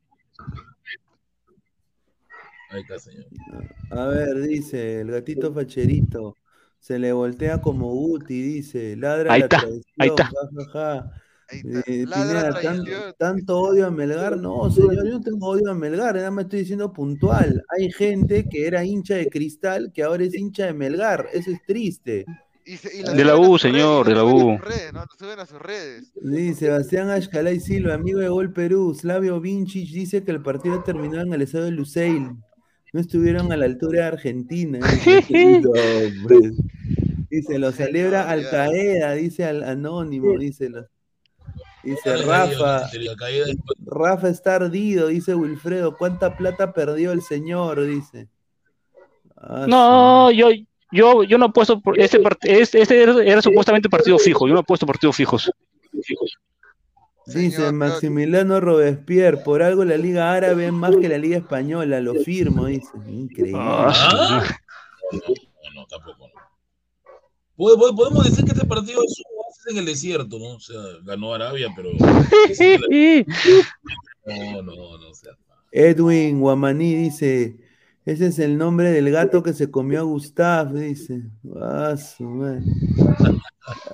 Ahí 2.70 2.82
está, 2.82 2.98
señor. 2.98 3.24
A 3.90 4.06
ver, 4.06 4.40
dice 4.42 5.00
el 5.00 5.10
gatito 5.10 5.52
facherito. 5.52 6.36
Se 6.80 6.98
le 6.98 7.12
voltea 7.12 7.60
como 7.60 7.92
Uti, 7.92 8.40
dice. 8.40 8.94
Ladra 8.96 9.32
ahí 9.32 9.42
está, 9.42 9.64
ahí 9.98 10.08
está. 10.08 10.30
Eh, 11.50 12.04
tanto 13.16 13.58
odio 13.58 13.86
a 13.86 13.90
Melgar, 13.90 14.36
no, 14.36 14.70
señor, 14.70 14.96
yo 14.96 15.04
no 15.04 15.20
tengo 15.20 15.46
odio 15.46 15.70
a 15.70 15.74
Melgar, 15.74 16.14
nada 16.16 16.30
más 16.30 16.44
estoy 16.44 16.60
diciendo 16.60 16.92
puntual. 16.92 17.64
Hay 17.76 17.90
gente 17.90 18.46
que 18.48 18.66
era 18.66 18.84
hincha 18.84 19.14
de 19.14 19.28
cristal 19.28 19.90
que 19.94 20.02
ahora 20.02 20.24
es 20.24 20.34
hincha 20.34 20.66
de 20.66 20.74
Melgar, 20.74 21.26
eso 21.32 21.50
es 21.50 21.62
triste. 21.66 22.26
de 22.64 23.24
la 23.24 23.36
U, 23.36 23.56
señor, 23.56 24.06
de 24.06 24.14
la 24.14 24.24
U. 24.24 24.58
Sí, 26.22 26.54
Sebastián 26.54 27.08
Ashkalay 27.08 27.60
Silva, 27.60 27.94
amigo 27.94 28.18
de 28.20 28.28
Gol 28.28 28.52
Perú, 28.52 28.94
Slavio 28.94 29.40
Vincic 29.40 29.88
dice 29.88 30.22
que 30.22 30.32
el 30.32 30.42
partido 30.42 30.82
terminó 30.82 31.22
en 31.22 31.32
el 31.32 31.40
estado 31.40 31.64
de 31.64 31.70
Luceil. 31.70 32.28
No 32.92 33.00
estuvieron 33.00 33.52
a 33.52 33.56
la 33.56 33.64
altura 33.64 34.00
de 34.00 34.06
Argentina. 34.06 34.78
Dice, 37.30 37.58
lo 37.58 37.72
celebra 37.72 38.30
Al 38.30 38.48
Qaeda, 38.48 39.12
dice 39.12 39.44
al 39.44 39.62
anónimo, 39.62 40.38
dice 40.38 40.70
los. 40.70 40.86
Dice 41.88 42.16
Rafa. 42.18 42.90
Rafa 43.86 44.28
está 44.28 44.56
ardido, 44.56 45.08
dice 45.08 45.34
Wilfredo. 45.34 45.96
¿Cuánta 45.96 46.36
plata 46.36 46.72
perdió 46.72 47.12
el 47.12 47.22
señor? 47.22 47.84
Dice. 47.86 48.28
Ah, 49.36 49.66
no, 49.68 50.30
yo, 50.30 50.48
yo, 50.92 51.22
yo 51.22 51.38
no 51.38 51.46
he 51.46 51.52
puesto. 51.52 51.80
Este, 51.96 52.20
este, 52.42 52.82
este 52.82 53.02
era, 53.02 53.40
supuestamente 53.40 53.88
partido 53.88 54.18
fijo. 54.18 54.46
Yo 54.46 54.54
no 54.54 54.60
he 54.60 54.64
puesto 54.64 54.86
partidos 54.86 55.16
fijos. 55.16 55.50
Dice 57.26 57.72
Maximiliano 57.72 58.58
Robespierre, 58.58 59.38
por 59.38 59.62
algo 59.62 59.84
la 59.84 59.98
Liga 59.98 60.32
Árabe 60.32 60.66
es 60.66 60.72
más 60.72 60.96
que 60.96 61.08
la 61.08 61.18
Liga 61.18 61.36
Española, 61.36 62.00
lo 62.00 62.14
firmo, 62.14 62.66
dice. 62.66 62.88
Increíble. 63.06 63.60
Ah, 63.62 64.44
no, 65.12 65.20
no, 65.74 65.86
tampoco. 65.86 66.30
Podemos 67.56 68.24
decir 68.24 68.44
que 68.44 68.52
este 68.52 68.66
partido 68.66 69.02
es 69.04 69.22
un 69.30 69.37
en 69.70 69.78
el 69.78 69.86
desierto, 69.86 70.38
¿no? 70.38 70.54
O 70.56 70.60
sea, 70.60 70.80
ganó 71.04 71.34
Arabia, 71.34 71.68
pero. 71.74 71.90
no, 74.26 74.62
no, 74.62 74.98
no. 74.98 75.14
Sea... 75.14 75.32
Edwin 75.72 76.40
Guamaní 76.40 76.94
dice: 76.94 77.58
Ese 78.04 78.26
es 78.28 78.38
el 78.38 78.56
nombre 78.58 78.90
del 78.90 79.10
gato 79.10 79.42
que 79.42 79.52
se 79.52 79.70
comió 79.70 80.00
a 80.00 80.04
Gustav, 80.04 80.72
dice. 80.72 81.22
Ah, 81.60 81.94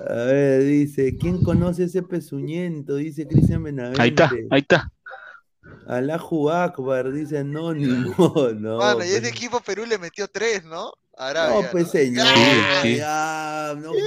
a 0.07 0.13
ver, 0.23 0.63
dice: 0.63 1.17
¿Quién 1.17 1.43
conoce 1.43 1.85
ese 1.85 2.01
pezuñento? 2.01 2.95
Dice 2.95 3.27
Cristian 3.27 3.63
Benavente. 3.63 4.01
Ahí 4.01 4.09
está, 4.09 4.31
ahí 4.49 4.61
está. 4.61 4.91
Allahu 5.87 6.49
Akbar, 6.49 7.11
dice 7.11 7.37
Anónimo. 7.39 8.13
No, 8.57 8.77
bueno, 8.77 9.05
y 9.05 9.09
ese 9.09 9.29
equipo 9.29 9.59
Perú 9.59 9.85
le 9.85 9.97
metió 9.97 10.27
tres, 10.27 10.63
¿no? 10.63 10.93
Arabia, 11.17 11.61
no, 11.61 11.71
pues 11.71 11.91
señor, 11.91 12.25
ya, 12.83 13.73
no, 13.77 13.93
no, 13.93 13.99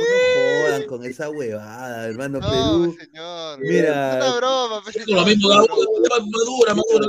jodan 0.62 0.86
con 0.86 1.04
esa 1.04 1.30
huevada, 1.30 2.06
hermano 2.06 2.38
no, 2.38 2.48
Perú. 2.48 2.96
señor. 2.98 3.60
Mira, 3.60 4.18
es 4.18 4.24
una 4.24 4.36
broma, 4.36 4.82
pues, 4.82 4.94
señor. 4.94 5.26
Mismo, 5.26 5.48
madura, 5.48 6.74
madura. 6.74 7.08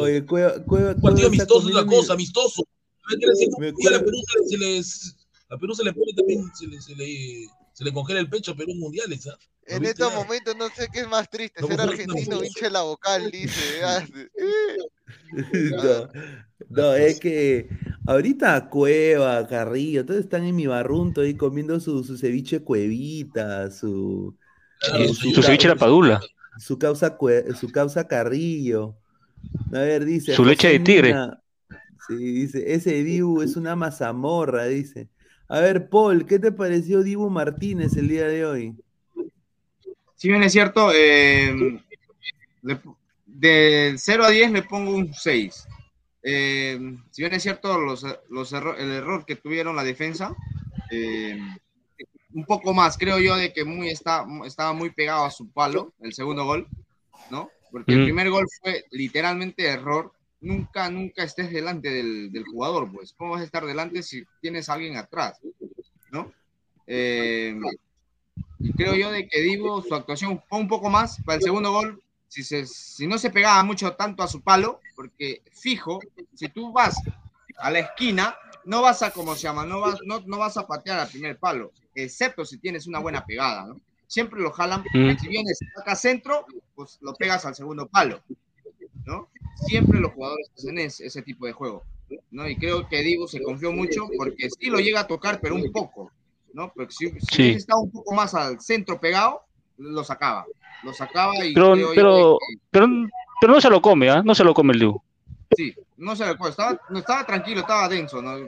Oye, 0.00 0.24
cueva, 0.24 0.62
cueva, 0.64 0.94
partido 0.94 1.28
amistoso 1.28 1.68
es 1.68 1.74
una 1.74 1.86
cosa, 1.86 2.12
amistoso. 2.12 2.62
A 3.06 3.16
Perú 3.98 4.22
se 4.48 4.58
les, 4.58 5.16
a 5.48 5.56
Perú 5.58 5.74
se 5.74 5.84
le 5.84 5.92
pone 5.92 6.12
también, 6.14 6.44
se 6.54 6.66
le, 6.66 6.80
se 6.80 6.94
le, 6.94 7.46
se 7.72 7.84
le 7.84 7.92
congela 7.92 8.20
el 8.20 8.28
pecho 8.28 8.52
a 8.52 8.56
Perú 8.56 8.72
en 8.72 8.80
mundiales, 8.80 9.26
¿ah? 9.26 9.38
En 9.68 9.84
estos 9.84 10.14
momentos 10.14 10.56
no 10.56 10.68
sé 10.68 10.88
qué 10.92 11.00
es 11.00 11.08
más 11.08 11.28
triste, 11.28 11.66
ser 11.66 11.80
argentino 11.80 12.38
o 12.38 12.44
hincha 12.44 12.70
la 12.70 12.82
vocal, 12.82 13.30
dice. 13.32 13.80
no, 15.72 16.08
no, 16.68 16.94
es 16.94 17.18
que 17.18 17.68
ahorita 18.06 18.68
Cueva, 18.68 19.46
Carrillo, 19.46 20.04
todos 20.04 20.20
están 20.20 20.44
en 20.44 20.56
mi 20.56 20.66
barrunto 20.66 21.20
ahí 21.20 21.34
comiendo 21.34 21.78
su, 21.80 22.04
su 22.04 22.16
ceviche 22.16 22.60
cuevita, 22.60 23.70
su... 23.70 24.34
Eh, 24.94 25.08
su, 25.08 25.42
ceviche 25.42 25.68
la 25.68 25.76
padula. 25.76 26.20
Su 26.58 26.78
causa, 26.78 27.16
su 27.58 27.70
causa 27.70 28.06
Carrillo. 28.06 28.96
A 29.72 29.80
ver, 29.80 30.04
dice... 30.04 30.34
Su 30.34 30.44
leche 30.44 30.68
de 30.68 30.78
tigre. 30.80 31.14
sí, 32.08 32.16
dice, 32.16 32.72
ese 32.72 33.02
Dibu 33.02 33.42
es 33.42 33.56
una 33.56 33.76
mazamorra, 33.76 34.64
dice. 34.66 35.08
A 35.48 35.60
ver, 35.60 35.88
Paul, 35.88 36.26
¿qué 36.26 36.38
te 36.38 36.52
pareció 36.52 37.02
Dibu 37.02 37.30
Martínez 37.30 37.96
el 37.96 38.08
día 38.08 38.26
de 38.26 38.44
hoy? 38.44 38.74
Si 40.16 40.28
bien 40.28 40.42
es 40.42 40.52
cierto, 40.52 40.90
eh, 40.94 41.80
de 43.26 43.94
0 43.96 44.24
a 44.24 44.30
10 44.30 44.50
le 44.52 44.62
pongo 44.62 44.92
un 44.92 45.12
6. 45.12 45.68
Eh, 46.28 46.76
si 47.12 47.22
bien 47.22 47.34
es 47.34 47.42
cierto, 47.44 47.78
los, 47.78 48.02
el 48.02 48.90
error 48.90 49.24
que 49.24 49.36
tuvieron 49.36 49.76
la 49.76 49.84
defensa, 49.84 50.34
eh, 50.90 51.38
un 52.34 52.44
poco 52.44 52.74
más, 52.74 52.98
creo 52.98 53.20
yo, 53.20 53.36
de 53.36 53.52
que 53.52 53.64
muy 53.64 53.90
está, 53.90 54.26
estaba 54.44 54.72
muy 54.72 54.90
pegado 54.90 55.24
a 55.24 55.30
su 55.30 55.48
palo, 55.48 55.94
el 56.00 56.12
segundo 56.12 56.44
gol, 56.44 56.66
¿no? 57.30 57.48
Porque 57.70 57.92
el 57.92 58.04
primer 58.04 58.28
gol 58.30 58.44
fue 58.60 58.86
literalmente 58.90 59.66
error. 59.66 60.12
Nunca, 60.40 60.90
nunca 60.90 61.22
estés 61.22 61.52
delante 61.52 61.90
del, 61.90 62.32
del, 62.32 62.44
jugador, 62.44 62.90
pues. 62.92 63.12
¿Cómo 63.12 63.32
vas 63.32 63.42
a 63.42 63.44
estar 63.44 63.64
delante 63.64 64.02
si 64.02 64.24
tienes 64.40 64.68
a 64.68 64.74
alguien 64.74 64.96
atrás? 64.96 65.38
¿No? 66.10 66.32
Eh, 66.88 67.56
y 68.58 68.72
creo 68.72 68.96
yo 68.96 69.12
de 69.12 69.28
que 69.28 69.40
Divo, 69.42 69.80
su 69.82 69.94
actuación 69.94 70.42
fue 70.48 70.58
un 70.58 70.68
poco 70.68 70.90
más 70.90 71.22
para 71.24 71.36
el 71.36 71.42
segundo 71.42 71.70
gol. 71.70 72.02
Si, 72.28 72.42
se, 72.42 72.66
si 72.66 73.06
no 73.06 73.18
se 73.18 73.30
pegaba 73.30 73.62
mucho 73.62 73.92
tanto 73.94 74.22
a 74.22 74.28
su 74.28 74.42
palo, 74.42 74.80
porque 74.94 75.42
fijo, 75.52 76.00
si 76.34 76.48
tú 76.48 76.72
vas 76.72 76.96
a 77.58 77.70
la 77.70 77.80
esquina, 77.80 78.36
no 78.64 78.82
vas 78.82 79.02
a, 79.02 79.10
como 79.10 79.34
se 79.34 79.42
llama, 79.42 79.64
no 79.64 79.80
vas, 79.80 79.98
no, 80.04 80.20
no 80.26 80.38
vas 80.38 80.56
a 80.56 80.66
patear 80.66 80.98
al 80.98 81.08
primer 81.08 81.38
palo, 81.38 81.72
excepto 81.94 82.44
si 82.44 82.58
tienes 82.58 82.86
una 82.86 82.98
buena 82.98 83.24
pegada, 83.24 83.66
¿no? 83.66 83.80
Siempre 84.08 84.40
lo 84.40 84.52
jalan, 84.52 84.84
si 85.20 85.28
vienes 85.28 85.58
acá 85.80 85.96
centro, 85.96 86.46
pues 86.74 86.98
lo 87.00 87.14
pegas 87.14 87.44
al 87.44 87.54
segundo 87.54 87.88
palo, 87.88 88.22
¿no? 89.04 89.28
Siempre 89.66 89.98
los 89.98 90.12
jugadores 90.12 90.48
hacen 90.56 90.78
ese, 90.78 91.06
ese 91.06 91.22
tipo 91.22 91.46
de 91.46 91.52
juego, 91.52 91.84
¿no? 92.30 92.48
Y 92.48 92.56
creo 92.56 92.88
que 92.88 93.02
Divo 93.02 93.26
se 93.26 93.42
confió 93.42 93.72
mucho 93.72 94.06
porque 94.16 94.48
sí 94.50 94.66
lo 94.66 94.78
llega 94.78 95.00
a 95.00 95.06
tocar, 95.06 95.40
pero 95.40 95.54
un 95.54 95.72
poco, 95.72 96.12
¿no? 96.52 96.72
Porque 96.72 96.92
si, 96.92 97.12
si 97.20 97.50
estaba 97.50 97.80
un 97.80 97.90
poco 97.90 98.14
más 98.14 98.34
al 98.34 98.60
centro 98.60 99.00
pegado, 99.00 99.42
lo 99.78 100.04
sacaba, 100.04 100.46
lo 100.82 100.92
sacaba 100.92 101.44
y 101.44 101.54
pero, 101.54 101.74
pero, 101.94 102.38
que... 102.38 102.58
pero, 102.70 102.88
pero, 103.40 103.52
no 103.54 103.60
se 103.60 103.70
lo 103.70 103.80
come, 103.80 104.10
¿ah? 104.10 104.18
¿eh? 104.18 104.22
No 104.24 104.34
se 104.34 104.44
lo 104.44 104.54
come 104.54 104.72
el 104.72 104.80
Divo. 104.80 105.04
Sí, 105.56 105.74
no 105.96 106.16
se 106.16 106.26
lo 106.26 106.36
come, 106.36 106.50
estaba, 106.50 106.80
no 106.90 106.98
estaba 106.98 107.24
tranquilo, 107.24 107.60
estaba 107.60 107.88
denso, 107.88 108.20
¿no? 108.22 108.38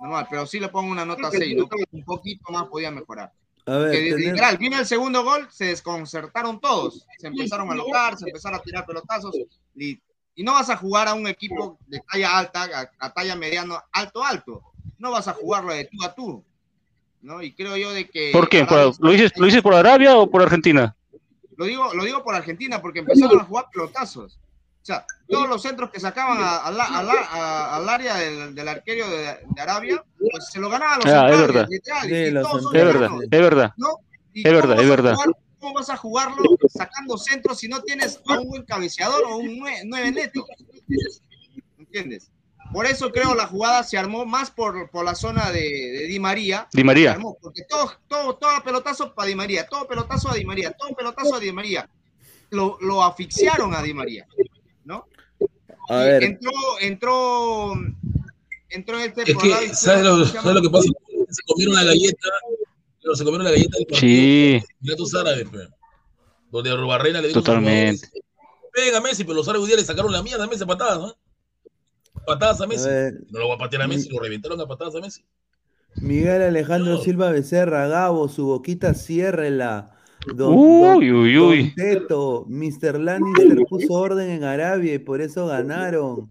Normal, 0.00 0.26
pero 0.28 0.46
sí 0.46 0.58
le 0.58 0.68
pongo 0.68 0.90
una 0.90 1.04
nota 1.04 1.30
6, 1.30 1.56
¿no? 1.56 1.68
Un 1.92 2.04
poquito 2.04 2.50
más 2.52 2.64
podía 2.66 2.90
mejorar. 2.90 3.32
A 3.66 3.76
ver, 3.76 3.92
que, 3.92 4.10
tener... 4.10 4.18
Literal, 4.18 4.58
viene 4.58 4.78
el 4.78 4.86
segundo 4.86 5.22
gol, 5.22 5.46
se 5.50 5.66
desconcertaron 5.66 6.60
todos, 6.60 7.06
se 7.18 7.28
empezaron 7.28 7.70
a 7.70 7.74
locar, 7.74 8.18
se 8.18 8.26
empezaron 8.26 8.58
a 8.58 8.62
tirar 8.62 8.84
pelotazos, 8.84 9.36
y, 9.76 10.00
y 10.34 10.42
no 10.42 10.52
vas 10.52 10.70
a 10.70 10.76
jugar 10.76 11.06
a 11.06 11.14
un 11.14 11.28
equipo 11.28 11.78
de 11.86 12.00
talla 12.10 12.38
alta, 12.38 12.64
a, 12.64 13.06
a, 13.06 13.12
talla 13.12 13.36
mediano, 13.36 13.80
alto, 13.92 14.24
alto, 14.24 14.62
no 14.98 15.12
vas 15.12 15.28
a 15.28 15.34
jugarlo 15.34 15.72
de 15.72 15.84
tú 15.84 16.02
a 16.02 16.12
tú, 16.12 16.44
¿no? 17.20 17.40
Y 17.40 17.52
creo 17.54 17.76
yo 17.76 17.92
de 17.92 18.08
que... 18.08 18.30
¿Por 18.32 18.48
qué? 18.48 18.66
¿Lo, 18.98 19.10
dices, 19.10 19.32
¿Lo 19.36 19.46
dices 19.46 19.62
por 19.62 19.74
Arabia 19.74 20.16
o 20.16 20.28
por 20.28 20.42
Argentina? 20.42 20.96
Lo 21.56 21.64
digo, 21.66 21.92
lo 21.94 22.04
digo 22.04 22.22
por 22.22 22.34
Argentina, 22.34 22.80
porque 22.80 23.00
empezaron 23.00 23.40
a 23.40 23.44
jugar 23.44 23.66
pelotazos. 23.72 24.38
O 24.82 24.84
sea, 24.84 25.06
todos 25.28 25.48
los 25.48 25.62
centros 25.62 25.90
que 25.90 26.00
sacaban 26.00 26.38
al 26.38 27.88
área 27.88 28.16
del, 28.16 28.54
del 28.54 28.68
arquero 28.68 29.08
de, 29.08 29.38
de, 29.54 29.60
Arabia, 29.60 30.02
pues 30.18 30.48
se 30.50 30.58
lo 30.58 30.68
ganaban 30.68 30.98
los 30.98 31.06
ah, 31.06 31.30
es 31.30 31.38
verdad. 31.38 31.66
Literal, 31.70 32.02
sí, 32.02 32.14
es, 32.14 32.32
verdad 32.34 33.10
es 33.22 33.40
verdad, 33.40 33.72
¿no? 33.76 33.98
es 34.34 34.42
verdad, 34.42 34.80
es 34.80 34.88
verdad. 34.88 35.14
Jugar, 35.14 35.36
¿Cómo 35.60 35.74
vas 35.74 35.90
a 35.90 35.96
jugarlo 35.96 36.42
sacando 36.68 37.16
centros 37.16 37.60
si 37.60 37.68
no 37.68 37.80
tienes 37.82 38.20
a 38.26 38.40
un 38.40 38.48
buen 38.48 38.64
cabeceador 38.64 39.22
o 39.24 39.36
un 39.36 39.60
nueve 39.84 40.10
neto? 40.10 40.44
¿Entiendes? 41.78 42.32
Por 42.72 42.86
eso 42.86 43.12
creo 43.12 43.34
la 43.34 43.46
jugada 43.46 43.82
se 43.84 43.98
armó 43.98 44.24
más 44.24 44.50
por, 44.50 44.90
por 44.90 45.04
la 45.04 45.14
zona 45.14 45.50
de, 45.50 45.60
de, 45.60 46.06
Di 46.06 46.18
María. 46.18 46.68
Di 46.72 46.84
María. 46.84 47.12
Armó, 47.12 47.36
porque 47.40 47.62
todo, 47.68 47.92
todo, 48.08 48.36
todo 48.36 48.50
pelotazo 48.64 49.14
para 49.14 49.28
Di 49.28 49.34
María, 49.34 49.66
todo 49.66 49.86
pelotazo 49.86 50.30
a 50.30 50.34
Di 50.34 50.44
María, 50.44 50.72
todo 50.72 50.94
pelotazo 50.94 51.36
a 51.36 51.40
Di 51.40 51.52
María. 51.52 51.88
Lo, 52.50 52.78
lo 52.80 53.02
asfixiaron 53.02 53.74
a 53.74 53.82
Di 53.82 53.94
María. 53.94 54.26
¿no? 54.84 55.06
A 55.88 55.96
ver. 55.96 56.24
Entró, 56.24 56.50
entró, 56.80 57.72
entró 58.68 58.98
este 58.98 59.22
es 59.22 59.36
que, 59.36 59.74
¿sabes 59.74 60.04
lo, 60.04 60.24
¿sabes 60.24 60.54
lo 60.54 60.62
que 60.62 60.70
pasa? 60.70 60.88
Se 61.28 61.42
comieron 61.46 61.74
la 61.74 61.84
galleta, 61.84 62.28
pero 63.02 63.14
se 63.14 63.24
comieron 63.24 63.44
la 63.44 63.52
galleta 63.52 63.78
del 63.78 63.86
partido. 63.86 64.00
Sí. 64.00 65.16
Árabes, 65.16 65.46
pero. 65.50 65.70
Donde 66.50 66.76
Rubarrena 66.76 67.20
le 67.20 67.28
dijo. 67.28 67.40
Totalmente. 67.40 68.08
Venga, 68.74 69.00
Messi, 69.00 69.24
pero 69.24 69.36
los 69.36 69.48
árabes 69.48 69.68
día 69.68 69.76
le 69.76 69.84
sacaron 69.84 70.12
la 70.12 70.22
mierda 70.22 70.44
a 70.44 70.46
Messi 70.46 70.64
a 70.64 70.66
patadas, 70.66 70.98
¿no? 70.98 71.16
Patadas 72.26 72.60
a 72.60 72.66
Messi. 72.66 72.88
A 72.88 73.10
no 73.30 73.38
lo 73.38 73.48
va 73.48 73.54
a 73.54 73.58
patear 73.58 73.82
a 73.82 73.88
Messi, 73.88 74.08
lo 74.10 74.20
reventaron 74.20 74.60
a 74.60 74.66
patadas 74.66 74.94
a 74.94 75.00
Messi. 75.00 75.24
Miguel 75.96 76.42
Alejandro 76.42 76.94
no. 76.94 77.00
Silva 77.00 77.30
Becerra, 77.30 77.86
Gabo, 77.86 78.28
su 78.28 78.46
boquita 78.46 78.94
ciérrela. 78.94 79.90
Don, 80.34 80.54
uy, 80.54 81.08
don, 81.08 81.18
uy, 81.18 81.38
uy. 81.38 81.62
Don 81.62 81.74
Teto, 81.74 82.46
Mr. 82.48 83.00
Lannister 83.00 83.58
puso 83.68 83.92
orden 83.92 84.30
en 84.30 84.44
Arabia 84.44 84.94
y 84.94 84.98
por 84.98 85.20
eso 85.20 85.46
ganaron. 85.46 86.30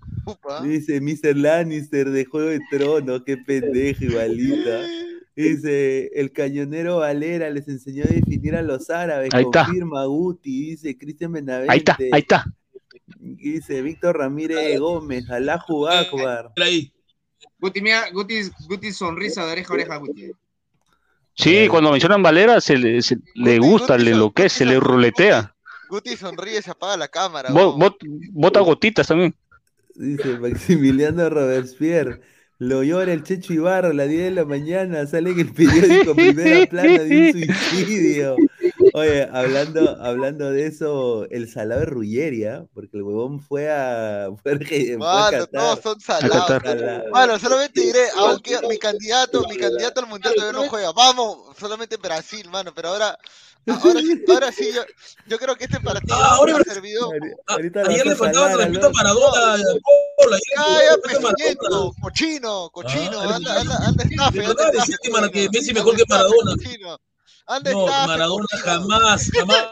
Dice 0.63 1.01
Mr. 1.01 1.35
Lannister 1.35 2.09
de 2.09 2.25
Juego 2.25 2.49
de 2.49 2.61
Tronos, 2.71 3.23
qué 3.25 3.37
pendejo 3.37 4.05
igualita. 4.05 4.79
Dice, 5.35 6.09
el 6.13 6.31
cañonero 6.31 6.97
Valera 6.97 7.49
les 7.49 7.67
enseñó 7.67 8.03
a 8.03 8.07
definir 8.13 8.55
a 8.55 8.61
los 8.61 8.89
árabes. 8.89 9.33
Ahí 9.33 9.43
confirma 9.43 10.01
está. 10.01 10.05
Guti, 10.05 10.69
dice 10.71 10.97
Cristian 10.97 11.31
Benavente. 11.31 11.71
Ahí 11.71 11.79
está, 11.79 11.97
ahí 11.99 12.21
está. 12.21 12.45
Dice 13.19 13.81
Víctor 13.81 14.17
Ramírez 14.17 14.79
Gómez, 14.79 15.29
Allahu 15.29 15.87
Akbar. 15.87 16.51
Ahí. 16.61 16.91
Guti, 17.59 17.81
mira, 17.81 18.09
Guti, 18.11 18.41
Guti 18.67 18.91
sonrisa 18.91 19.45
de 19.45 19.51
oreja 19.51 19.71
a 19.71 19.73
oreja, 19.73 19.97
Guti. 19.97 20.31
Sí, 21.35 21.67
cuando 21.67 21.91
mencionan 21.91 22.21
Valera 22.21 22.59
se 22.59 22.77
le, 22.77 23.01
se, 23.01 23.15
Guti, 23.15 23.31
le 23.35 23.59
gusta, 23.59 23.93
Guti, 23.93 24.05
le 24.05 24.11
enloquece, 24.11 24.57
se 24.57 24.65
le 24.65 24.79
ruletea. 24.79 25.55
Guti 25.89 26.15
sonríe, 26.15 26.61
se 26.61 26.71
apaga 26.71 26.97
la 26.97 27.07
cámara. 27.07 27.51
Bot, 27.51 27.97
bota 28.31 28.59
gotitas 28.61 29.07
también. 29.07 29.35
Dice 29.95 30.39
Maximiliano 30.39 31.29
Robespierre. 31.29 32.21
Lo 32.61 32.83
llora 32.83 33.11
el 33.11 33.23
Checho 33.23 33.53
Ibarra 33.53 33.89
a 33.89 33.93
las 33.93 34.07
10 34.07 34.23
de 34.23 34.31
la 34.31 34.45
mañana, 34.45 35.07
sale 35.07 35.31
en 35.31 35.39
el 35.39 35.51
periódico 35.51 36.13
primera 36.13 36.65
plana 36.69 36.99
de 36.99 37.33
un 37.33 37.55
suicidio. 37.55 38.35
Oye, 38.93 39.27
hablando, 39.31 39.97
hablando 40.01 40.51
de 40.51 40.67
eso, 40.67 41.27
el 41.29 41.49
salado 41.49 41.81
de 41.81 41.85
Rulleria, 41.87 42.65
porque 42.73 42.97
el 42.97 43.03
huevón 43.03 43.39
fue 43.39 43.71
a. 43.71 44.29
Fue 44.41 44.51
a, 44.53 44.97
Mano, 44.97 45.47
todos 45.47 45.79
son 45.81 45.99
salados. 45.99 46.61
Bueno, 47.09 47.39
solamente 47.39 47.81
diré, 47.81 48.05
aunque 48.17 48.59
mi 48.67 48.77
candidato, 48.77 49.45
mi 49.47 49.57
candidato 49.57 50.01
al 50.01 50.07
mundial 50.07 50.33
todavía 50.35 50.61
no 50.61 50.69
juega. 50.69 50.91
Vamos, 50.91 51.55
solamente 51.57 51.97
Brasil, 51.97 52.47
mano, 52.49 52.73
pero 52.73 52.89
ahora. 52.89 53.17
Ahora 53.67 53.99
sí, 53.99 54.23
ahora 54.27 54.51
sí 54.51 54.71
yo, 54.73 54.81
yo 55.27 55.37
creo 55.37 55.55
que 55.55 55.65
este 55.65 55.79
partido 55.79 56.15
ah, 56.15 56.33
ahora 56.37 56.57
ha 56.57 56.63
servido. 56.63 57.11
Ahorita 57.45 57.81
ayer 57.81 58.07
le 58.07 58.15
faltaba 58.15 58.53
transmito 58.53 58.87
a 58.87 58.89
Maradona. 58.89 59.63
Cállate, 60.55 61.57
cochino, 62.01 62.71
cochino, 62.71 63.19
anda, 63.21 63.59
anda, 63.59 63.77
anda 63.85 64.03
estafe. 64.03 64.45
Anda 64.45 64.69
estafe. 64.69 65.31
que 65.31 65.49
Messi 65.53 65.73
mejor 65.73 65.95
que 65.95 66.05
Maradona. 66.09 66.55
No, 67.71 67.85
Maradona 67.85 68.47
jamás, 68.63 69.29
jamás. 69.31 69.65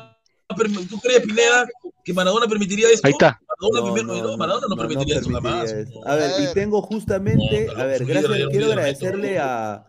¿Tú 0.90 1.00
crees, 1.00 1.22
Pineda, 1.22 1.68
que 2.04 2.14
Maradona 2.14 2.48
permitiría 2.48 2.90
esto? 2.90 3.08
Ahí 3.08 3.14
está. 3.14 3.40
Maradona, 3.48 3.80
no, 3.80 3.94
primero, 3.94 4.28
no, 4.28 4.38
Maradona 4.38 4.68
no, 4.68 4.76
no 4.76 4.82
permitiría 4.82 5.20
eso 5.20 5.30
jamás. 5.30 5.74
A 6.06 6.16
ver, 6.16 6.32
y 6.42 6.54
tengo 6.54 6.82
justamente, 6.82 7.70
a 7.76 7.86
ver, 7.86 8.06
gracias, 8.06 8.48
quiero 8.50 8.68
agradecerle 8.68 9.40
a 9.40 9.86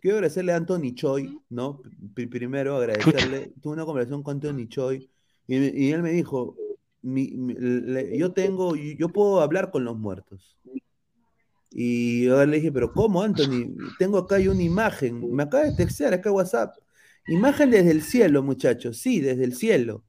Quiero 0.00 0.16
agradecerle 0.16 0.52
a 0.52 0.56
Anthony 0.56 0.94
Choi, 0.94 1.38
¿no? 1.50 1.82
Primero 2.14 2.76
agradecerle. 2.76 3.52
Tuve 3.60 3.74
una 3.74 3.84
conversación 3.84 4.22
con 4.22 4.36
Anthony 4.36 4.68
Choi 4.68 5.10
y, 5.46 5.86
y 5.86 5.92
él 5.92 6.02
me 6.02 6.12
dijo: 6.12 6.56
mi, 7.02 7.28
mi, 7.32 7.54
le, 7.54 8.16
Yo 8.16 8.32
tengo, 8.32 8.74
yo 8.76 9.08
puedo 9.08 9.40
hablar 9.40 9.70
con 9.70 9.84
los 9.84 9.96
muertos. 9.96 10.56
Y 11.70 12.24
yo 12.24 12.44
le 12.46 12.56
dije: 12.56 12.72
¿Pero 12.72 12.92
cómo, 12.92 13.22
Anthony? 13.22 13.76
Tengo 13.98 14.18
acá 14.18 14.36
una 14.36 14.62
imagen. 14.62 15.34
Me 15.34 15.42
acaba 15.42 15.64
de 15.64 15.74
textear 15.74 16.14
acá 16.14 16.30
WhatsApp. 16.30 16.74
Imagen 17.28 17.70
desde 17.70 17.90
el 17.90 18.02
cielo, 18.02 18.42
muchachos. 18.42 18.98
Sí, 18.98 19.20
desde 19.20 19.44
el 19.44 19.54
cielo. 19.54 20.04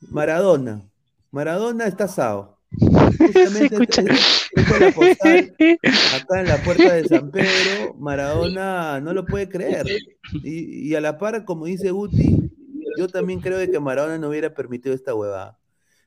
Maradona. 0.00 0.90
Maradona 1.30 1.86
está 1.86 2.04
asado. 2.04 2.58
Justamente 2.72 3.78
la 4.80 4.92
postal, 4.92 5.54
acá 6.14 6.40
en 6.40 6.46
la 6.46 6.62
puerta 6.62 6.94
de 6.94 7.08
San 7.08 7.30
Pedro, 7.30 7.94
Maradona 7.98 9.00
no 9.00 9.12
lo 9.12 9.26
puede 9.26 9.48
creer. 9.48 9.86
Y, 10.44 10.88
y, 10.88 10.94
a 10.94 11.00
la 11.00 11.18
par, 11.18 11.44
como 11.44 11.66
dice 11.66 11.90
Guti, 11.90 12.50
yo 12.96 13.08
también 13.08 13.40
creo 13.40 13.58
de 13.58 13.70
que 13.70 13.80
Maradona 13.80 14.18
no 14.18 14.28
hubiera 14.28 14.54
permitido 14.54 14.94
esta 14.94 15.14
huevada. 15.14 15.58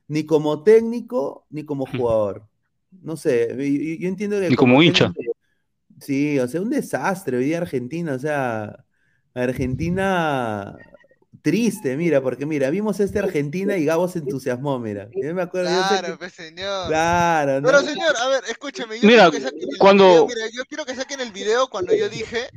Ni 0.08 0.24
como 0.24 0.62
técnico, 0.62 1.46
ni 1.50 1.64
como 1.64 1.86
jugador. 1.86 2.46
No 3.02 3.16
sé, 3.16 3.48
yo, 3.50 3.56
yo 4.00 4.08
entiendo 4.08 4.40
que. 4.40 4.50
Ni 4.50 4.56
como, 4.56 4.74
como 4.74 4.82
hincha. 4.82 5.12
Sí, 6.00 6.38
o 6.38 6.48
sea, 6.48 6.60
un 6.60 6.70
desastre 6.70 7.36
hoy 7.36 7.44
día 7.44 7.58
Argentina, 7.58 8.14
o 8.14 8.18
sea, 8.18 8.84
Argentina 9.34 10.76
triste, 11.44 11.94
mira, 11.98 12.22
porque 12.22 12.46
mira, 12.46 12.70
vimos 12.70 13.00
este 13.00 13.18
Argentina 13.18 13.76
y 13.76 13.84
Gabo 13.84 14.08
se 14.08 14.20
entusiasmó, 14.20 14.78
mira. 14.78 15.10
Yo 15.14 15.34
me 15.34 15.42
acuerdo, 15.42 15.68
claro, 15.68 16.08
yo 16.08 16.12
que... 16.14 16.18
pues, 16.18 16.32
señor. 16.32 16.88
Claro, 16.88 17.60
¿no? 17.60 17.66
Pero 17.66 17.82
señor, 17.82 18.16
a 18.16 18.28
ver, 18.28 18.44
escúcheme, 18.48 18.98
yo 18.98 19.06
mira, 19.06 19.28
quiero 19.28 19.32
que 19.32 19.40
saquen 19.42 19.68
el 19.70 19.78
cuando... 19.78 20.04
video, 20.04 20.26
mira, 20.26 20.46
yo 20.54 20.64
quiero 20.64 20.86
que 20.86 20.94
saquen 20.94 21.20
el 21.20 21.32
video 21.32 21.68
cuando 21.68 21.94
yo 21.94 22.08
dije, 22.08 22.48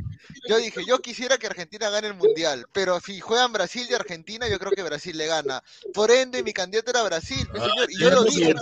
yo 0.47 0.57
dije, 0.57 0.79
yo 0.87 0.99
quisiera 0.99 1.37
que 1.37 1.47
Argentina 1.47 1.89
gane 1.89 2.07
el 2.07 2.13
Mundial, 2.13 2.65
pero 2.71 3.01
si 3.01 3.19
juegan 3.19 3.51
Brasil 3.51 3.85
y 3.89 3.93
Argentina, 3.93 4.47
yo 4.47 4.57
creo 4.57 4.71
que 4.71 4.83
Brasil 4.83 5.17
le 5.17 5.27
gana. 5.27 5.61
Por 5.93 6.09
ende, 6.09 6.41
mi 6.41 6.53
candidato 6.53 6.91
era 6.91 7.03
Brasil, 7.03 7.45
pues, 7.51 7.63
señor, 7.63 7.91
y 7.91 7.99
yo 7.99 8.09
lo 8.09 8.23
dije 8.23 8.55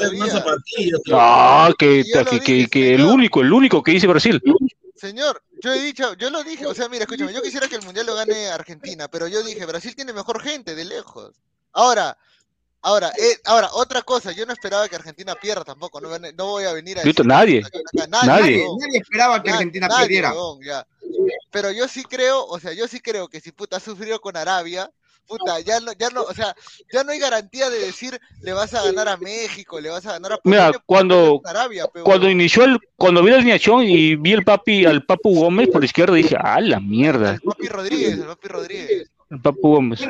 Ah, 1.12 1.72
que, 1.78 2.04
que, 2.04 2.40
que, 2.40 2.68
que 2.68 2.96
el 2.96 3.04
único, 3.04 3.42
el 3.42 3.54
único 3.54 3.84
que 3.84 3.92
dice 3.92 4.08
Brasil. 4.08 4.42
Señor, 4.96 5.44
yo 5.62 5.74
he 5.74 5.82
dicho, 5.82 6.14
yo 6.14 6.30
lo 6.30 6.44
dije, 6.44 6.66
o 6.66 6.74
sea, 6.74 6.88
mira, 6.88 7.04
escúchame, 7.04 7.34
yo 7.34 7.42
quisiera 7.42 7.68
que 7.68 7.76
el 7.76 7.84
mundial 7.84 8.06
lo 8.06 8.16
gane 8.16 8.48
Argentina, 8.48 9.08
pero 9.10 9.28
yo 9.28 9.44
dije, 9.44 9.66
Brasil 9.66 9.96
tiene 9.96 10.14
mejor 10.14 10.42
gente, 10.42 10.74
de 10.74 10.86
lejos. 10.86 11.36
Ahora, 11.74 12.18
Ahora, 12.86 13.12
eh, 13.18 13.40
ahora, 13.46 13.68
otra 13.74 14.04
cosa, 14.04 14.32
yo 14.32 14.46
no 14.46 14.54
esperaba 14.54 14.88
que 14.88 14.96
Argentina 14.96 15.34
pierda 15.34 15.64
tampoco, 15.64 16.00
no, 16.00 16.08
no 16.20 16.46
voy 16.46 16.66
a 16.66 16.74
venir 16.74 17.00
a 17.00 17.04
Listo, 17.04 17.24
nadie. 17.24 17.64
Acá, 17.66 17.80
Nadie. 18.08 18.28
Nadie, 18.28 18.66
nadie 18.80 19.00
esperaba 19.00 19.42
que 19.42 19.50
Argentina 19.50 19.88
nadie, 19.88 20.02
perdiera. 20.04 20.86
Pero 21.50 21.72
yo 21.72 21.88
sí 21.88 22.04
creo, 22.04 22.46
o 22.46 22.60
sea, 22.60 22.74
yo 22.74 22.88
sí 22.88 23.00
creo 23.00 23.28
que 23.28 23.42
si 23.42 23.52
puta 23.52 23.78
ha 23.78 23.80
sufrido 23.80 24.22
con 24.22 24.38
Arabia, 24.38 24.92
puta, 25.28 25.60
ya 25.62 25.80
no, 25.80 25.92
ya 25.94 26.10
no, 26.10 26.24
o 26.24 26.34
sea, 26.34 26.56
ya 26.92 27.04
no 27.04 27.12
hay 27.12 27.20
garantía 27.20 27.70
de 27.70 27.80
decir 27.80 28.20
le 28.42 28.54
vas 28.54 28.74
a 28.74 28.84
ganar 28.84 29.08
a 29.08 29.18
México, 29.18 29.80
le 29.80 29.90
vas 29.90 30.06
a 30.06 30.14
ganar 30.14 30.34
a 30.34 30.40
Mira, 30.44 30.72
cuando, 30.86 31.42
Arabia, 31.44 31.88
pe, 31.88 32.02
cuando 32.02 32.30
inició 32.30 32.64
el, 32.66 32.80
cuando 32.96 33.24
vi 33.24 33.32
la 33.32 33.38
alineación 33.38 33.84
y 33.84 34.16
vi 34.16 34.34
el 34.34 34.44
papi, 34.44 34.86
al 34.86 35.06
Papu 35.06 35.34
Gómez 35.36 35.70
por 35.70 35.82
la 35.82 35.86
izquierda, 35.86 36.14
dije, 36.16 36.36
ah, 36.40 36.62
la 36.62 36.80
mierda, 36.80 37.34
El 37.34 37.42
Papi 37.42 37.68
Rodríguez, 37.68 38.14
el 38.14 38.26
Papi 38.26 38.48
Rodríguez. 38.48 39.10
el 39.30 39.42
Papu 39.42 39.70
Gómez. 39.76 40.02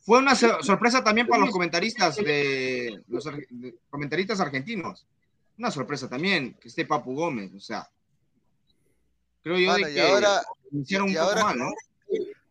Fue 0.00 0.18
una 0.18 0.34
so- 0.34 0.62
sorpresa 0.62 1.02
también 1.02 1.26
para 1.26 1.40
los 1.42 1.50
comentaristas 1.50 2.16
de 2.16 3.00
los 3.08 3.26
ar- 3.26 3.38
de- 3.48 3.74
comentaristas 3.88 4.38
argentinos. 4.40 5.06
Una 5.56 5.70
sorpresa 5.70 6.08
también 6.08 6.54
que 6.60 6.68
esté 6.68 6.84
Papu 6.84 7.14
Gómez, 7.14 7.52
o 7.56 7.60
sea. 7.60 7.88
Creo 9.42 9.58
yo 9.58 9.74
de 9.74 9.90
y 9.90 9.94
que 9.94 10.00
ahora, 10.02 10.42
iniciaron 10.72 11.08
y 11.08 11.12
un 11.12 11.16
poco 11.16 11.28
ahora- 11.28 11.44
mal, 11.44 11.58
¿no? 11.58 11.70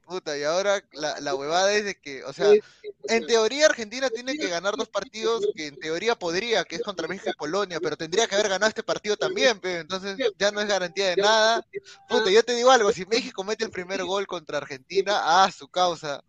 Puta, 0.05 0.37
y 0.37 0.43
ahora 0.43 0.83
la, 0.93 1.19
la 1.19 1.35
huevada 1.35 1.73
es 1.73 1.85
de 1.85 1.95
que, 1.95 2.23
o 2.23 2.33
sea, 2.33 2.51
en 3.07 3.25
teoría 3.25 3.65
Argentina 3.67 4.09
tiene 4.09 4.37
que 4.37 4.47
ganar 4.47 4.75
dos 4.75 4.89
partidos 4.89 5.47
que 5.55 5.67
en 5.67 5.79
teoría 5.79 6.15
podría, 6.15 6.63
que 6.63 6.75
es 6.75 6.81
contra 6.81 7.07
México 7.07 7.29
y 7.29 7.37
Polonia, 7.37 7.79
pero 7.81 7.97
tendría 7.97 8.27
que 8.27 8.35
haber 8.35 8.49
ganado 8.49 8.69
este 8.69 8.83
partido 8.83 9.17
también, 9.17 9.59
pe, 9.59 9.79
entonces 9.79 10.17
ya 10.37 10.51
no 10.51 10.61
es 10.61 10.67
garantía 10.67 11.09
de 11.09 11.15
nada. 11.17 11.65
Puta, 12.07 12.29
yo 12.29 12.43
te 12.43 12.55
digo 12.55 12.71
algo, 12.71 12.91
si 12.91 13.05
México 13.05 13.43
mete 13.43 13.65
el 13.65 13.71
primer 13.71 14.03
gol 14.03 14.27
contra 14.27 14.57
Argentina, 14.57 15.21
ah, 15.23 15.51
su 15.51 15.67
causa. 15.67 16.23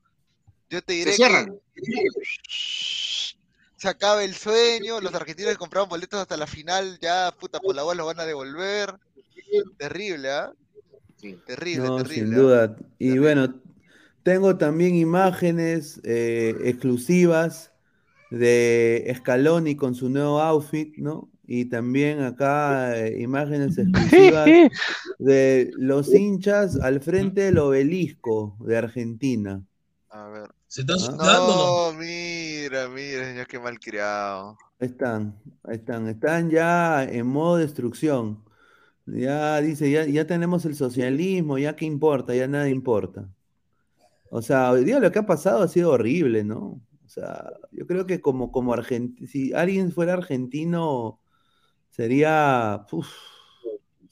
Yo 0.70 0.82
te 0.82 0.94
diré 0.94 1.10
Se 1.12 1.16
cierran. 1.16 1.60
que 1.74 1.82
se 3.76 3.88
acaba 3.88 4.24
el 4.24 4.34
sueño, 4.34 5.00
los 5.00 5.14
argentinos 5.14 5.52
que 5.52 5.58
compraron 5.58 5.90
boletos 5.90 6.18
hasta 6.18 6.38
la 6.38 6.46
final, 6.46 6.98
ya, 7.02 7.34
puta, 7.38 7.60
por 7.60 7.74
la 7.74 7.82
bola 7.82 7.98
los 7.98 8.06
van 8.06 8.20
a 8.20 8.24
devolver. 8.24 8.94
Terrible, 9.76 10.30
¿ah? 10.30 10.52
Sí. 11.16 11.38
Terrible, 11.46 11.88
No, 11.88 11.96
terrible. 11.98 12.14
sin 12.26 12.34
¿ah? 12.34 12.36
duda. 12.38 12.76
Y 12.98 13.18
bueno, 13.18 13.54
tengo 14.24 14.56
también 14.56 14.96
imágenes 14.96 16.00
eh, 16.02 16.56
exclusivas 16.64 17.70
de 18.30 19.12
Scaloni 19.18 19.76
con 19.76 19.94
su 19.94 20.08
nuevo 20.10 20.40
outfit, 20.40 20.96
¿no? 20.96 21.30
Y 21.46 21.66
también 21.66 22.20
acá 22.22 22.98
eh, 22.98 23.20
imágenes 23.20 23.76
exclusivas 23.78 24.48
de 25.18 25.70
los 25.76 26.12
hinchas 26.12 26.80
al 26.80 27.00
frente 27.00 27.42
del 27.42 27.58
obelisco 27.58 28.56
de 28.60 28.76
Argentina. 28.78 29.62
A 30.10 30.28
ver. 30.28 30.50
¿Se 30.66 30.80
están 30.80 30.96
Ah. 30.96 31.00
suicidando 31.00 31.54
o 31.54 31.92
no? 31.92 31.98
Mira, 31.98 32.88
mira, 32.88 33.24
señor, 33.28 33.46
qué 33.46 33.58
mal 33.60 33.78
criado. 33.78 34.56
Ahí 34.80 34.88
están, 34.88 35.36
están, 35.70 36.08
están 36.08 36.50
ya 36.50 37.04
en 37.04 37.26
modo 37.26 37.58
destrucción. 37.58 38.42
Ya 39.06 39.60
dice, 39.60 39.90
ya, 39.90 40.06
ya 40.06 40.26
tenemos 40.26 40.64
el 40.64 40.74
socialismo, 40.74 41.58
ya 41.58 41.76
qué 41.76 41.84
importa, 41.84 42.34
ya 42.34 42.48
nada 42.48 42.68
importa. 42.70 43.28
O 44.36 44.42
sea, 44.42 44.72
hoy 44.72 44.82
día 44.82 44.98
lo 44.98 45.12
que 45.12 45.20
ha 45.20 45.26
pasado 45.26 45.62
ha 45.62 45.68
sido 45.68 45.92
horrible, 45.92 46.42
¿no? 46.42 46.80
O 47.04 47.08
sea, 47.08 47.52
yo 47.70 47.86
creo 47.86 48.04
que 48.04 48.20
como, 48.20 48.50
como 48.50 48.72
argentino, 48.72 49.28
si 49.28 49.52
alguien 49.52 49.92
fuera 49.92 50.14
argentino, 50.14 51.20
sería, 51.88 52.84
uf, 52.90 53.06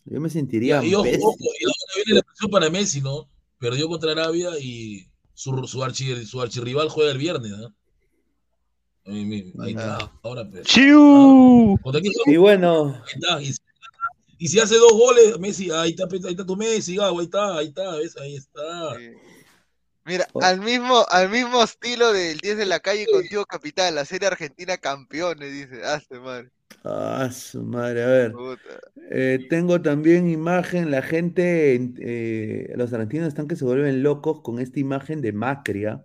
yo 0.04 0.20
me 0.20 0.30
sentiría 0.30 0.80
Y 0.84 0.94
ojo, 0.94 1.08
ojo, 1.08 1.36
y 1.40 1.64
ahora 1.64 1.92
viene 1.96 2.14
la 2.20 2.22
presión 2.22 2.50
para 2.52 2.70
Messi, 2.70 3.00
¿no? 3.00 3.28
Perdió 3.58 3.88
contra 3.88 4.12
Arabia 4.12 4.50
y 4.60 5.08
su, 5.34 5.50
su, 5.66 5.80
archi- 5.80 6.24
su 6.24 6.40
archirrival 6.40 6.88
juega 6.88 7.10
el 7.10 7.18
viernes, 7.18 7.50
¿no? 7.50 7.74
Ahí, 9.04 9.72
está, 9.72 10.08
ahora 10.22 10.48
pues. 10.48 10.68
¡Chiu! 10.68 11.76
¿Contra 11.82 12.00
quién 12.00 12.12
juega? 12.14 12.32
Y 12.32 12.36
bueno, 12.36 12.94
Ahí 12.94 13.12
está, 13.16 13.42
y, 13.42 13.52
si- 13.52 13.60
y 14.38 14.46
si 14.46 14.60
hace 14.60 14.76
dos 14.76 14.92
goles, 14.92 15.36
Messi, 15.40 15.72
ahí 15.72 15.90
está, 15.90 16.04
ahí 16.04 16.30
está 16.30 16.46
tu 16.46 16.54
Messi, 16.54 16.94
Gabo, 16.94 17.18
ahí 17.18 17.24
está, 17.24 17.56
ahí 17.58 17.66
está, 17.66 17.96
¿ves? 17.96 18.16
Ahí 18.18 18.36
está. 18.36 18.96
Sí. 18.96 19.31
Mira, 20.04 20.26
Oh. 20.34 20.40
al 20.40 20.60
mismo, 20.60 21.04
al 21.10 21.30
mismo 21.30 21.62
estilo 21.62 22.12
del 22.12 22.38
10 22.40 22.56
de 22.56 22.66
la 22.66 22.80
calle 22.80 23.08
contigo 23.08 23.44
capital, 23.46 23.94
la 23.94 24.04
serie 24.04 24.28
argentina 24.28 24.76
campeones, 24.78 25.52
dice, 25.52 25.84
hazte 25.84 26.18
madre. 26.20 26.50
ah, 26.84 27.30
su 27.32 27.62
madre, 27.62 28.02
a 28.02 28.06
ver. 28.08 28.42
Eh, 29.10 29.46
tengo 29.48 29.82
también 29.82 30.28
imagen, 30.28 30.90
la 30.90 31.02
gente, 31.02 31.74
eh, 32.00 32.72
los 32.76 32.92
argentinos 32.92 33.28
están 33.28 33.48
que 33.48 33.56
se 33.56 33.64
vuelven 33.64 34.02
locos 34.02 34.40
con 34.42 34.58
esta 34.60 34.80
imagen 34.80 35.20
de 35.20 35.32
Macri. 35.32 35.84
¿ah? 35.86 36.04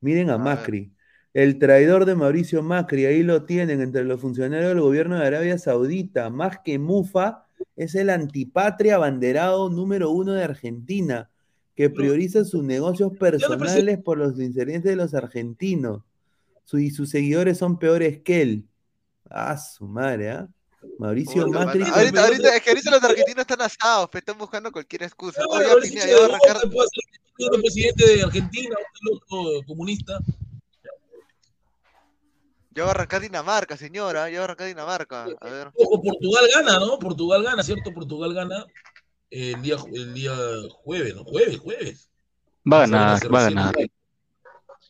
Miren 0.00 0.30
a 0.30 0.38
A 0.38 0.48
ver. 0.48 0.70
Macri, 0.70 0.94
el 1.34 1.58
traidor 1.58 2.04
de 2.06 2.14
Mauricio 2.16 2.62
Macri, 2.62 3.06
ahí 3.06 3.22
lo 3.22 3.44
tienen 3.46 3.80
entre 3.82 4.04
los 4.04 4.20
funcionarios 4.20 4.70
del 4.70 4.80
gobierno 4.82 5.18
de 5.18 5.26
Arabia 5.26 5.58
Saudita, 5.58 6.30
más 6.30 6.58
que 6.64 6.78
Mufa, 6.78 7.46
es 7.76 7.94
el 7.94 8.10
antipatria 8.10 8.96
abanderado 8.96 9.70
número 9.70 10.10
uno 10.10 10.32
de 10.34 10.44
Argentina, 10.44 11.30
que 11.78 11.88
prioriza 11.90 12.44
sus 12.44 12.64
negocios 12.64 13.12
personales 13.16 14.00
por 14.02 14.18
los 14.18 14.36
intereses 14.40 14.82
de 14.82 14.96
los 14.96 15.14
argentinos. 15.14 16.02
Su- 16.64 16.80
y 16.80 16.90
sus 16.90 17.08
seguidores 17.08 17.56
son 17.58 17.78
peores 17.78 18.20
que 18.20 18.42
él. 18.42 18.68
Ah, 19.30 19.56
su 19.56 19.86
madre, 19.86 20.30
¿ah? 20.32 20.48
Mauricio 20.98 21.46
Macri. 21.46 21.84
con- 21.84 21.92
Ahorita, 21.92 22.24
ahorita, 22.24 22.56
es 22.56 22.62
que 22.64 22.70
ahorita 22.70 22.90
los 22.90 23.02
argentinos 23.04 23.42
están 23.42 23.62
asados, 23.62 24.08
pe, 24.10 24.18
están 24.18 24.36
buscando 24.36 24.72
cualquier 24.72 25.04
excusa. 25.04 25.40
Claro, 25.48 25.76
Oye, 25.76 25.88
Pineda, 25.88 26.04
a 26.04 26.18
no, 26.18 26.24
arrancar, 26.34 26.56
presidente 27.62 28.06
de 28.16 28.22
Argentina, 28.24 28.74
otro 28.74 29.12
loco 29.12 29.66
comunista. 29.68 30.18
ya 32.74 32.82
va 32.82 32.88
a 32.88 32.90
arrancar 32.90 33.20
Dinamarca, 33.20 33.76
señora, 33.76 34.28
ya 34.30 34.38
va 34.38 34.42
a 34.42 34.44
arrancar 34.46 34.66
Dinamarca. 34.66 35.22
A 35.40 35.48
ver. 35.48 35.70
Ojo, 35.76 36.02
Portugal 36.02 36.44
gana, 36.52 36.80
¿no? 36.80 36.98
Portugal 36.98 37.44
gana, 37.44 37.62
¿cierto? 37.62 37.94
Portugal 37.94 38.34
gana 38.34 38.66
el 39.30 39.62
día, 39.62 39.76
el 39.92 40.14
día 40.14 40.34
jueves, 40.82 41.14
¿no? 41.14 41.24
Jueves, 41.24 41.58
jueves. 41.58 42.08
Va 42.70 42.78
a 42.78 42.80
ganar, 42.80 43.34
va 43.34 43.40
a 43.40 43.44
ganar. 43.44 43.74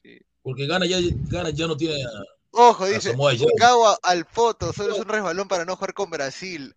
Sí. 0.03 0.19
Porque 0.43 0.67
gana 0.67 0.87
ya, 0.87 0.99
gana 1.29 1.51
ya 1.51 1.67
no 1.67 1.77
tiene 1.77 2.03
a, 2.03 2.09
Ojo, 2.51 2.85
a 2.85 2.89
dice. 2.89 3.15
Gago 3.57 3.97
al 4.03 4.25
foto, 4.25 4.73
solo 4.73 4.95
es 4.95 5.01
un 5.01 5.09
resbalón 5.09 5.49
para 5.49 5.65
no 5.65 5.77
jugar 5.77 5.95
con 5.95 6.11
Brasil. 6.11 6.73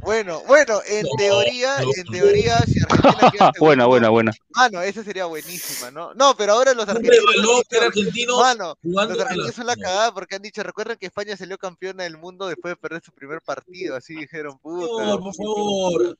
Bueno, 0.00 0.42
bueno, 0.46 0.80
en 0.88 1.02
No, 1.02 1.08
teoría, 1.18 1.80
no. 1.80 1.90
en 1.94 2.04
teoría, 2.06 2.58
si 2.60 2.78
Argentina 2.88 3.30
queda 3.32 3.52
buena, 3.58 3.84
segundo- 3.84 3.88
buena, 3.88 4.08
buena. 4.10 4.32
Mano, 4.54 4.80
esa 4.80 5.02
sería 5.02 5.24
buenísima, 5.26 5.90
¿no? 5.90 6.14
No, 6.14 6.36
pero 6.36 6.52
ahora 6.52 6.72
los 6.72 6.84
Un 6.84 6.90
argentinos. 6.90 7.24
rebalón 7.34 7.62
que 7.68 7.76
era 7.76 7.86
argentino 7.86 8.38
Mano, 8.38 8.74
los 8.82 9.18
argentinos 9.20 9.54
son 9.54 9.66
la 9.66 9.76
cagada 9.76 10.14
porque 10.14 10.36
han 10.36 10.42
dicho, 10.42 10.62
recuerden 10.62 10.96
que 10.98 11.06
España 11.06 11.36
salió 11.36 11.58
campeona 11.58 12.04
del 12.04 12.16
mundo 12.16 12.46
después 12.46 12.72
de 12.72 12.76
perder 12.76 13.02
su 13.04 13.12
primer 13.12 13.40
partido, 13.42 13.96
así 13.96 14.14
dijeron, 14.14 14.56
puta. 14.60 14.86
Señor, 15.02 15.20
por 15.20 15.34
favor. 15.34 16.18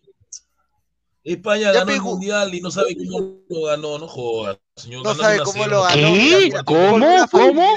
España 1.25 1.73
Ya 1.73 1.81
ganó 1.81 1.93
el 1.93 2.01
mundial 2.03 2.55
y 2.55 2.61
no 2.61 2.71
sabe 2.71 2.97
cómo 2.97 3.37
lo 3.49 3.63
ganó, 3.65 3.99
no 3.99 4.09
jodas, 4.09 4.59
señor. 4.77 5.05
No 5.05 5.15
sabe 5.15 5.39
cómo 5.41 5.53
cero. 5.65 5.67
lo 5.71 5.83
ganó. 5.83 6.13
¿Qué? 6.15 6.37
mira, 6.45 6.63
¿Cómo? 6.65 7.27
¿Cómo? 7.31 7.77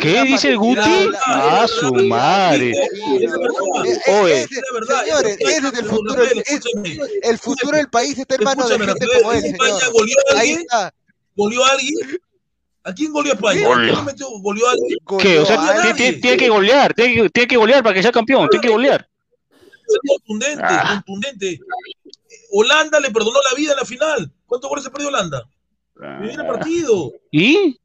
¿Qué 0.00 0.22
dice 0.24 0.48
el 0.50 0.58
Guti? 0.58 0.80
facilidad, 0.80 1.20
Ah, 1.24 1.66
su 1.68 1.92
madre. 1.94 2.74
Oye. 4.20 4.46
señores, 4.46 5.36
ese 5.40 5.68
es 5.68 5.78
el 5.78 5.84
futuro. 5.86 6.24
El 7.22 7.38
futuro 7.38 7.76
del 7.76 7.88
país 7.88 8.18
está 8.18 8.34
en 8.34 8.44
manos 8.44 8.68
de 8.68 8.78
gente 8.78 9.06
como 9.20 9.32
él, 9.32 9.44
España 9.44 9.74
señor. 9.78 9.92
goleó 9.92 10.16
a 10.34 10.38
Ahí 10.40 10.50
está. 10.52 10.94
goleó 11.36 11.64
a 11.64 11.70
alguien. 11.70 11.94
¿A 12.84 12.92
quién 12.94 13.12
goleó 13.12 13.32
a 13.32 13.34
España? 13.36 13.60
¿A? 13.66 14.06
¿Goleó 14.42 14.66
a 14.68 14.72
alguien? 14.72 14.98
¿Qué? 15.20 15.38
O 15.38 15.46
sea, 15.46 15.56
a 15.56 15.58
tiene, 15.64 15.78
alguien. 15.78 15.96
tiene- 15.96 16.18
tiene 16.18 16.36
que 16.36 16.48
golear, 16.48 16.94
tiene 16.94 17.14
que, 17.22 17.30
tiene 17.30 17.48
que 17.48 17.56
golear 17.56 17.82
para 17.82 17.94
que 17.94 18.02
sea 18.02 18.12
campeón, 18.12 18.48
tiene 18.50 18.62
que 18.66 18.72
golear. 18.72 19.08
Es 19.88 19.98
contundente, 20.06 20.62
Ah. 20.68 21.02
contundente. 21.06 21.60
Holanda 22.50 23.00
le 23.00 23.10
perdonó 23.10 23.38
la 23.50 23.56
vida 23.56 23.72
en 23.72 23.78
la 23.78 23.84
final. 23.84 24.32
¿Cuántos 24.46 24.68
goles 24.68 24.84
se 24.84 24.90
perdió 24.90 25.08
Holanda? 25.08 25.48
Mira 26.20 26.42
el 26.42 26.46
partido. 26.46 27.12
¿Y? 27.30 27.78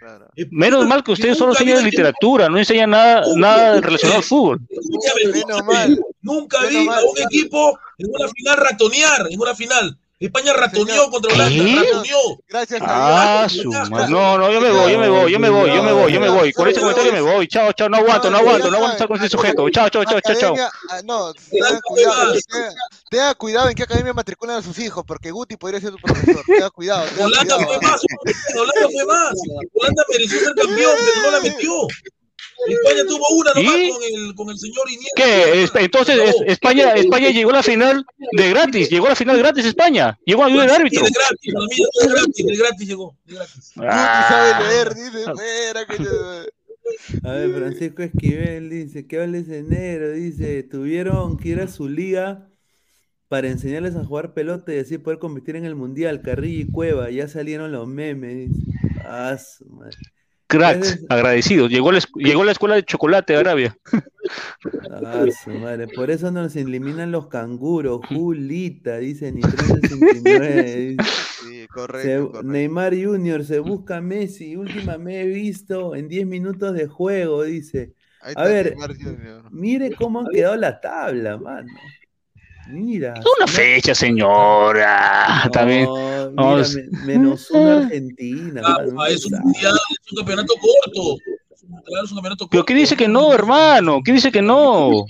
Claro. 0.00 0.28
Menos 0.50 0.86
mal 0.86 1.04
que 1.04 1.12
ustedes 1.12 1.36
solo 1.36 1.52
Nunca 1.52 1.62
enseñan 1.62 1.84
vi- 1.84 1.90
literatura, 1.90 2.48
no 2.48 2.58
enseñan 2.58 2.90
nada, 2.90 3.22
nada 3.36 3.80
relacionado 3.80 4.18
al 4.18 4.24
fútbol. 4.24 4.60
Escúchame. 4.68 5.62
mal. 5.64 6.00
Nunca 6.22 6.58
Menos 6.62 6.80
vi 6.80 6.86
mal. 6.86 6.98
a 7.04 7.06
un 7.06 7.18
equipo 7.18 7.78
en 7.98 8.06
una 8.10 8.28
final 8.28 8.56
ratonear, 8.56 9.26
en 9.30 9.40
una 9.40 9.54
final. 9.54 9.98
España 10.20 10.52
ratoneó 10.52 11.10
contra 11.10 11.32
Holanda, 11.32 11.64
¿Qué? 11.64 11.82
ratoneó. 11.82 12.18
Gracias 12.46 12.82
Ah, 12.84 13.44
a 13.44 13.48
Dios. 13.48 13.62
su 13.62 13.70
madre. 13.90 14.10
No, 14.12 14.36
no, 14.36 14.52
yo 14.52 14.60
me 14.60 14.70
voy, 14.70 14.92
yo 14.92 14.98
me 14.98 15.08
voy, 15.08 15.32
yo 15.32 15.38
me 15.40 15.48
voy, 15.48 15.72
yo 15.74 15.82
me 15.82 15.92
voy, 15.92 16.12
yo 16.12 16.20
me 16.20 16.28
voy. 16.28 16.52
Con 16.52 16.68
ese 16.68 16.78
comentario 16.80 17.10
me 17.12 17.22
voy. 17.22 17.48
Chao, 17.48 17.72
chao, 17.72 17.88
no 17.88 17.96
aguanto, 17.96 18.30
no 18.30 18.36
aguanto, 18.36 18.70
no 18.70 18.76
aguanto 18.76 18.92
estar 18.96 19.08
con 19.08 19.16
este 19.16 19.30
sujeto. 19.30 19.68
Chao, 19.70 19.88
chao, 19.88 20.04
chao, 20.04 20.20
chao, 20.20 20.36
chao. 20.36 20.54
No, 21.04 21.32
tenga 21.50 21.80
cuidado, 21.82 22.34
tenga, 23.10 23.34
cuidado 23.34 23.68
en 23.70 23.74
qué 23.74 23.82
academia 23.84 24.12
matriculan 24.12 24.58
a 24.58 24.62
sus 24.62 24.78
hijos, 24.78 25.04
porque 25.06 25.30
Guti 25.30 25.56
podría 25.56 25.80
ser 25.80 25.92
tu 25.92 25.96
profesor. 25.96 26.42
Tenga 26.46 26.68
cuidado, 26.70 27.06
Holanda 27.18 27.56
fue 27.56 27.80
más, 27.80 28.02
Holanda 28.54 28.88
fue 28.92 29.04
más. 29.06 29.32
Holanda 29.74 30.04
mereció 30.10 30.38
ser 30.38 30.54
campeón, 30.54 30.96
pero 30.98 31.22
no 31.22 31.30
la 31.30 31.40
metió. 31.40 31.72
España 32.68 33.02
tuvo 33.08 33.24
una 33.36 33.52
nomás 33.54 33.76
¿Y? 33.78 33.88
con 33.90 34.02
el, 34.02 34.34
con 34.34 34.50
el 34.50 34.58
señor 34.58 34.90
Iniesta. 34.90 35.10
¿Qué? 35.16 35.62
Es- 35.62 35.72
Entonces 35.74 36.18
es- 36.18 36.36
España, 36.46 36.92
España 36.94 37.30
llegó 37.30 37.50
a 37.50 37.54
la 37.54 37.62
final 37.62 38.04
de 38.32 38.50
gratis, 38.50 38.90
llegó 38.90 39.06
a 39.06 39.10
la 39.10 39.16
final 39.16 39.38
gratis 39.38 39.64
España, 39.64 40.18
llegó 40.24 40.42
a 40.42 40.46
ayuda 40.46 40.62
del 40.62 40.70
árbitro. 40.72 41.04
De 41.04 41.10
gratis, 41.10 41.52
para 41.54 41.66
mí 41.66 41.76
de 41.76 42.08
gratis, 42.14 42.46
de 42.46 42.56
gratis 42.56 42.88
llegó. 42.88 43.16
De 43.24 43.34
gratis. 43.34 43.72
Ah. 43.78 44.26
sabe 44.28 44.68
leer, 44.68 44.94
dice, 44.94 45.20
espera 45.20 45.86
que 45.86 46.04
yo- 46.04 46.44
A 47.28 47.32
ver, 47.34 47.52
Francisco 47.54 48.02
Esquivel 48.02 48.68
dice, 48.68 49.06
¿qué 49.06 49.20
hables 49.20 49.48
enero? 49.48 50.10
Dice, 50.12 50.62
tuvieron 50.64 51.36
que 51.36 51.50
ir 51.50 51.60
a 51.60 51.68
su 51.68 51.88
liga 51.88 52.48
para 53.28 53.46
enseñarles 53.48 53.94
a 53.94 54.04
jugar 54.04 54.34
pelota 54.34 54.74
y 54.74 54.78
así 54.80 54.98
poder 54.98 55.20
competir 55.20 55.54
en 55.54 55.64
el 55.64 55.76
mundial. 55.76 56.20
Carrillo 56.20 56.62
y 56.62 56.72
Cueva, 56.72 57.08
ya 57.10 57.28
salieron 57.28 57.70
los 57.70 57.86
memes. 57.86 58.48
Dice. 58.50 58.72
Ah, 59.04 59.36
Cracks, 60.50 60.98
agradecido. 61.08 61.68
Llegó 61.68 61.92
la, 61.92 62.00
llegó 62.16 62.42
la 62.42 62.50
escuela 62.50 62.74
de 62.74 62.82
chocolate 62.82 63.34
de 63.34 63.38
Arabia. 63.38 63.78
Ah, 64.90 65.24
su 65.44 65.50
madre. 65.50 65.86
Por 65.86 66.10
eso 66.10 66.32
nos 66.32 66.56
eliminan 66.56 67.12
los 67.12 67.28
canguros. 67.28 68.00
Julita, 68.08 68.98
dice 68.98 69.32
ni 69.32 69.42
69. 69.42 70.96
Sí, 71.40 71.66
correcto, 71.68 72.42
Neymar 72.42 72.94
Junior 72.94 73.44
se 73.44 73.60
busca 73.60 74.02
Messi. 74.02 74.56
Última 74.56 74.98
me 74.98 75.22
he 75.22 75.26
visto 75.26 75.94
en 75.94 76.06
10 76.06 76.26
minutos 76.26 76.74
de 76.74 76.86
juego, 76.86 77.44
dice. 77.44 77.94
A 78.36 78.44
ver, 78.44 78.74
mire 79.50 79.94
cómo 79.94 80.20
han 80.20 80.26
quedado 80.26 80.56
la 80.56 80.80
tabla, 80.80 81.38
mano. 81.38 81.72
Mira. 82.70 83.14
Una 83.38 83.46
fecha, 83.46 83.94
señora. 83.94 85.48
También. 85.52 85.88
menos 87.04 87.50
una 87.50 87.78
Argentina. 87.78 88.62
Ah, 88.64 89.08
es, 89.08 89.24
un 89.26 89.38
mundial, 89.40 89.74
es 89.90 90.12
un 90.12 90.16
campeonato 90.18 90.54
corto. 90.54 91.16
Claro, 91.84 92.04
es 92.04 92.10
un 92.10 92.16
campeonato 92.16 92.44
corto. 92.44 92.50
Pero 92.50 92.64
¿qué 92.64 92.74
dice 92.74 92.96
que 92.96 93.08
no, 93.08 93.32
hermano? 93.32 94.00
¿Qué 94.04 94.12
dice 94.12 94.30
que 94.30 94.42
no? 94.42 95.04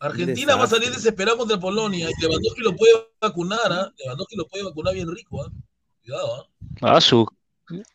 Argentina 0.00 0.56
va 0.56 0.64
a 0.64 0.66
salir 0.66 0.90
desesperado 0.90 1.38
contra 1.38 1.60
Polonia 1.60 2.08
y 2.10 2.22
Lewandowski 2.22 2.60
lo 2.60 2.74
puede 2.74 2.92
vacunar, 3.20 3.72
¿ah? 3.72 3.92
Lewandowski 3.96 4.36
lo 4.36 4.48
puede 4.48 4.64
vacunar 4.64 4.94
bien 4.94 5.08
rico, 5.14 5.44
¿ah? 5.44 5.50
Cuidado, 6.02 6.34
¿ah? 6.34 6.96
Ah, 6.96 7.00
su. 7.00 7.24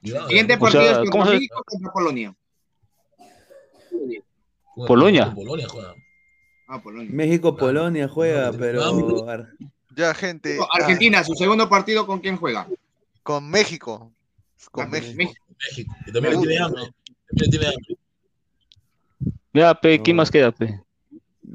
Siguiente 0.01 0.57
partido 0.57 1.03
es 1.03 1.09
contra 1.09 1.33
México 1.33 1.61
contra 1.65 1.91
Polonia. 1.91 2.33
Polonia. 4.87 5.33
Polonia 5.33 5.67
juega. 5.67 5.93
Ah, 6.67 6.81
México-Polonia 6.83 8.07
juega, 8.09 8.51
pero. 8.51 9.15
Ya, 9.95 10.13
gente. 10.13 10.59
Argentina, 10.73 11.23
su 11.23 11.33
segundo 11.33 11.69
partido, 11.69 12.05
¿con 12.05 12.19
quién 12.19 12.37
juega? 12.37 12.67
Con 13.23 13.49
México. 13.49 14.11
Con 14.71 14.89
México. 14.89 15.15
México. 15.17 15.95
Que 16.05 16.11
también 16.11 16.39
tiene 16.41 16.57
hambre. 16.59 16.83
También 17.27 17.51
tiene 17.51 17.67
hambre. 17.67 17.97
Ya, 19.53 19.73
pe, 19.73 20.01
¿quién 20.01 20.17
más 20.17 20.29
queda, 20.29 20.51
pe? 20.51 20.81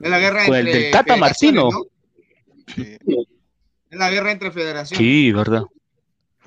Es 0.02 0.10
la 0.10 0.18
guerra 0.18 0.44
entre. 0.44 0.60
El 0.60 0.66
del 0.66 0.90
Tata 0.90 1.16
Martino. 1.16 1.68
Sí. 2.74 2.98
Es 3.90 3.98
la 3.98 4.10
guerra 4.10 4.32
entre 4.32 4.50
federaciones. 4.50 4.98
Sí, 4.98 5.30
verdad. 5.30 5.64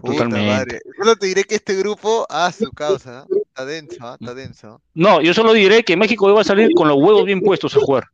Totalmente. 0.04 0.82
Solo 0.98 1.16
te 1.16 1.28
diré 1.28 1.44
que 1.44 1.56
este 1.56 1.76
grupo, 1.76 2.26
a 2.30 2.52
su 2.52 2.72
causa, 2.72 3.26
está 3.56 3.66
denso, 3.66 3.98
¿ah? 4.02 4.18
está 4.20 4.34
denso. 4.34 4.82
No, 4.94 5.22
yo 5.22 5.34
solo 5.34 5.54
diré 5.54 5.84
que 5.84 5.96
México 5.96 6.30
iba 6.30 6.42
a 6.42 6.44
salir 6.44 6.70
con 6.76 6.90
los 6.90 6.98
huevos 6.98 7.24
bien 7.24 7.40
puestos 7.40 7.76
a 7.78 7.80
jugar. 7.80 8.06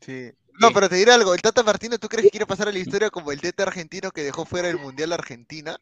Sí. 0.00 0.30
No, 0.58 0.70
pero 0.72 0.88
te 0.88 0.96
diré 0.96 1.12
algo, 1.12 1.34
el 1.34 1.42
Tata 1.42 1.62
Martino, 1.62 1.98
¿tú 1.98 2.08
crees 2.08 2.24
que 2.24 2.30
quiere 2.30 2.46
pasar 2.46 2.68
a 2.68 2.72
la 2.72 2.78
historia 2.78 3.10
como 3.10 3.30
el 3.30 3.40
Teta 3.40 3.64
argentino 3.64 4.10
que 4.10 4.22
dejó 4.22 4.46
fuera 4.46 4.70
el 4.70 4.78
Mundial 4.78 5.12
Argentina? 5.12 5.78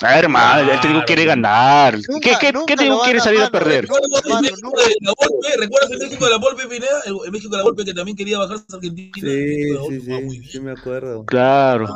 A 0.00 0.14
ver, 0.14 0.24
hermano, 0.24 0.70
el 0.70 0.80
técnico 0.80 1.04
quiere 1.06 1.24
ganar. 1.24 1.98
¿Qué, 2.20 2.36
qué, 2.40 2.52
¿qué 2.66 2.76
técnico 2.76 3.02
quiere 3.02 3.18
salir 3.18 3.40
a 3.40 3.50
perder? 3.50 3.88
¿Recuerdas 3.88 5.90
el 5.90 5.98
México 5.98 6.24
de 6.24 6.30
la 6.30 6.38
Volpe, 6.38 6.68
Pineda? 6.68 7.02
El 7.04 7.32
México 7.32 7.50
de 7.50 7.56
la 7.56 7.62
Volpe 7.64 7.84
que 7.84 7.94
también 7.94 8.16
quería 8.16 8.38
bajarse 8.38 8.64
a 8.72 8.76
Argentina. 8.76 9.12
Sí, 9.14 9.76
sí, 9.88 10.00
sí, 10.00 10.42
sí, 10.52 10.60
me 10.60 10.72
acuerdo. 10.72 11.24
Claro. 11.24 11.88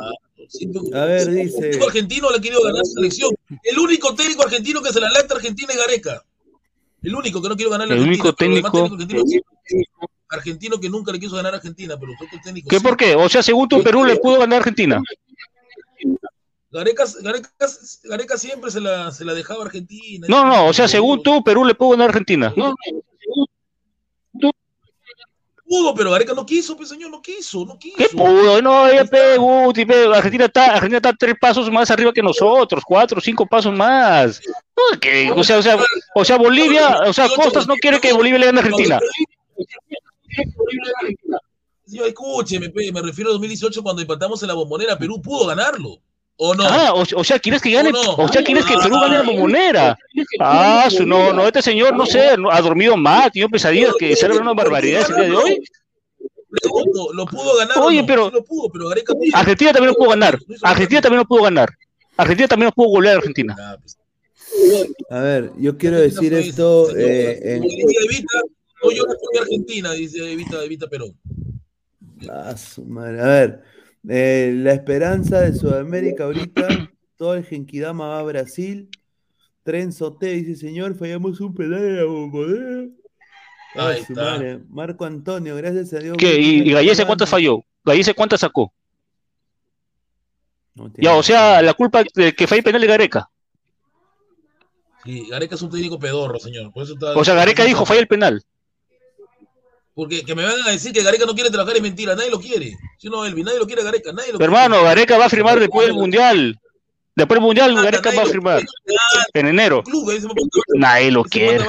A 0.93 1.05
ver, 1.05 1.29
dice. 1.29 1.69
El 1.71 1.83
argentino 1.83 2.29
le 2.29 2.37
ha 2.37 2.41
querido 2.41 2.61
ganar 2.61 2.79
la 2.79 2.85
selección. 2.85 3.35
El 3.63 3.79
único 3.79 4.13
técnico 4.15 4.43
argentino 4.43 4.81
que 4.81 4.91
se 4.91 4.99
la 4.99 5.09
lata 5.09 5.35
Argentina 5.35 5.71
es 5.71 5.77
Gareca. 5.77 6.23
El 7.01 7.15
único 7.15 7.41
que 7.41 7.49
no 7.49 7.55
quiero 7.55 7.71
ganar 7.71 7.87
la 7.87 7.95
El 7.95 8.01
único 8.01 8.33
técnico. 8.33 8.89
Argentino 10.29 10.79
que 10.79 10.89
nunca 10.89 11.11
le 11.11 11.19
quiso 11.19 11.35
ganar 11.35 11.53
a 11.53 11.57
Argentina, 11.57 11.97
pero 11.99 12.11
el 12.11 12.41
técnico. 12.41 12.69
¿Qué 12.69 12.79
por 12.79 12.97
qué? 12.97 13.15
O 13.15 13.29
sea, 13.29 13.43
según 13.43 13.67
tu 13.67 13.83
Perú 13.83 14.03
le 14.05 14.15
pudo 14.15 14.39
ganar 14.39 14.55
a 14.55 14.59
Argentina. 14.59 15.01
Gareca, 16.71 17.05
Gareca, 17.21 17.49
Gareca 18.03 18.37
siempre 18.37 18.71
se 18.71 18.81
la, 18.81 19.11
se 19.11 19.23
la 19.23 19.35
dejaba 19.35 19.61
a 19.61 19.65
Argentina. 19.67 20.25
No, 20.27 20.43
no, 20.43 20.67
o 20.67 20.73
sea, 20.73 20.87
según 20.87 21.21
tú, 21.21 21.43
Perú 21.43 21.65
le 21.65 21.75
pudo 21.75 21.91
ganar 21.91 22.07
a 22.07 22.09
Argentina. 22.09 22.51
No, 22.57 22.73
pudo, 25.73 25.95
pero 25.95 26.11
Gareca 26.11 26.33
no 26.33 26.45
quiso, 26.45 26.77
pues 26.77 26.89
señor, 26.89 27.09
no 27.09 27.19
quiso, 27.19 27.65
no 27.65 27.79
quiso. 27.79 27.97
¿Qué 27.97 28.07
pudo? 28.09 28.61
No, 28.61 28.93
ya 28.93 29.05
pe, 29.05 29.37
Guti, 29.37 29.85
pe, 29.85 30.05
Argentina 30.05 30.45
está, 30.45 30.65
Argentina 30.65 30.97
está 30.97 31.13
tres 31.13 31.33
pasos 31.41 31.71
más 31.71 31.89
arriba 31.89 32.13
que 32.13 32.21
nosotros, 32.21 32.83
cuatro, 32.85 33.19
cinco 33.19 33.47
pasos 33.47 33.73
más. 33.73 34.39
No, 34.77 34.99
que, 34.99 35.31
o 35.31 35.43
sea, 35.43 35.57
o 35.57 35.63
sea, 35.63 35.77
o 36.13 36.25
sea, 36.25 36.37
Bolivia, 36.37 36.99
o 37.07 37.13
sea, 37.13 37.27
Costas 37.27 37.67
no 37.67 37.75
quiere 37.75 37.99
que 37.99 38.13
Bolivia 38.13 38.37
le 38.37 38.45
gane 38.45 38.59
a 38.59 38.61
Argentina. 38.61 38.99
Señor, 41.85 42.07
escúcheme, 42.07 42.71
me 42.93 43.01
refiero 43.01 43.31
a 43.31 43.33
2018 43.33 43.81
cuando 43.81 44.03
empatamos 44.03 44.43
en 44.43 44.49
la 44.49 44.53
bombonera, 44.53 44.97
Perú 44.97 45.21
pudo 45.21 45.47
ganarlo. 45.47 45.99
¿O 46.37 46.55
no? 46.55 46.63
Ah, 46.65 46.93
o, 46.93 47.23
sea, 47.23 47.37
¿quieres 47.39 47.61
que 47.61 47.71
gane? 47.71 47.91
O, 47.93 48.27
sea, 48.27 48.43
¿quieres 48.43 48.65
que 48.65 48.75
Perú 48.75 48.95
gane 48.99 49.17
la 49.17 49.23
bombonera? 49.23 49.97
Ah, 50.39 50.87
su, 50.89 51.05
no, 51.05 51.31
no, 51.31 51.45
este 51.45 51.61
señor, 51.61 51.95
no 51.95 52.05
sé, 52.05 52.29
ha 52.51 52.61
dormido 52.61 52.97
mal, 52.97 53.31
tiene 53.31 53.49
pesadillas 53.49 53.93
que 53.99 54.15
se 54.15 54.29
una 54.31 54.53
barbaridad 54.53 55.05
el 55.09 55.15
día 55.15 55.23
de 55.25 55.35
hoy. 55.35 55.63
Lo 57.13 57.25
pudo 57.25 57.57
ganar. 57.57 57.77
Oye, 57.79 58.03
pero, 58.03 58.31
Argentina 59.33 59.73
también 59.73 59.91
lo 59.91 59.95
pudo 59.95 60.09
ganar. 60.09 60.39
Argentina 60.61 61.01
también 61.01 61.19
lo 61.19 61.25
pudo 61.25 61.43
ganar. 61.43 61.69
Argentina 62.17 62.47
también 62.47 62.67
lo 62.67 62.71
pudo 62.73 62.89
golear 62.89 63.15
a 63.15 63.17
Argentina. 63.17 63.55
Ah, 63.59 63.77
pues. 63.79 63.97
A 65.09 65.19
ver, 65.19 65.51
yo 65.57 65.77
quiero 65.77 65.99
decir 65.99 66.33
esto. 66.33 66.95
Eh, 66.95 67.55
en... 67.55 67.63
Hoy 68.83 68.95
yo 68.97 69.03
no 69.05 69.13
Argentina, 69.41 69.93
dice 69.93 70.31
Evita, 70.31 70.63
Evita 70.63 70.87
Perón. 70.87 71.15
Ah, 72.29 72.55
su 72.55 72.83
madre. 72.83 73.21
A 73.21 73.25
ver, 73.25 73.63
eh, 74.09 74.53
la 74.55 74.73
esperanza 74.73 75.41
de 75.41 75.53
Sudamérica 75.53 76.23
ahorita, 76.25 76.91
todo 77.17 77.35
el 77.35 77.45
Genkidama 77.45 78.07
va 78.07 78.19
a 78.19 78.23
Brasil. 78.23 78.89
Tren 79.63 79.93
Soté 79.93 80.27
dice, 80.33 80.55
señor, 80.55 80.95
fallamos 80.95 81.39
un 81.39 81.53
penal 81.53 81.99
a 83.75 83.95
su 83.97 84.13
madre. 84.13 84.59
Marco 84.69 85.05
Antonio, 85.05 85.55
gracias 85.55 85.93
a 85.93 85.99
Dios. 85.99 86.17
¿Qué? 86.17 86.39
¿Y, 86.39 86.69
y 86.69 86.73
Gallese 86.73 87.05
cuántas 87.05 87.29
falló? 87.29 87.63
¿Gallese 87.83 88.13
cuántas 88.13 88.41
sacó? 88.41 88.73
ya, 90.97 91.15
o 91.15 91.23
sea, 91.23 91.61
la 91.61 91.73
culpa 91.73 92.03
de 92.15 92.33
que 92.33 92.47
falle 92.47 92.63
penal 92.63 92.81
de 92.81 92.87
Gareca. 92.87 93.29
Sí, 95.03 95.27
Gareca 95.29 95.55
es 95.55 95.61
un 95.61 95.69
técnico 95.69 95.99
pedorro, 95.99 96.39
señor. 96.39 96.71
o 96.73 97.23
sea, 97.25 97.35
Gareca 97.35 97.63
dijo, 97.63 97.85
falla 97.85 97.99
el 98.01 98.07
penal. 98.07 98.43
Porque 99.95 100.23
que 100.23 100.33
me 100.33 100.43
van 100.43 100.59
a 100.65 100.71
decir 100.71 100.91
que 100.91 101.03
Gareca 101.03 101.25
no 101.25 101.35
quiere 101.35 101.51
trabajar 101.51 101.75
es 101.75 101.81
mentira, 101.81 102.15
nadie 102.15 102.31
lo 102.31 102.39
quiere. 102.39 102.75
Si 102.97 103.09
no, 103.09 103.25
Elvi, 103.25 103.43
nadie 103.43 103.59
lo 103.59 103.67
quiere 103.67 103.83
a 103.83 103.85
Gareca, 103.85 104.11
nadie 104.11 104.33
lo 104.33 104.39
Hermano, 104.39 104.81
Gareca 104.83 105.17
va 105.17 105.25
a 105.25 105.29
firmar 105.29 105.59
después 105.59 105.87
del 105.87 105.95
Mundial. 105.95 106.59
Después 107.15 107.37
del 107.37 107.45
Mundial, 107.45 107.75
Gareca 107.75 108.11
va 108.15 108.23
a 108.23 108.25
firmar. 108.25 108.63
En 109.33 109.47
enero. 109.47 109.83
Nadie 110.75 111.11
lo 111.11 111.23
quiere. 111.23 111.63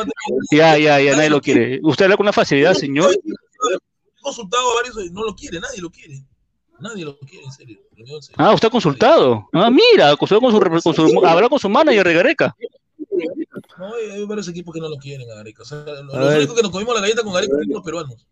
Ya, 0.51 0.79
ya, 0.79 1.01
ya, 1.01 1.17
nadie 1.17 1.31
lo 1.31 1.41
quiere. 1.41 1.81
Usted 1.83 2.07
habla 2.07 2.17
con 2.17 2.25
una 2.25 2.33
facilidad, 2.33 2.75
señor. 2.75 3.13
He 3.13 4.21
consultado 4.23 4.73
a 4.73 4.75
varios, 4.77 4.97
no 5.13 5.25
lo 5.25 5.35
quiere, 5.35 5.61
nadie 5.61 5.83
lo 5.83 5.91
quiere. 5.91 6.25
Nadie 6.81 7.05
lo 7.05 7.19
quiere, 7.19 7.45
en 7.45 7.53
serio. 7.53 7.79
Ah, 8.37 8.53
usted 8.55 8.69
ha 8.69 8.71
consultado. 8.71 9.49
Ah, 9.53 9.71
mira, 9.71 10.17
con 10.17 10.27
su, 10.27 10.41
con 10.41 10.95
su, 10.95 11.27
habló 11.27 11.51
con 11.51 11.59
su 11.59 11.69
manager 11.69 12.07
de 12.07 12.15
Gareca. 12.15 12.57
No, 13.79 13.95
hay, 13.95 14.25
varios 14.27 14.49
equipos 14.49 14.75
que 14.75 14.81
no 14.81 14.89
lo 14.89 14.97
quieren 14.97 15.31
a 15.31 15.35
Gareca. 15.35 15.63
O 15.63 15.65
sea, 15.65 15.79
los, 15.85 16.37
únicos 16.37 16.57
que 16.57 16.63
nos 16.63 16.71
comimos 16.71 16.95
la 16.95 17.01
galleta 17.01 17.23
con 17.23 17.33
Gareca 17.33 17.55
son 17.55 17.69
los 17.69 17.83
peruanos. 17.83 18.27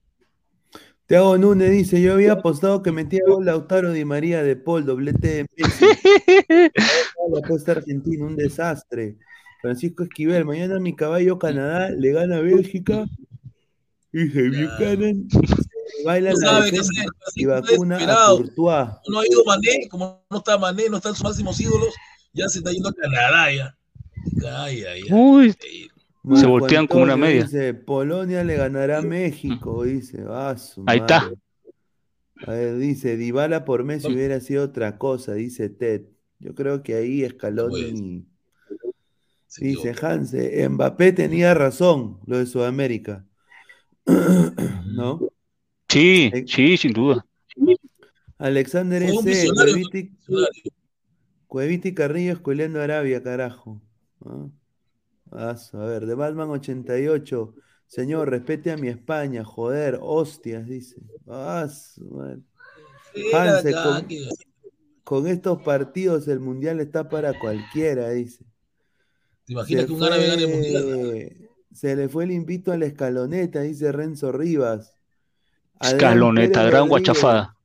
Tiago 1.07 1.37
Núñez 1.37 1.71
dice, 1.71 2.01
yo 2.01 2.15
había 2.15 2.33
apostado 2.33 2.83
que 2.83 2.93
metía 2.93 3.21
gol 3.27 3.45
Lautaro 3.45 3.93
Di 3.93 4.05
María 4.05 4.43
de 4.43 4.57
Paul, 4.57 4.87
doblete 4.87 5.29
de 5.29 5.47
Messi. 5.57 5.85
la 7.33 7.41
apuesta 7.45 7.73
argentina, 7.73 8.25
un 8.25 8.37
desastre. 8.37 9.17
Francisco 9.61 10.05
Esquivel, 10.05 10.45
mañana 10.45 10.79
mi 10.81 10.97
caballo 10.97 11.39
Canadá 11.39 11.91
le 11.91 12.13
gana 12.13 12.39
a 12.39 12.41
Bélgica. 12.41 13.05
Dice, 14.13 14.49
Buchanan 14.49 15.29
baila 16.05 16.33
la 16.35 16.61
defensa 16.63 17.05
y 17.35 17.45
vacuna 17.47 17.97
a 17.97 18.27
Courtois. 18.29 18.89
No 19.09 19.21
ha 19.21 19.27
ido 19.27 19.45
Mané, 19.45 19.89
como 19.89 20.25
no 20.31 20.39
está 20.39 20.59
Mané, 20.59 20.89
no 20.89 20.97
están 20.97 21.15
sus 21.15 21.25
máximos 21.25 21.61
ídolos, 21.61 21.95
ya 22.33 22.49
se 22.49 22.59
está 22.59 22.71
yendo 22.71 22.89
a 22.89 22.95
Canadá 22.95 23.53
ya. 23.53 23.77
Uy, 25.11 25.55
se 26.35 26.47
voltean 26.47 26.87
como 26.87 27.05
una 27.05 27.17
media. 27.17 27.45
Dice, 27.45 27.75
Polonia 27.75 28.45
le 28.45 28.57
ganará 28.57 28.99
a 28.99 29.03
México, 29.03 29.85
dice. 29.85 30.25
Ah, 30.29 30.57
Ahí 30.87 30.99
está. 30.99 31.33
A 32.47 32.51
ver, 32.53 32.79
dice, 32.79 33.17
Dybala 33.17 33.65
por 33.65 33.85
Messi 33.85 34.13
hubiera 34.13 34.41
sido 34.41 34.65
otra 34.65 34.99
cosa, 34.99 35.35
dice 35.35 35.69
Ted. 35.69 36.03
Yo 36.39 36.55
creo 36.55 36.83
que 36.83 36.95
ahí 36.95 37.29
Scaloni... 37.29 38.27
Dice 39.59 39.95
Hanse, 40.01 40.67
Mbappé 40.69 41.13
tenía 41.13 41.53
razón, 41.53 42.21
lo 42.27 42.39
de 42.39 42.47
Sudamérica. 42.47 43.27
¿No? 44.07 45.21
Sí, 45.89 46.33
sí, 46.47 46.77
sin 46.79 46.95
duda. 46.95 47.27
Alexander 48.39 49.03
S. 49.03 49.49
Cueviti, 51.47 51.93
Carrillo 51.93 52.33
escueleando 52.33 52.81
Arabia, 52.81 53.23
carajo. 53.23 53.83
A 55.33 55.57
ver, 55.73 56.07
de 56.07 56.15
Batman 56.15 56.51
88. 56.51 57.55
Señor, 57.87 58.31
respete 58.31 58.71
a 58.71 58.77
mi 58.77 58.87
España, 58.89 59.45
joder, 59.45 59.99
hostias, 60.01 60.67
dice. 60.67 60.97
Hanse, 61.27 62.01
con, 65.05 65.27
estos 65.27 65.63
partidos 65.63 66.29
el 66.29 66.41
mundial 66.41 66.81
está 66.81 67.09
para 67.09 67.39
cualquiera, 67.39 68.11
dice. 68.11 68.45
¿Te 69.45 69.53
imaginas 69.53 69.87
que 69.87 69.93
un 69.93 70.03
árabe 70.03 70.27
gane 70.27 70.45
el 70.45 70.51
mundial? 70.51 71.49
Se 71.73 71.97
le 71.97 72.09
fue 72.09 72.25
el 72.25 72.33
invito 72.33 72.73
a 72.73 72.79
la 72.79 72.87
escaloneta, 72.87 73.61
dice 73.61 73.93
Renzo 73.93 74.33
Rivas. 74.33 74.97
Escaloneta, 75.81 76.65
gran 76.65 76.89
guachafada. 76.89 77.57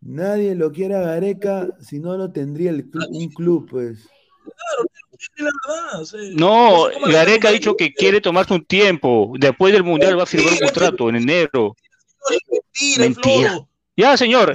Nadie 0.00 0.54
lo 0.54 0.72
quiere 0.72 0.96
a 0.96 1.00
Gareca 1.00 1.68
si 1.80 1.98
no 1.98 2.16
lo 2.16 2.32
tendría 2.32 2.70
el 2.70 2.90
un 3.10 3.28
club, 3.30 3.68
pues. 3.70 4.08
Claro, 4.42 4.88
la 5.36 5.50
verdad. 6.00 6.30
no, 6.32 6.88
Gareca 7.06 7.48
ha 7.48 7.52
dicho 7.52 7.76
que 7.76 7.92
quiere 7.92 8.20
tomarse 8.20 8.54
un 8.54 8.64
tiempo. 8.64 9.32
Después 9.38 9.72
del 9.72 9.84
Mundial 9.84 10.18
va 10.18 10.24
a 10.24 10.26
firmar 10.26 10.52
un 10.52 10.58
contrato 10.58 11.08
en 11.08 11.16
enero. 11.16 11.76
Mentira, 12.98 13.66
Ya, 13.96 14.16
señor. 14.16 14.54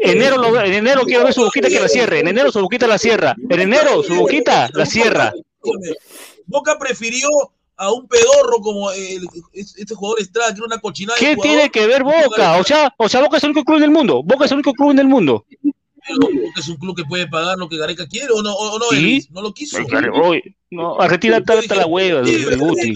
Enero 0.00 0.38
lo, 0.38 0.60
en 0.60 0.72
enero 0.72 1.02
quiero 1.04 1.24
ver 1.24 1.34
su 1.34 1.42
boquita 1.42 1.68
que 1.68 1.80
la 1.80 1.88
cierre. 1.88 2.20
En 2.20 2.28
enero 2.28 2.52
su 2.52 2.60
boquita 2.60 2.86
la 2.86 2.98
cierra. 2.98 3.34
En 3.48 3.60
enero 3.60 4.02
su 4.02 4.14
boquita 4.14 4.68
la 4.72 4.86
cierra. 4.86 5.32
Boca 6.46 6.78
prefirió 6.78 7.28
a 7.76 7.92
un 7.92 8.06
pedorro 8.06 8.60
como 8.60 8.90
el, 8.92 9.26
este 9.52 9.94
jugador 9.94 10.20
Estrada, 10.20 10.52
que 10.52 10.58
era 10.58 10.66
una 10.66 10.78
cochinada. 10.78 11.18
¿Qué 11.18 11.36
tiene 11.36 11.70
que 11.70 11.86
ver 11.86 12.04
Boca? 12.04 12.58
O 12.58 12.64
sea, 12.64 12.92
o 12.96 13.08
sea, 13.08 13.20
Boca 13.20 13.38
es 13.38 13.44
el 13.44 13.50
único 13.50 13.64
club 13.64 13.78
en 13.78 13.84
el 13.84 13.90
mundo. 13.90 14.22
Boca 14.22 14.44
es 14.44 14.50
el 14.50 14.58
único 14.58 14.72
club 14.72 14.90
en 14.92 14.98
el 15.00 15.08
mundo. 15.08 15.44
Es 16.56 16.68
un 16.68 16.76
club 16.76 16.96
que 16.96 17.04
puede 17.04 17.26
pagar 17.28 17.58
lo 17.58 17.68
que 17.68 17.78
Gareca 17.78 18.06
quiere 18.06 18.32
o 18.32 18.42
no, 18.42 18.54
o 18.54 18.78
no, 18.78 18.86
no 19.30 19.42
lo 19.42 19.54
quiso. 19.54 19.78
no, 20.70 21.00
Argentina 21.00 21.38
está 21.38 21.74
la 21.74 21.86
hueva 21.86 22.22
del 22.22 22.58
Guti. 22.58 22.94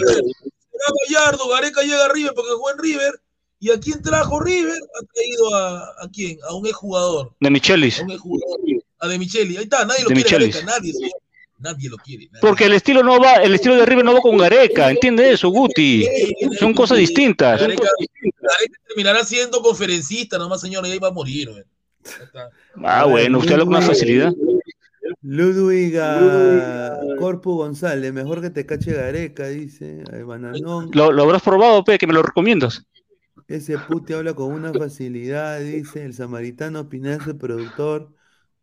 Gallardo, 1.08 1.48
Gareca 1.48 1.82
llega 1.82 2.04
a 2.04 2.12
River 2.12 2.32
porque 2.34 2.50
jugó 2.52 2.70
en 2.70 2.78
River. 2.78 3.20
¿Y 3.60 3.72
a 3.72 3.80
quién 3.80 4.00
trajo 4.02 4.38
River? 4.38 4.78
Ha 4.94 5.04
traído 5.12 5.54
a, 5.54 5.78
a 6.04 6.08
quién? 6.12 6.38
A 6.48 6.54
un 6.54 6.66
exjugador. 6.66 7.34
De 7.40 7.50
Michelis. 7.50 7.98
A, 7.98 8.04
un 8.04 8.40
a 9.00 9.08
De 9.08 9.18
Micheli. 9.18 9.56
Ahí 9.56 9.64
está, 9.64 9.84
nadie 9.84 10.04
lo 10.04 10.10
quiere 10.10 10.30
Gareca, 10.30 10.62
nadie. 10.62 10.92
Nadie 11.58 11.90
lo 11.90 11.96
quiere. 11.96 12.30
Porque 12.40 12.66
el 12.66 12.74
estilo 12.74 13.02
no 13.02 13.18
va, 13.18 13.34
el 13.36 13.54
estilo 13.54 13.74
de 13.74 13.84
River 13.84 14.04
no 14.04 14.14
va 14.14 14.20
con 14.20 14.36
Gareca, 14.36 14.90
entiende 14.90 15.32
eso, 15.32 15.48
Guti. 15.48 16.06
Son 16.58 16.72
cosas 16.72 16.98
distintas. 16.98 17.60
Gareca, 17.60 17.88
terminará 18.86 19.24
siendo 19.24 19.60
conferencista, 19.60 20.38
nomás 20.38 20.60
señor, 20.60 20.86
y 20.86 20.92
ahí 20.92 20.98
va 20.98 21.08
a 21.08 21.12
morir. 21.12 21.50
Ah, 22.84 23.04
bueno, 23.04 23.38
usted 23.38 23.52
habla 23.52 23.64
con 23.64 23.74
más 23.74 23.86
facilidad. 23.86 24.32
Ludwiga 25.22 27.00
Corpu 27.18 27.56
González, 27.56 28.12
mejor 28.12 28.40
que 28.40 28.50
te 28.50 28.66
cache 28.66 28.92
Gareca, 28.92 29.48
dice. 29.48 30.02
¿Lo, 30.92 31.12
¿Lo, 31.12 31.22
habrás 31.22 31.42
probado, 31.42 31.84
Pe? 31.84 31.98
Que 31.98 32.06
me 32.06 32.12
lo 32.12 32.22
recomiendas. 32.22 32.86
Ese 33.46 33.78
puti 33.78 34.12
habla 34.12 34.34
con 34.34 34.52
una 34.52 34.72
facilidad, 34.72 35.60
dice. 35.60 36.04
El 36.04 36.14
samaritano 36.14 36.88
Pinal, 36.88 37.18
productor. 37.38 38.12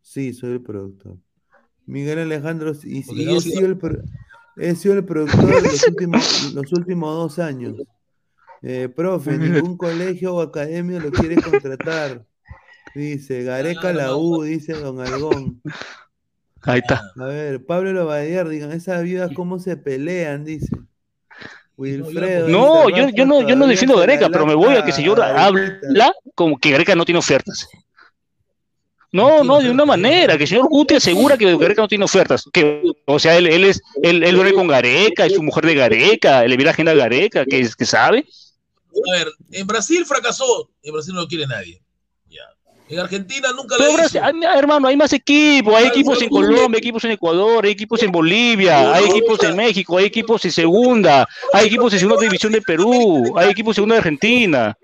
Sí, 0.00 0.32
soy 0.32 0.52
el 0.52 0.62
productor. 0.62 1.18
Miguel 1.86 2.18
Alejandro, 2.18 2.72
y, 2.84 2.98
he, 2.98 3.40
sido 3.40 3.66
el, 3.66 3.76
productor 5.04 5.46
de 5.62 5.62
los 5.62 5.88
últimos, 5.88 6.52
los 6.54 6.72
últimos 6.72 7.14
dos 7.14 7.38
años. 7.38 7.76
Eh, 8.62 8.88
profe, 8.88 9.38
ningún 9.38 9.76
colegio 9.76 10.34
o 10.34 10.40
academia 10.40 11.00
lo 11.00 11.10
quiere 11.10 11.40
contratar. 11.40 12.24
Dice, 12.96 13.42
Gareca 13.42 13.92
la 13.92 14.16
U, 14.16 14.42
dice 14.42 14.72
Don 14.72 14.98
Algón. 15.00 15.60
Ahí 16.62 16.78
está. 16.78 17.02
A 17.20 17.24
ver, 17.26 17.62
Pablo 17.66 17.92
Lobadier, 17.92 18.48
digan, 18.48 18.72
esas 18.72 19.02
viudas 19.02 19.30
cómo 19.34 19.58
se 19.58 19.76
pelean, 19.76 20.46
dice. 20.46 20.74
Wilfredo. 21.76 22.48
No, 22.48 22.88
yo, 22.88 23.10
yo, 23.10 23.26
no, 23.26 23.46
yo 23.46 23.54
no 23.54 23.66
defiendo 23.66 23.98
a 23.98 24.00
Gareca, 24.00 24.30
pero 24.30 24.46
me 24.46 24.54
voy 24.54 24.76
a 24.76 24.82
que 24.82 24.92
si 24.92 25.04
yo 25.04 25.12
habla 25.22 26.10
como 26.34 26.56
que 26.56 26.70
Gareca 26.70 26.94
no 26.94 27.04
tiene 27.04 27.18
ofertas. 27.18 27.68
No, 29.12 29.44
no, 29.44 29.60
de 29.60 29.70
una 29.70 29.84
manera, 29.84 30.38
que 30.38 30.44
el 30.44 30.48
señor 30.48 30.68
Guti 30.70 30.94
asegura 30.94 31.36
que 31.36 31.54
Gareca 31.54 31.82
no 31.82 31.88
tiene 31.88 32.06
ofertas. 32.06 32.44
Que, 32.50 32.82
o 33.04 33.18
sea, 33.18 33.36
él, 33.36 33.46
él 33.46 33.64
es, 33.64 33.82
él, 34.02 34.24
él 34.24 34.34
duerme 34.36 34.54
con 34.54 34.68
Gareca, 34.68 35.26
es 35.26 35.34
su 35.34 35.42
mujer 35.42 35.66
de 35.66 35.74
Gareca, 35.74 36.46
le 36.46 36.56
vi 36.56 36.64
la 36.64 36.70
agenda 36.70 36.92
de 36.92 36.98
Gareca, 36.98 37.44
que, 37.44 37.68
que 37.76 37.84
sabe. 37.84 38.26
A 39.12 39.18
ver, 39.18 39.28
en 39.52 39.66
Brasil 39.66 40.06
fracasó, 40.06 40.70
en 40.82 40.94
Brasil 40.94 41.14
no 41.14 41.20
lo 41.20 41.28
quiere 41.28 41.46
nadie. 41.46 41.82
En 42.88 43.00
Argentina 43.00 43.48
nunca 43.52 43.76
lo 43.76 43.90
hizo. 43.90 44.20
Hermano, 44.54 44.86
hay 44.86 44.96
más 44.96 45.12
equipos, 45.12 45.74
hay 45.74 45.86
equipos 45.86 46.22
en 46.22 46.28
Colombia, 46.28 46.76
hay 46.76 46.78
equipos 46.78 47.04
en 47.04 47.10
Ecuador, 47.12 47.64
hay 47.64 47.72
equipos 47.72 48.02
en 48.02 48.12
Bolivia, 48.12 48.94
hay 48.94 49.06
equipos 49.06 49.42
en 49.42 49.56
México, 49.56 49.98
hay 49.98 50.04
equipos 50.04 50.44
en 50.44 50.52
segunda, 50.52 51.28
hay 51.52 51.66
equipos 51.66 51.92
en 51.92 51.98
segunda 51.98 52.22
división 52.22 52.52
de 52.52 52.62
Perú, 52.62 53.34
hay 53.36 53.50
equipos 53.50 53.72
en 53.72 53.74
segunda 53.74 53.94
de 53.96 53.98
Argentina, 53.98 54.78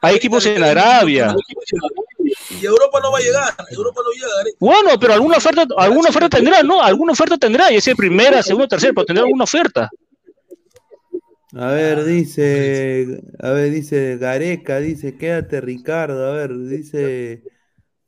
hay 0.00 0.16
equipos 0.16 0.46
en 0.46 0.62
Arabia. 0.62 1.34
Y 2.60 2.64
Europa 2.64 3.00
no 3.02 3.12
va 3.12 3.18
a 3.18 3.20
llegar, 3.20 3.54
Europa 3.70 4.00
no 4.04 4.12
llega. 4.12 4.50
Bueno, 4.58 4.98
pero 4.98 5.12
alguna 5.14 5.36
oferta, 5.36 5.66
alguna 5.76 6.08
oferta 6.08 6.28
tendrá, 6.30 6.62
¿no? 6.62 6.82
Alguna 6.82 7.12
oferta 7.12 7.36
tendrá, 7.36 7.70
y 7.70 7.76
ese 7.76 7.94
primera, 7.94 8.42
segunda, 8.42 8.68
tercera, 8.68 8.92
pero 8.94 9.04
tendrá 9.04 9.24
alguna 9.24 9.44
oferta. 9.44 9.90
A 11.56 11.66
ver, 11.72 12.04
dice, 12.04 13.22
a 13.40 13.50
ver, 13.50 13.70
dice 13.70 14.16
Gareca, 14.18 14.78
dice, 14.78 15.16
quédate 15.16 15.60
Ricardo, 15.60 16.30
a 16.30 16.36
ver, 16.36 16.56
dice 16.56 17.42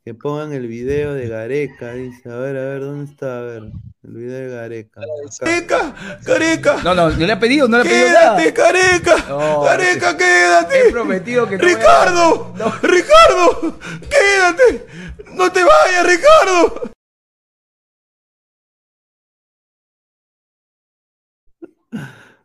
que 0.05 0.13
pongan 0.13 0.53
el 0.53 0.67
video 0.67 1.13
de 1.13 1.27
Gareca, 1.27 1.93
dice, 1.93 2.29
a 2.29 2.37
ver, 2.37 2.57
a 2.57 2.65
ver, 2.65 2.81
¿dónde 2.81 3.11
está? 3.11 3.39
A 3.39 3.41
ver, 3.41 3.63
el 4.03 4.13
video 4.13 4.37
de 4.37 4.47
Gareca. 4.47 5.01
Gareca, 5.41 6.19
Gareca. 6.23 6.83
No, 6.83 6.95
no, 6.95 7.09
no 7.09 7.25
le 7.25 7.33
ha 7.33 7.39
pedido, 7.39 7.67
no 7.67 7.77
le 7.77 7.83
ha 7.83 7.85
pedido 7.85 8.07
nada. 8.13 8.37
Quédate, 8.37 8.61
Gareca. 8.61 9.15
Gareca, 9.65 10.17
quédate. 10.17 10.87
He 10.87 10.91
prometido 10.91 11.47
que 11.47 11.57
no 11.57 11.63
Ricardo, 11.65 12.53
Ricardo, 12.81 13.79
quédate. 14.09 14.85
No 15.33 15.51
te 15.51 15.63
vayas, 15.63 16.05
Ricardo. 16.05 16.93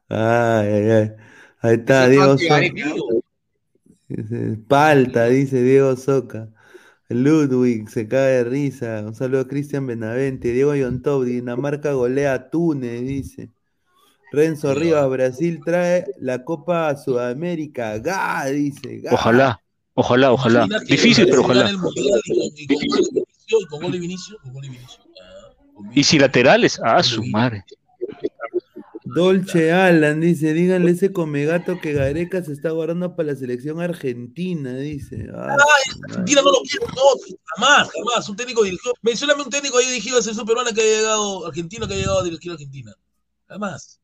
Ay, 0.08 0.68
ay, 0.68 0.90
ay. 0.90 1.12
Ahí 1.60 1.74
está, 1.74 2.08
Diego 2.08 2.38
Soca. 2.38 2.60
Palta, 4.68 5.26
dice 5.26 5.62
Diego 5.62 5.96
Soca. 5.96 6.48
Ludwig 7.08 7.88
se 7.88 8.06
cae 8.06 8.36
de 8.36 8.44
risa. 8.44 9.02
Un 9.04 9.14
saludo 9.14 9.42
a 9.42 9.48
Cristian 9.48 9.86
Benavente. 9.86 10.52
Diego 10.52 10.74
Yontov, 10.74 11.24
Dinamarca 11.24 11.92
golea 11.92 12.34
a 12.34 12.50
Túnez, 12.50 13.02
dice. 13.02 13.50
Renzo 14.30 14.74
Rivas, 14.74 15.08
Brasil 15.08 15.60
trae 15.64 16.04
la 16.20 16.44
Copa 16.44 16.88
a 16.88 16.96
Sudamérica. 16.96 17.98
¡Ga! 17.98 18.44
Dice. 18.46 19.02
Ojalá, 19.10 19.60
ojalá, 19.94 20.32
ojalá. 20.32 20.68
Difícil, 20.86 21.26
pero 21.26 21.40
ojalá. 21.40 21.70
Y 25.94 26.04
si 26.04 26.18
laterales, 26.18 26.78
ah, 26.84 27.02
su 27.02 27.24
madre. 27.24 27.64
Dolce 29.18 29.72
Alan 29.72 30.20
dice, 30.20 30.54
díganle 30.54 30.92
ese 30.92 31.12
comegato 31.12 31.80
que 31.80 31.92
Gareca 31.92 32.40
se 32.40 32.52
está 32.52 32.70
guardando 32.70 33.16
para 33.16 33.32
la 33.32 33.36
selección 33.36 33.80
argentina, 33.80 34.76
dice. 34.76 35.26
Ah, 35.34 35.56
Argentina 36.08 36.40
no 36.40 36.52
lo 36.52 36.60
quiere, 36.60 36.86
no, 36.86 37.34
jamás, 37.56 37.90
jamás. 37.90 38.28
Un 38.28 38.36
técnico 38.36 38.62
dirigió, 38.62 38.92
mencioname 39.02 39.42
un 39.42 39.50
técnico 39.50 39.76
ahí 39.78 39.86
dirigido 39.86 40.14
a 40.14 40.18
la 40.18 40.22
selección 40.22 40.46
peruana 40.46 40.72
que 40.72 40.82
haya 40.82 40.98
llegado, 40.98 41.46
argentino 41.46 41.88
que 41.88 41.94
haya 41.94 42.02
llegado 42.02 42.20
a 42.20 42.22
dirigir 42.22 42.52
a 42.52 42.54
Argentina. 42.54 42.94
Jamás. 43.48 44.00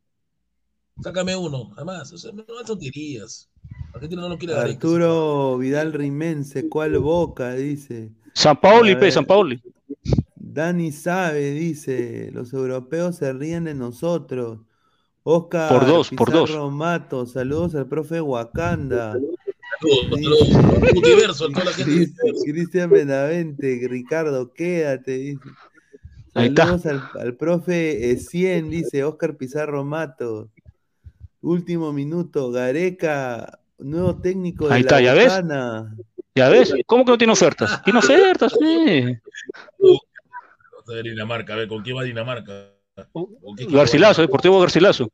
Sácame 1.01 1.37
uno, 1.37 1.71
jamás. 1.77 2.13
O 2.13 2.19
sea, 2.19 2.33
no 2.33 2.45
son 2.45 2.67
tonterías. 2.67 3.49
Argentina 3.95 4.23
no 4.23 4.31
lo 4.31 4.39
quiere 4.39 4.55
Gareca. 4.55 4.75
Arturo 4.75 5.59
Vidal 5.59 5.93
Rimense, 5.93 6.69
¿cuál 6.69 6.99
boca? 6.99 7.55
Dice. 7.55 8.11
San 8.33 8.61
Pauli, 8.61 8.97
pe, 8.97 9.13
San 9.13 9.27
Pauli. 9.27 9.63
Dani 10.35 10.91
sabe, 10.91 11.53
dice, 11.53 12.31
los 12.33 12.53
europeos 12.53 13.15
se 13.15 13.33
ríen 13.33 13.63
de 13.63 13.75
nosotros. 13.75 14.59
Oscar 15.27 15.71
por 15.71 15.87
dos, 15.87 16.11
por 16.11 16.31
dos. 16.31 16.73
Mato, 16.73 17.25
saludos 17.25 17.75
al 17.75 17.87
profe 17.87 18.21
Wakanda. 18.21 19.19
Saludos, 19.81 20.53
Cristian 22.45 22.91
Benavente, 22.91 23.87
Ricardo, 23.89 24.53
quédate, 24.53 25.13
dice. 25.13 25.49
Saludos 26.33 26.87
al, 26.87 27.03
al, 27.19 27.37
profe 27.37 28.17
100, 28.17 28.71
dice 28.71 29.03
Oscar 29.03 29.37
Pizarro 29.37 29.83
Mato. 29.83 30.51
Último 31.41 31.93
minuto, 31.93 32.51
Gareca, 32.51 33.61
nuevo 33.79 34.17
técnico 34.17 34.69
de 34.69 34.75
Ahí 34.75 34.81
está, 34.83 35.01
¿ya 35.01 35.15
ves? 35.15 35.33
¿Ya 36.35 36.49
ves? 36.51 36.75
¿Cómo 36.87 37.05
que 37.05 37.13
no 37.13 37.19
tiene 37.19 37.33
ofertas? 37.33 37.83
Tiene 37.83 37.99
ofertas, 38.01 38.53
sí. 38.59 39.17
Dinamarca, 41.03 41.55
a 41.55 41.57
ver, 41.57 41.69
¿con 41.69 41.83
quién 41.83 41.97
va 41.97 42.03
Dinamarca? 42.03 42.74
Garcilaso, 43.71 44.23
Deportivo 44.23 44.61
Garcilaso. 44.61 45.11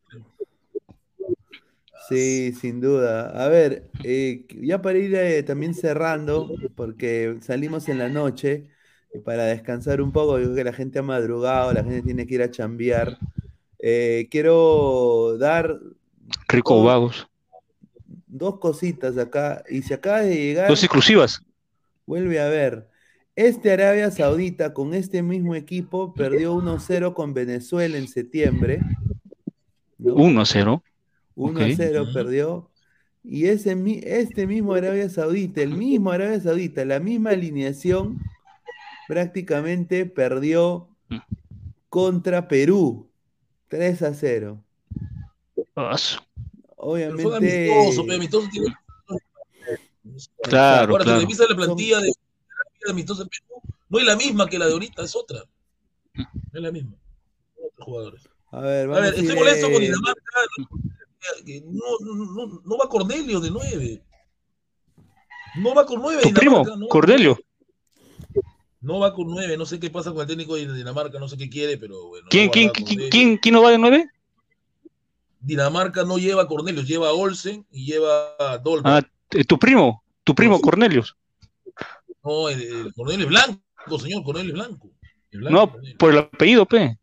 Sí, 2.08 2.52
sin 2.52 2.80
duda. 2.80 3.30
A 3.44 3.48
ver, 3.48 3.88
eh, 4.02 4.44
ya 4.60 4.82
para 4.82 4.98
ir 4.98 5.14
eh, 5.14 5.42
también 5.42 5.74
cerrando, 5.74 6.50
porque 6.74 7.36
salimos 7.40 7.88
en 7.88 7.98
la 7.98 8.08
noche 8.08 8.66
y 9.14 9.20
para 9.20 9.44
descansar 9.44 10.00
un 10.02 10.12
poco, 10.12 10.38
digo 10.38 10.54
que 10.54 10.64
la 10.64 10.72
gente 10.72 10.98
ha 10.98 11.02
madrugado, 11.02 11.72
la 11.72 11.84
gente 11.84 12.02
tiene 12.02 12.26
que 12.26 12.34
ir 12.34 12.42
a 12.42 12.50
chambear. 12.50 13.16
Eh, 13.78 14.28
quiero 14.30 15.36
dar 15.38 15.78
Rico 16.48 16.74
dos- 16.76 16.84
Vagos. 16.84 17.28
dos 18.26 18.58
cositas 18.58 19.16
acá. 19.16 19.62
Y 19.70 19.82
si 19.82 19.94
acaba 19.94 20.20
de 20.22 20.34
llegar, 20.34 20.68
Dos 20.68 20.82
exclusivas. 20.82 21.42
vuelve 22.06 22.40
a 22.40 22.48
ver. 22.48 22.89
Este 23.36 23.72
Arabia 23.72 24.10
Saudita 24.10 24.74
con 24.74 24.92
este 24.94 25.22
mismo 25.22 25.54
equipo 25.54 26.12
perdió 26.14 26.54
1-0 26.54 27.14
con 27.14 27.32
Venezuela 27.32 27.96
en 27.96 28.08
septiembre. 28.08 28.80
¿no? 29.98 30.14
1-0. 30.14 30.82
1-0 31.36 32.02
Ok. 32.02 32.12
perdió. 32.12 32.70
Y 33.22 33.46
ese, 33.46 33.76
mi- 33.76 34.00
este 34.02 34.46
mismo 34.46 34.74
Arabia 34.74 35.08
Saudita, 35.08 35.62
el 35.62 35.70
mismo 35.76 36.10
Arabia 36.10 36.40
Saudita, 36.40 36.84
la 36.84 37.00
misma 37.00 37.30
alineación, 37.30 38.18
prácticamente 39.08 40.06
perdió 40.06 40.88
contra 41.88 42.48
Perú. 42.48 43.08
3 43.68 44.02
a 44.02 44.14
0. 44.14 44.62
Ah, 45.76 45.96
su- 45.96 46.18
Obviamente. 46.76 47.22
Son 47.22 47.34
amistosos, 47.34 48.06
pe, 48.06 48.14
amistosos 48.14 48.50
tienen- 48.50 48.74
Claro, 50.42 50.96
claro. 50.96 51.20
revisas 51.20 51.48
la 51.48 51.56
plantilla 51.56 52.00
de, 52.00 52.10
de 52.86 52.92
amistosos 52.92 53.24
en 53.24 53.28
Perú, 53.28 53.60
no 53.88 53.98
es 53.98 54.04
la 54.04 54.16
misma 54.16 54.46
que 54.48 54.58
la 54.58 54.66
de 54.66 54.72
ahorita, 54.72 55.02
es 55.02 55.14
otra. 55.16 55.42
No 56.14 56.24
es 56.52 56.62
la 56.62 56.72
misma. 56.72 56.96
Otros 57.56 57.84
jugadores. 57.84 58.28
A 58.52 58.60
ver, 58.60 58.84
A 58.86 58.88
vamos 58.88 59.02
ver, 59.02 59.14
a 59.14 59.16
estoy 59.16 59.32
ir, 59.32 59.34
molesto 59.34 59.66
con 59.70 59.82
eh, 59.82 59.86
Dinamarca. 59.86 60.22
que 61.44 61.62
No, 61.66 61.84
no, 62.00 62.62
no 62.64 62.78
va 62.78 62.88
Cornelio 62.88 63.40
de 63.40 63.50
9. 63.50 64.02
No 65.56 65.74
va 65.74 65.84
con 65.86 66.00
9 66.00 66.22
Tu 66.22 66.32
primo, 66.32 66.58
Dinamarca. 66.58 66.76
No, 66.80 66.88
Cornelio. 66.88 67.38
no 68.80 68.98
va 68.98 69.14
con 69.14 69.28
9. 69.28 69.56
No 69.56 69.66
sé 69.66 69.78
qué 69.78 69.90
pasa 69.90 70.12
con 70.12 70.20
el 70.22 70.26
técnico 70.26 70.56
de 70.56 70.72
Dinamarca. 70.72 71.18
No 71.18 71.28
sé 71.28 71.36
qué 71.36 71.48
quiere, 71.48 71.76
pero 71.78 72.08
bueno. 72.08 72.26
¿Quién, 72.30 72.46
no 72.46 72.52
quién, 72.52 72.68
va 72.68 72.72
quién, 72.72 73.10
quién, 73.10 73.36
quién 73.38 73.54
no 73.54 73.62
va 73.62 73.70
de 73.70 73.78
9? 73.78 74.10
Dinamarca 75.40 76.04
no 76.04 76.18
lleva 76.18 76.42
a 76.42 76.46
Cornelius, 76.46 76.86
lleva 76.86 77.08
a 77.08 77.12
Olsen 77.12 77.64
y 77.70 77.86
lleva 77.86 78.34
a 78.38 78.58
Dolberg. 78.58 78.86
Ah, 78.86 79.02
eh, 79.30 79.44
tu 79.44 79.58
primo, 79.58 80.02
tu 80.22 80.34
primo, 80.34 80.60
Cornelius. 80.60 81.16
No, 82.22 82.48
el, 82.48 82.60
el 82.60 82.92
es 83.22 83.28
blanco, 83.28 83.98
señor. 83.98 84.22
Cornelio 84.24 84.50
es 84.52 84.54
blanco. 84.54 84.90
Es 85.30 85.38
blanco, 85.40 85.72
No, 85.82 85.96
por 85.98 86.12
el 86.12 86.18
apellido, 86.18 86.66
pe. 86.66 86.98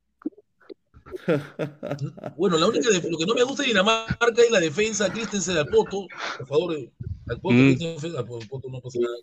Bueno, 2.37 2.57
la 2.57 2.67
única 2.67 2.89
lo 2.89 3.17
que 3.17 3.25
no 3.25 3.33
me 3.33 3.43
gusta 3.43 3.63
de 3.63 3.69
Dinamarca 3.69 4.41
es 4.41 4.51
la 4.51 4.59
defensa 4.59 5.11
Christensen 5.11 5.57
al 5.57 5.67
Poto. 5.67 6.07
Por 6.37 6.47
favor, 6.47 6.75
eh, 6.75 6.91
al 7.29 7.39
Poto, 7.39 7.55
Mm. 7.55 7.67
Christensen, 7.75 8.15
al 8.17 8.25
Poto 8.25 8.69
no 8.69 8.79
pasa 8.81 8.99
nada. 8.99 9.15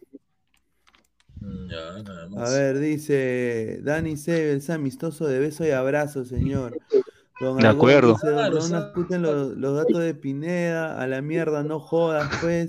Mm, 1.40 1.70
Ya, 1.70 2.02
nada 2.02 2.24
A 2.24 2.28
más. 2.28 2.50
ver, 2.52 2.78
dice 2.78 3.80
Dani 3.82 4.16
Sebels, 4.16 4.70
amistoso 4.70 5.26
de 5.26 5.38
beso 5.38 5.64
y 5.66 5.70
abrazo, 5.70 6.24
señor. 6.24 6.76
Don 7.40 7.58
De 7.58 7.66
acuerdo. 7.68 8.14
dice, 8.14 8.26
"Don- 8.28 8.36
Claro, 8.36 8.54
no 8.54 9.18
los, 9.18 9.56
los 9.56 9.76
datos 9.76 10.00
de 10.00 10.14
Pineda, 10.14 11.00
a 11.00 11.06
la 11.06 11.20
mierda, 11.20 11.62
no 11.62 11.80
jodas, 11.80 12.30
pues. 12.40 12.68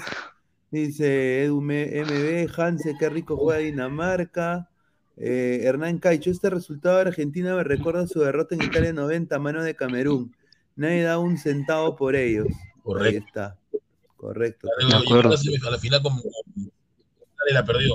Dice 0.75 1.45
Edu 1.45 1.61
MB, 1.61 2.49
Hanse, 2.57 2.95
qué 2.99 3.07
rico 3.09 3.37
juega 3.37 3.59
Dinamarca. 3.61 4.67
Eh, 5.15 5.61
Hernán 5.63 5.99
Caicho, 5.99 6.29
este 6.29 6.49
resultado 6.49 6.95
de 6.97 7.03
Argentina 7.03 7.55
me 7.55 7.63
recuerda 7.63 8.05
su 8.07 8.19
derrota 8.19 8.55
en 8.55 8.63
Italia 8.63 8.91
90, 8.91 9.33
a 9.37 9.39
mano 9.39 9.63
de 9.63 9.73
Camerún. 9.73 10.35
Nadie 10.75 11.03
da 11.03 11.17
un 11.17 11.37
centavo 11.37 11.95
por 11.95 12.13
ellos. 12.17 12.47
Ahí 12.49 12.81
Correcto. 12.83 13.25
está. 13.25 13.57
Correcto. 14.17 14.67
A 14.67 14.83
la 14.83 14.99
semif- 15.37 15.65
a 15.65 15.71
la 15.71 15.77
final 15.77 16.01
con- 16.01 16.13
nadie 16.15 17.53
la 17.53 17.63
perdió. 17.65 17.93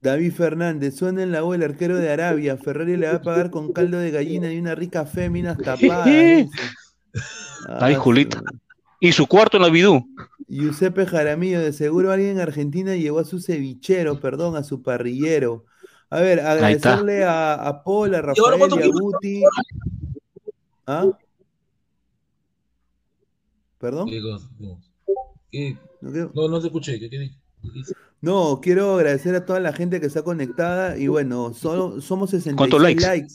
David 0.00 0.32
Fernández, 0.32 0.94
suena 0.94 1.24
en 1.24 1.32
la 1.32 1.42
U 1.42 1.52
el 1.52 1.64
arquero 1.64 1.96
de 1.96 2.12
Arabia. 2.12 2.58
Ferrari 2.58 2.96
le 2.96 3.08
va 3.08 3.14
a 3.16 3.22
pagar 3.22 3.50
con 3.50 3.72
caldo 3.72 3.98
de 3.98 4.12
gallina 4.12 4.52
y 4.52 4.58
una 4.60 4.76
rica 4.76 5.04
féminas 5.04 5.58
tapada. 5.58 6.04
Ay, 6.04 6.48
Ah, 7.66 7.92
Julita. 7.96 8.40
Y 9.00 9.10
su 9.10 9.26
cuarto 9.26 9.56
en 9.56 9.64
la 9.64 9.68
Bidú. 9.70 10.06
Giuseppe 10.50 11.06
Jaramillo, 11.06 11.60
de 11.60 11.72
seguro 11.72 12.10
alguien 12.10 12.32
en 12.32 12.40
Argentina 12.40 12.96
llevó 12.96 13.20
a 13.20 13.24
su 13.24 13.40
cevichero, 13.40 14.18
perdón, 14.20 14.56
a 14.56 14.64
su 14.64 14.82
parrillero. 14.82 15.64
A 16.10 16.20
ver, 16.20 16.40
agradecerle 16.40 17.22
a, 17.24 17.54
a 17.54 17.84
Paul, 17.84 18.14
a 18.16 18.20
Rafael 18.22 18.60
y 18.60 18.82
a? 18.82 18.86
Guti. 18.88 19.42
¿Ah? 20.86 21.06
¿Perdón? 23.78 24.08
No. 24.58 24.80
No, 26.34 26.60
te 26.60 26.66
escuché. 26.66 26.98
No, 28.20 28.60
quiero 28.62 28.96
agradecer 28.96 29.34
a 29.34 29.46
toda 29.46 29.60
la 29.60 29.72
gente 29.72 30.00
que 30.00 30.06
está 30.06 30.22
conectada 30.22 30.98
y 30.98 31.06
bueno, 31.08 31.54
solo, 31.54 32.00
somos 32.00 32.30
66 32.30 32.56
¿Cuántos 32.56 32.82
likes? 32.82 33.06
likes. 33.06 33.34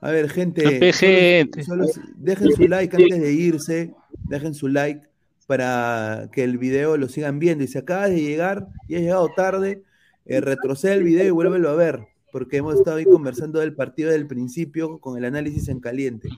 A 0.00 0.10
ver, 0.10 0.28
gente, 0.30 0.66
Ape, 0.66 0.92
solo- 0.92 1.10
gente. 1.10 1.64
solo- 1.64 1.86
dejen 2.16 2.52
su 2.54 2.68
like 2.68 2.96
antes 2.96 3.20
de 3.20 3.32
irse, 3.32 3.94
dejen 4.28 4.54
su 4.54 4.68
like 4.68 5.06
para 5.46 6.28
que 6.32 6.44
el 6.44 6.58
video 6.58 6.96
lo 6.96 7.08
sigan 7.08 7.38
viendo. 7.38 7.64
Y 7.64 7.68
si 7.68 7.78
acabas 7.78 8.10
de 8.10 8.20
llegar 8.20 8.68
y 8.88 8.96
has 8.96 9.02
llegado 9.02 9.28
tarde, 9.36 9.82
eh, 10.26 10.40
retrocede 10.40 10.94
el 10.94 11.04
video 11.04 11.26
y 11.26 11.30
vuélvelo 11.30 11.70
a 11.70 11.74
ver, 11.74 12.08
porque 12.32 12.58
hemos 12.58 12.76
estado 12.76 12.96
ahí 12.96 13.04
conversando 13.04 13.60
del 13.60 13.74
partido 13.74 14.10
del 14.10 14.26
principio 14.26 14.98
con 14.98 15.18
el 15.18 15.24
análisis 15.24 15.68
en 15.68 15.80
caliente. 15.80 16.28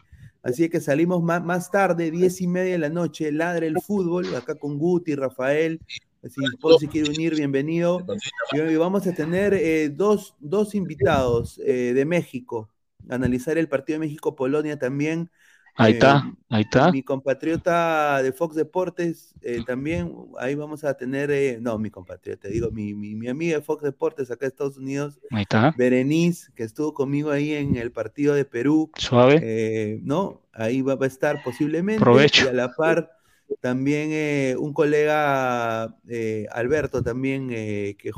Así 0.42 0.68
que 0.68 0.80
salimos 0.80 1.22
más, 1.22 1.44
más 1.44 1.70
tarde, 1.72 2.10
diez 2.10 2.40
y 2.40 2.46
media 2.46 2.72
de 2.72 2.78
la 2.78 2.88
noche, 2.88 3.32
ladre 3.32 3.66
el 3.66 3.80
fútbol, 3.80 4.32
acá 4.36 4.54
con 4.54 4.78
Guti, 4.78 5.16
Rafael. 5.16 5.80
Si 6.22 6.40
se 6.78 6.88
quiere 6.88 7.10
unir, 7.10 7.34
bienvenido. 7.34 8.04
Y 8.52 8.60
hoy 8.60 8.76
vamos 8.76 9.06
a 9.06 9.12
tener 9.12 9.54
eh, 9.54 9.88
dos, 9.88 10.34
dos 10.38 10.74
invitados 10.74 11.60
eh, 11.64 11.92
de 11.94 12.04
México, 12.04 12.68
analizar 13.08 13.58
el 13.58 13.68
partido 13.68 13.98
de 13.98 14.06
México-Polonia 14.06 14.78
también. 14.78 15.30
Ahí 15.78 15.92
Eh, 15.92 15.94
está, 15.94 16.32
ahí 16.48 16.62
está. 16.62 16.90
Mi 16.90 17.02
compatriota 17.02 18.22
de 18.22 18.32
Fox 18.32 18.56
Deportes 18.56 19.34
eh, 19.42 19.60
también, 19.66 20.14
ahí 20.38 20.54
vamos 20.54 20.84
a 20.84 20.94
tener, 20.96 21.30
eh, 21.30 21.58
no, 21.60 21.78
mi 21.78 21.90
compatriota, 21.90 22.48
digo, 22.48 22.70
mi, 22.70 22.94
mi, 22.94 23.14
mi 23.14 23.28
amiga 23.28 23.56
de 23.58 23.62
Fox 23.62 23.82
Deportes 23.82 24.30
acá 24.30 24.46
en 24.46 24.52
Estados 24.52 24.78
Unidos, 24.78 25.20
Ahí 25.30 25.42
está. 25.42 25.74
Berenice, 25.76 26.50
que 26.54 26.62
estuvo 26.64 26.94
conmigo 26.94 27.30
ahí 27.30 27.52
en 27.52 27.76
el 27.76 27.92
partido 27.92 28.34
de 28.34 28.44
Perú. 28.44 28.90
Suave. 28.96 30.00
¿no? 30.02 30.42
Ahí 30.52 30.80
va, 30.82 30.94
va 30.94 31.04
a 31.04 31.08
estar 31.08 31.42
posiblemente. 31.44 32.00
Provecho. 32.02 32.46
Y 32.46 32.48
a 32.48 32.52
la 32.52 32.72
par, 32.72 33.10
también 33.60 34.08
eh, 34.12 34.56
un 34.58 34.72
colega, 34.72 35.94
eh, 36.08 36.46
Alberto, 36.50 37.02
también, 37.02 37.50
eh, 37.52 37.96
que, 37.98 38.10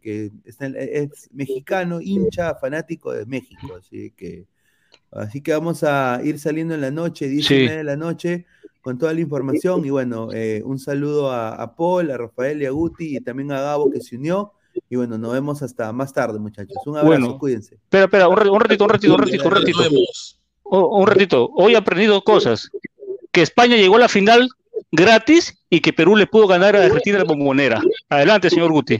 que 0.00 0.30
en- 0.60 0.76
es 0.76 1.30
mexicano, 1.32 2.00
hincha, 2.00 2.54
fanático 2.56 3.12
de 3.12 3.24
México. 3.26 3.74
Así 3.78 4.10
que, 4.16 4.46
así 5.14 5.40
que 5.40 5.52
vamos 5.52 5.82
a 5.84 6.20
ir 6.24 6.38
saliendo 6.38 6.74
en 6.74 6.80
la 6.80 6.90
noche, 6.90 7.28
10 7.28 7.44
y 7.44 7.48
Sí. 7.48 7.54
media 7.54 7.76
de 7.78 7.84
la 7.84 7.96
noche, 7.96 8.46
con 8.82 8.98
toda 8.98 9.12
la 9.14 9.20
información. 9.20 9.84
Y 9.84 9.90
bueno, 9.90 10.28
eh, 10.32 10.62
un 10.64 10.78
saludo 10.78 11.30
a, 11.30 11.54
a 11.54 11.74
Paul, 11.74 12.10
a 12.10 12.18
Rafael 12.18 12.60
y 12.62 12.66
a 12.66 12.70
Guti, 12.70 13.16
y 13.16 13.20
también 13.20 13.50
a 13.52 13.60
Gabo 13.60 13.90
que 13.90 14.00
se 14.00 14.16
unió. 14.16 14.52
Y 14.90 14.96
bueno, 14.96 15.16
nos 15.18 15.32
vemos 15.32 15.62
hasta 15.62 15.92
más 15.92 16.12
tarde, 16.12 16.38
muchachos. 16.38 16.76
Un 16.86 16.96
abrazo, 16.96 17.06
Bueno. 17.06 17.38
cuídense. 17.38 17.76
Espera, 17.76 18.04
espera, 18.04 18.28
un, 18.28 18.36
ra- 18.36 18.50
un 18.50 18.60
ratito, 18.60 18.84
un 18.84 18.90
ratito, 18.90 19.14
un 19.14 19.20
ratito, 19.20 19.46
un 19.48 19.54
ratito. 19.54 19.78
O- 20.64 20.98
un 21.00 21.06
ratito. 21.06 21.48
Hoy 21.54 21.74
he 21.74 21.76
aprendido 21.76 22.22
cosas. 22.22 22.70
Que 23.30 23.42
España 23.42 23.76
llegó 23.76 23.96
a 23.96 24.00
la 24.00 24.08
final 24.08 24.48
gratis 24.90 25.64
y 25.70 25.80
que 25.80 25.92
Perú 25.92 26.16
le 26.16 26.26
pudo 26.26 26.46
ganar 26.48 26.74
a 26.76 26.84
Argentina 26.84 27.18
en 27.18 27.22
la 27.24 27.28
bombonera. 27.32 27.80
Adelante, 28.08 28.50
señor 28.50 28.72
Guti. 28.72 28.98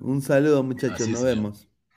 Un 0.00 0.22
saludo, 0.22 0.62
muchachos. 0.62 1.08
Nos 1.08 1.22
vemos. 1.22 1.68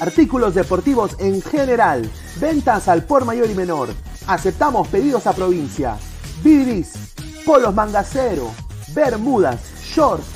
Artículos 0.00 0.54
deportivos 0.54 1.16
en 1.18 1.40
general. 1.40 2.10
Ventas 2.40 2.88
al 2.88 3.04
por 3.04 3.24
mayor 3.24 3.48
y 3.50 3.54
menor. 3.54 3.90
Aceptamos 4.26 4.88
pedidos 4.88 5.26
a 5.26 5.32
provincia. 5.32 5.96
Bidris, 6.42 7.14
polos 7.46 7.74
mangacero, 7.74 8.50
bermudas, 8.94 9.60
shorts, 9.82 10.26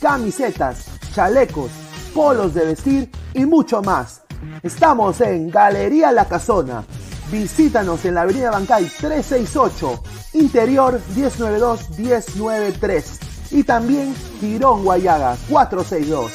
camisetas, 0.00 0.84
chalecos, 1.12 1.70
polos 2.14 2.54
de 2.54 2.66
vestir 2.66 3.10
y 3.34 3.44
mucho 3.44 3.82
más. 3.82 4.22
Estamos 4.62 5.20
en 5.20 5.50
Galería 5.50 6.12
La 6.12 6.26
Casona. 6.26 6.84
Visítanos 7.30 8.04
en 8.04 8.14
la 8.14 8.22
Avenida 8.22 8.50
Bancay 8.50 8.84
368, 8.84 10.02
Interior 10.34 11.00
1092-1093 11.14 13.04
y 13.52 13.64
también 13.64 14.14
Girón 14.40 14.82
Guayaga 14.84 15.36
462. 15.48 16.32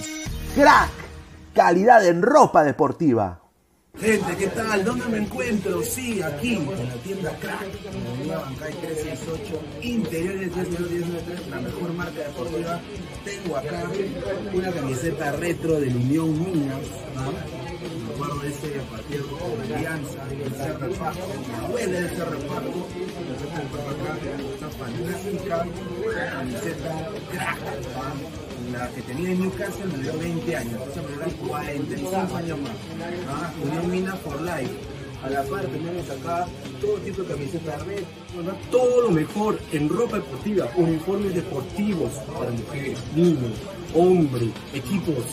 Crack, 0.55 0.91
calidad 1.55 2.07
en 2.07 2.23
ropa 2.23 2.63
deportiva. 2.65 3.41
Gente, 3.97 4.37
¿qué 4.37 4.49
tal? 4.49 4.85
¿Dónde 4.85 5.07
me 5.07 5.19
encuentro? 5.19 5.81
Sí, 5.83 6.21
aquí, 6.21 6.57
en 6.57 6.89
la 6.89 6.95
tienda 7.05 7.31
Crack, 7.39 7.69
en 8.23 8.29
la 8.29 8.41
Bancay 8.41 8.73
368, 8.73 9.61
interiores 9.83 10.53
393, 10.53 11.47
la 11.49 11.61
mejor 11.61 11.93
marca 11.93 12.19
deportiva. 12.19 12.81
Tengo 13.25 13.57
acá 13.57 13.85
una 14.53 14.73
camiseta 14.73 15.31
retro 15.33 15.79
del 15.79 15.95
Unión 15.95 16.45
Minas. 16.45 16.81
Me 18.25 18.31
acuerdo 18.31 18.43
de 18.43 18.49
ese 18.49 18.81
partido 18.91 19.27
con 19.27 19.75
Alianza, 19.75 20.19
el 20.31 20.53
Cerro 20.55 20.91
Paco, 20.93 21.21
me 21.47 21.69
duele 21.69 21.99
el 21.99 22.09
Cerro 22.09 22.39
Paco, 22.39 22.89
nosotros 23.29 23.55
tengo 23.55 23.77
acá 23.91 24.11
esta 24.55 24.69
fantástica 24.71 25.67
camiseta 26.33 26.91
¿no? 27.93 28.79
la 28.79 28.89
que 28.93 29.03
tenía 29.03 29.31
en 29.31 29.41
Newcastle 29.41 29.87
me 29.93 29.99
dio 29.99 30.19
20 30.19 30.57
años, 30.57 30.73
entonces 30.73 31.03
me 31.03 31.13
duran 31.13 31.31
45 31.49 32.37
años 32.37 32.59
más. 32.61 32.73
¿ah? 33.29 33.53
Unión 33.63 33.91
Mina 33.91 34.17
for 34.17 34.41
Life. 34.41 34.73
A 35.23 35.31
la 35.31 35.43
par 35.43 35.67
tenemos 35.67 36.09
acá 36.11 36.47
todo 36.81 36.97
tipo 36.97 37.23
de 37.23 37.29
camisetas 37.29 37.87
red, 37.87 38.05
¿verdad? 38.37 38.55
todo 38.71 39.03
lo 39.03 39.11
mejor 39.11 39.59
en 39.73 39.89
ropa 39.89 40.17
deportiva, 40.17 40.71
uniformes 40.77 41.35
deportivos 41.35 42.11
para 42.27 42.51
mujeres, 42.51 42.99
niños, 43.15 43.53
hombres, 43.95 44.51
equipos, 44.75 45.25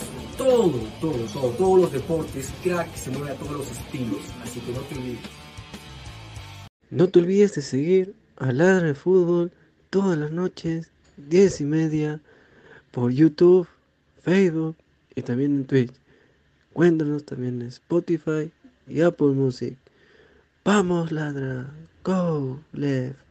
todo, 0.42 0.72
todo, 1.00 1.26
todo, 1.32 1.50
todos 1.52 1.82
los 1.82 1.92
deportes, 1.92 2.52
crack 2.64 2.92
se 2.96 3.12
mueve 3.12 3.32
a 3.32 3.36
todos 3.36 3.58
los 3.58 3.72
estilos, 3.72 4.22
así 4.42 4.60
que 4.62 4.72
no 4.72 4.80
te 4.80 4.96
olvides. 4.96 5.20
No 6.90 7.10
te 7.10 7.20
olvides 7.20 7.54
de 7.56 7.62
seguir 7.62 8.16
a 8.38 8.52
Ladra 8.52 8.88
de 8.88 8.96
Fútbol 8.96 9.52
todas 9.92 10.18
las 10.18 10.32
noches, 10.32 10.90
10 11.18 11.62
y 11.62 11.66
media, 11.66 12.22
por 12.90 13.12
YouTube, 13.12 13.68
Facebook 14.24 14.76
y 15.16 15.22
también 15.22 15.58
en 15.58 15.66
Twitch. 15.66 15.94
Cuéntanos 16.74 17.24
también 17.24 17.62
en 17.62 17.68
Spotify 17.68 18.52
y 18.88 19.02
Apple 19.02 19.28
Music. 19.28 19.78
Vamos, 20.66 21.12
ladra. 21.12 21.72
Go, 22.04 22.60
left. 22.74 23.31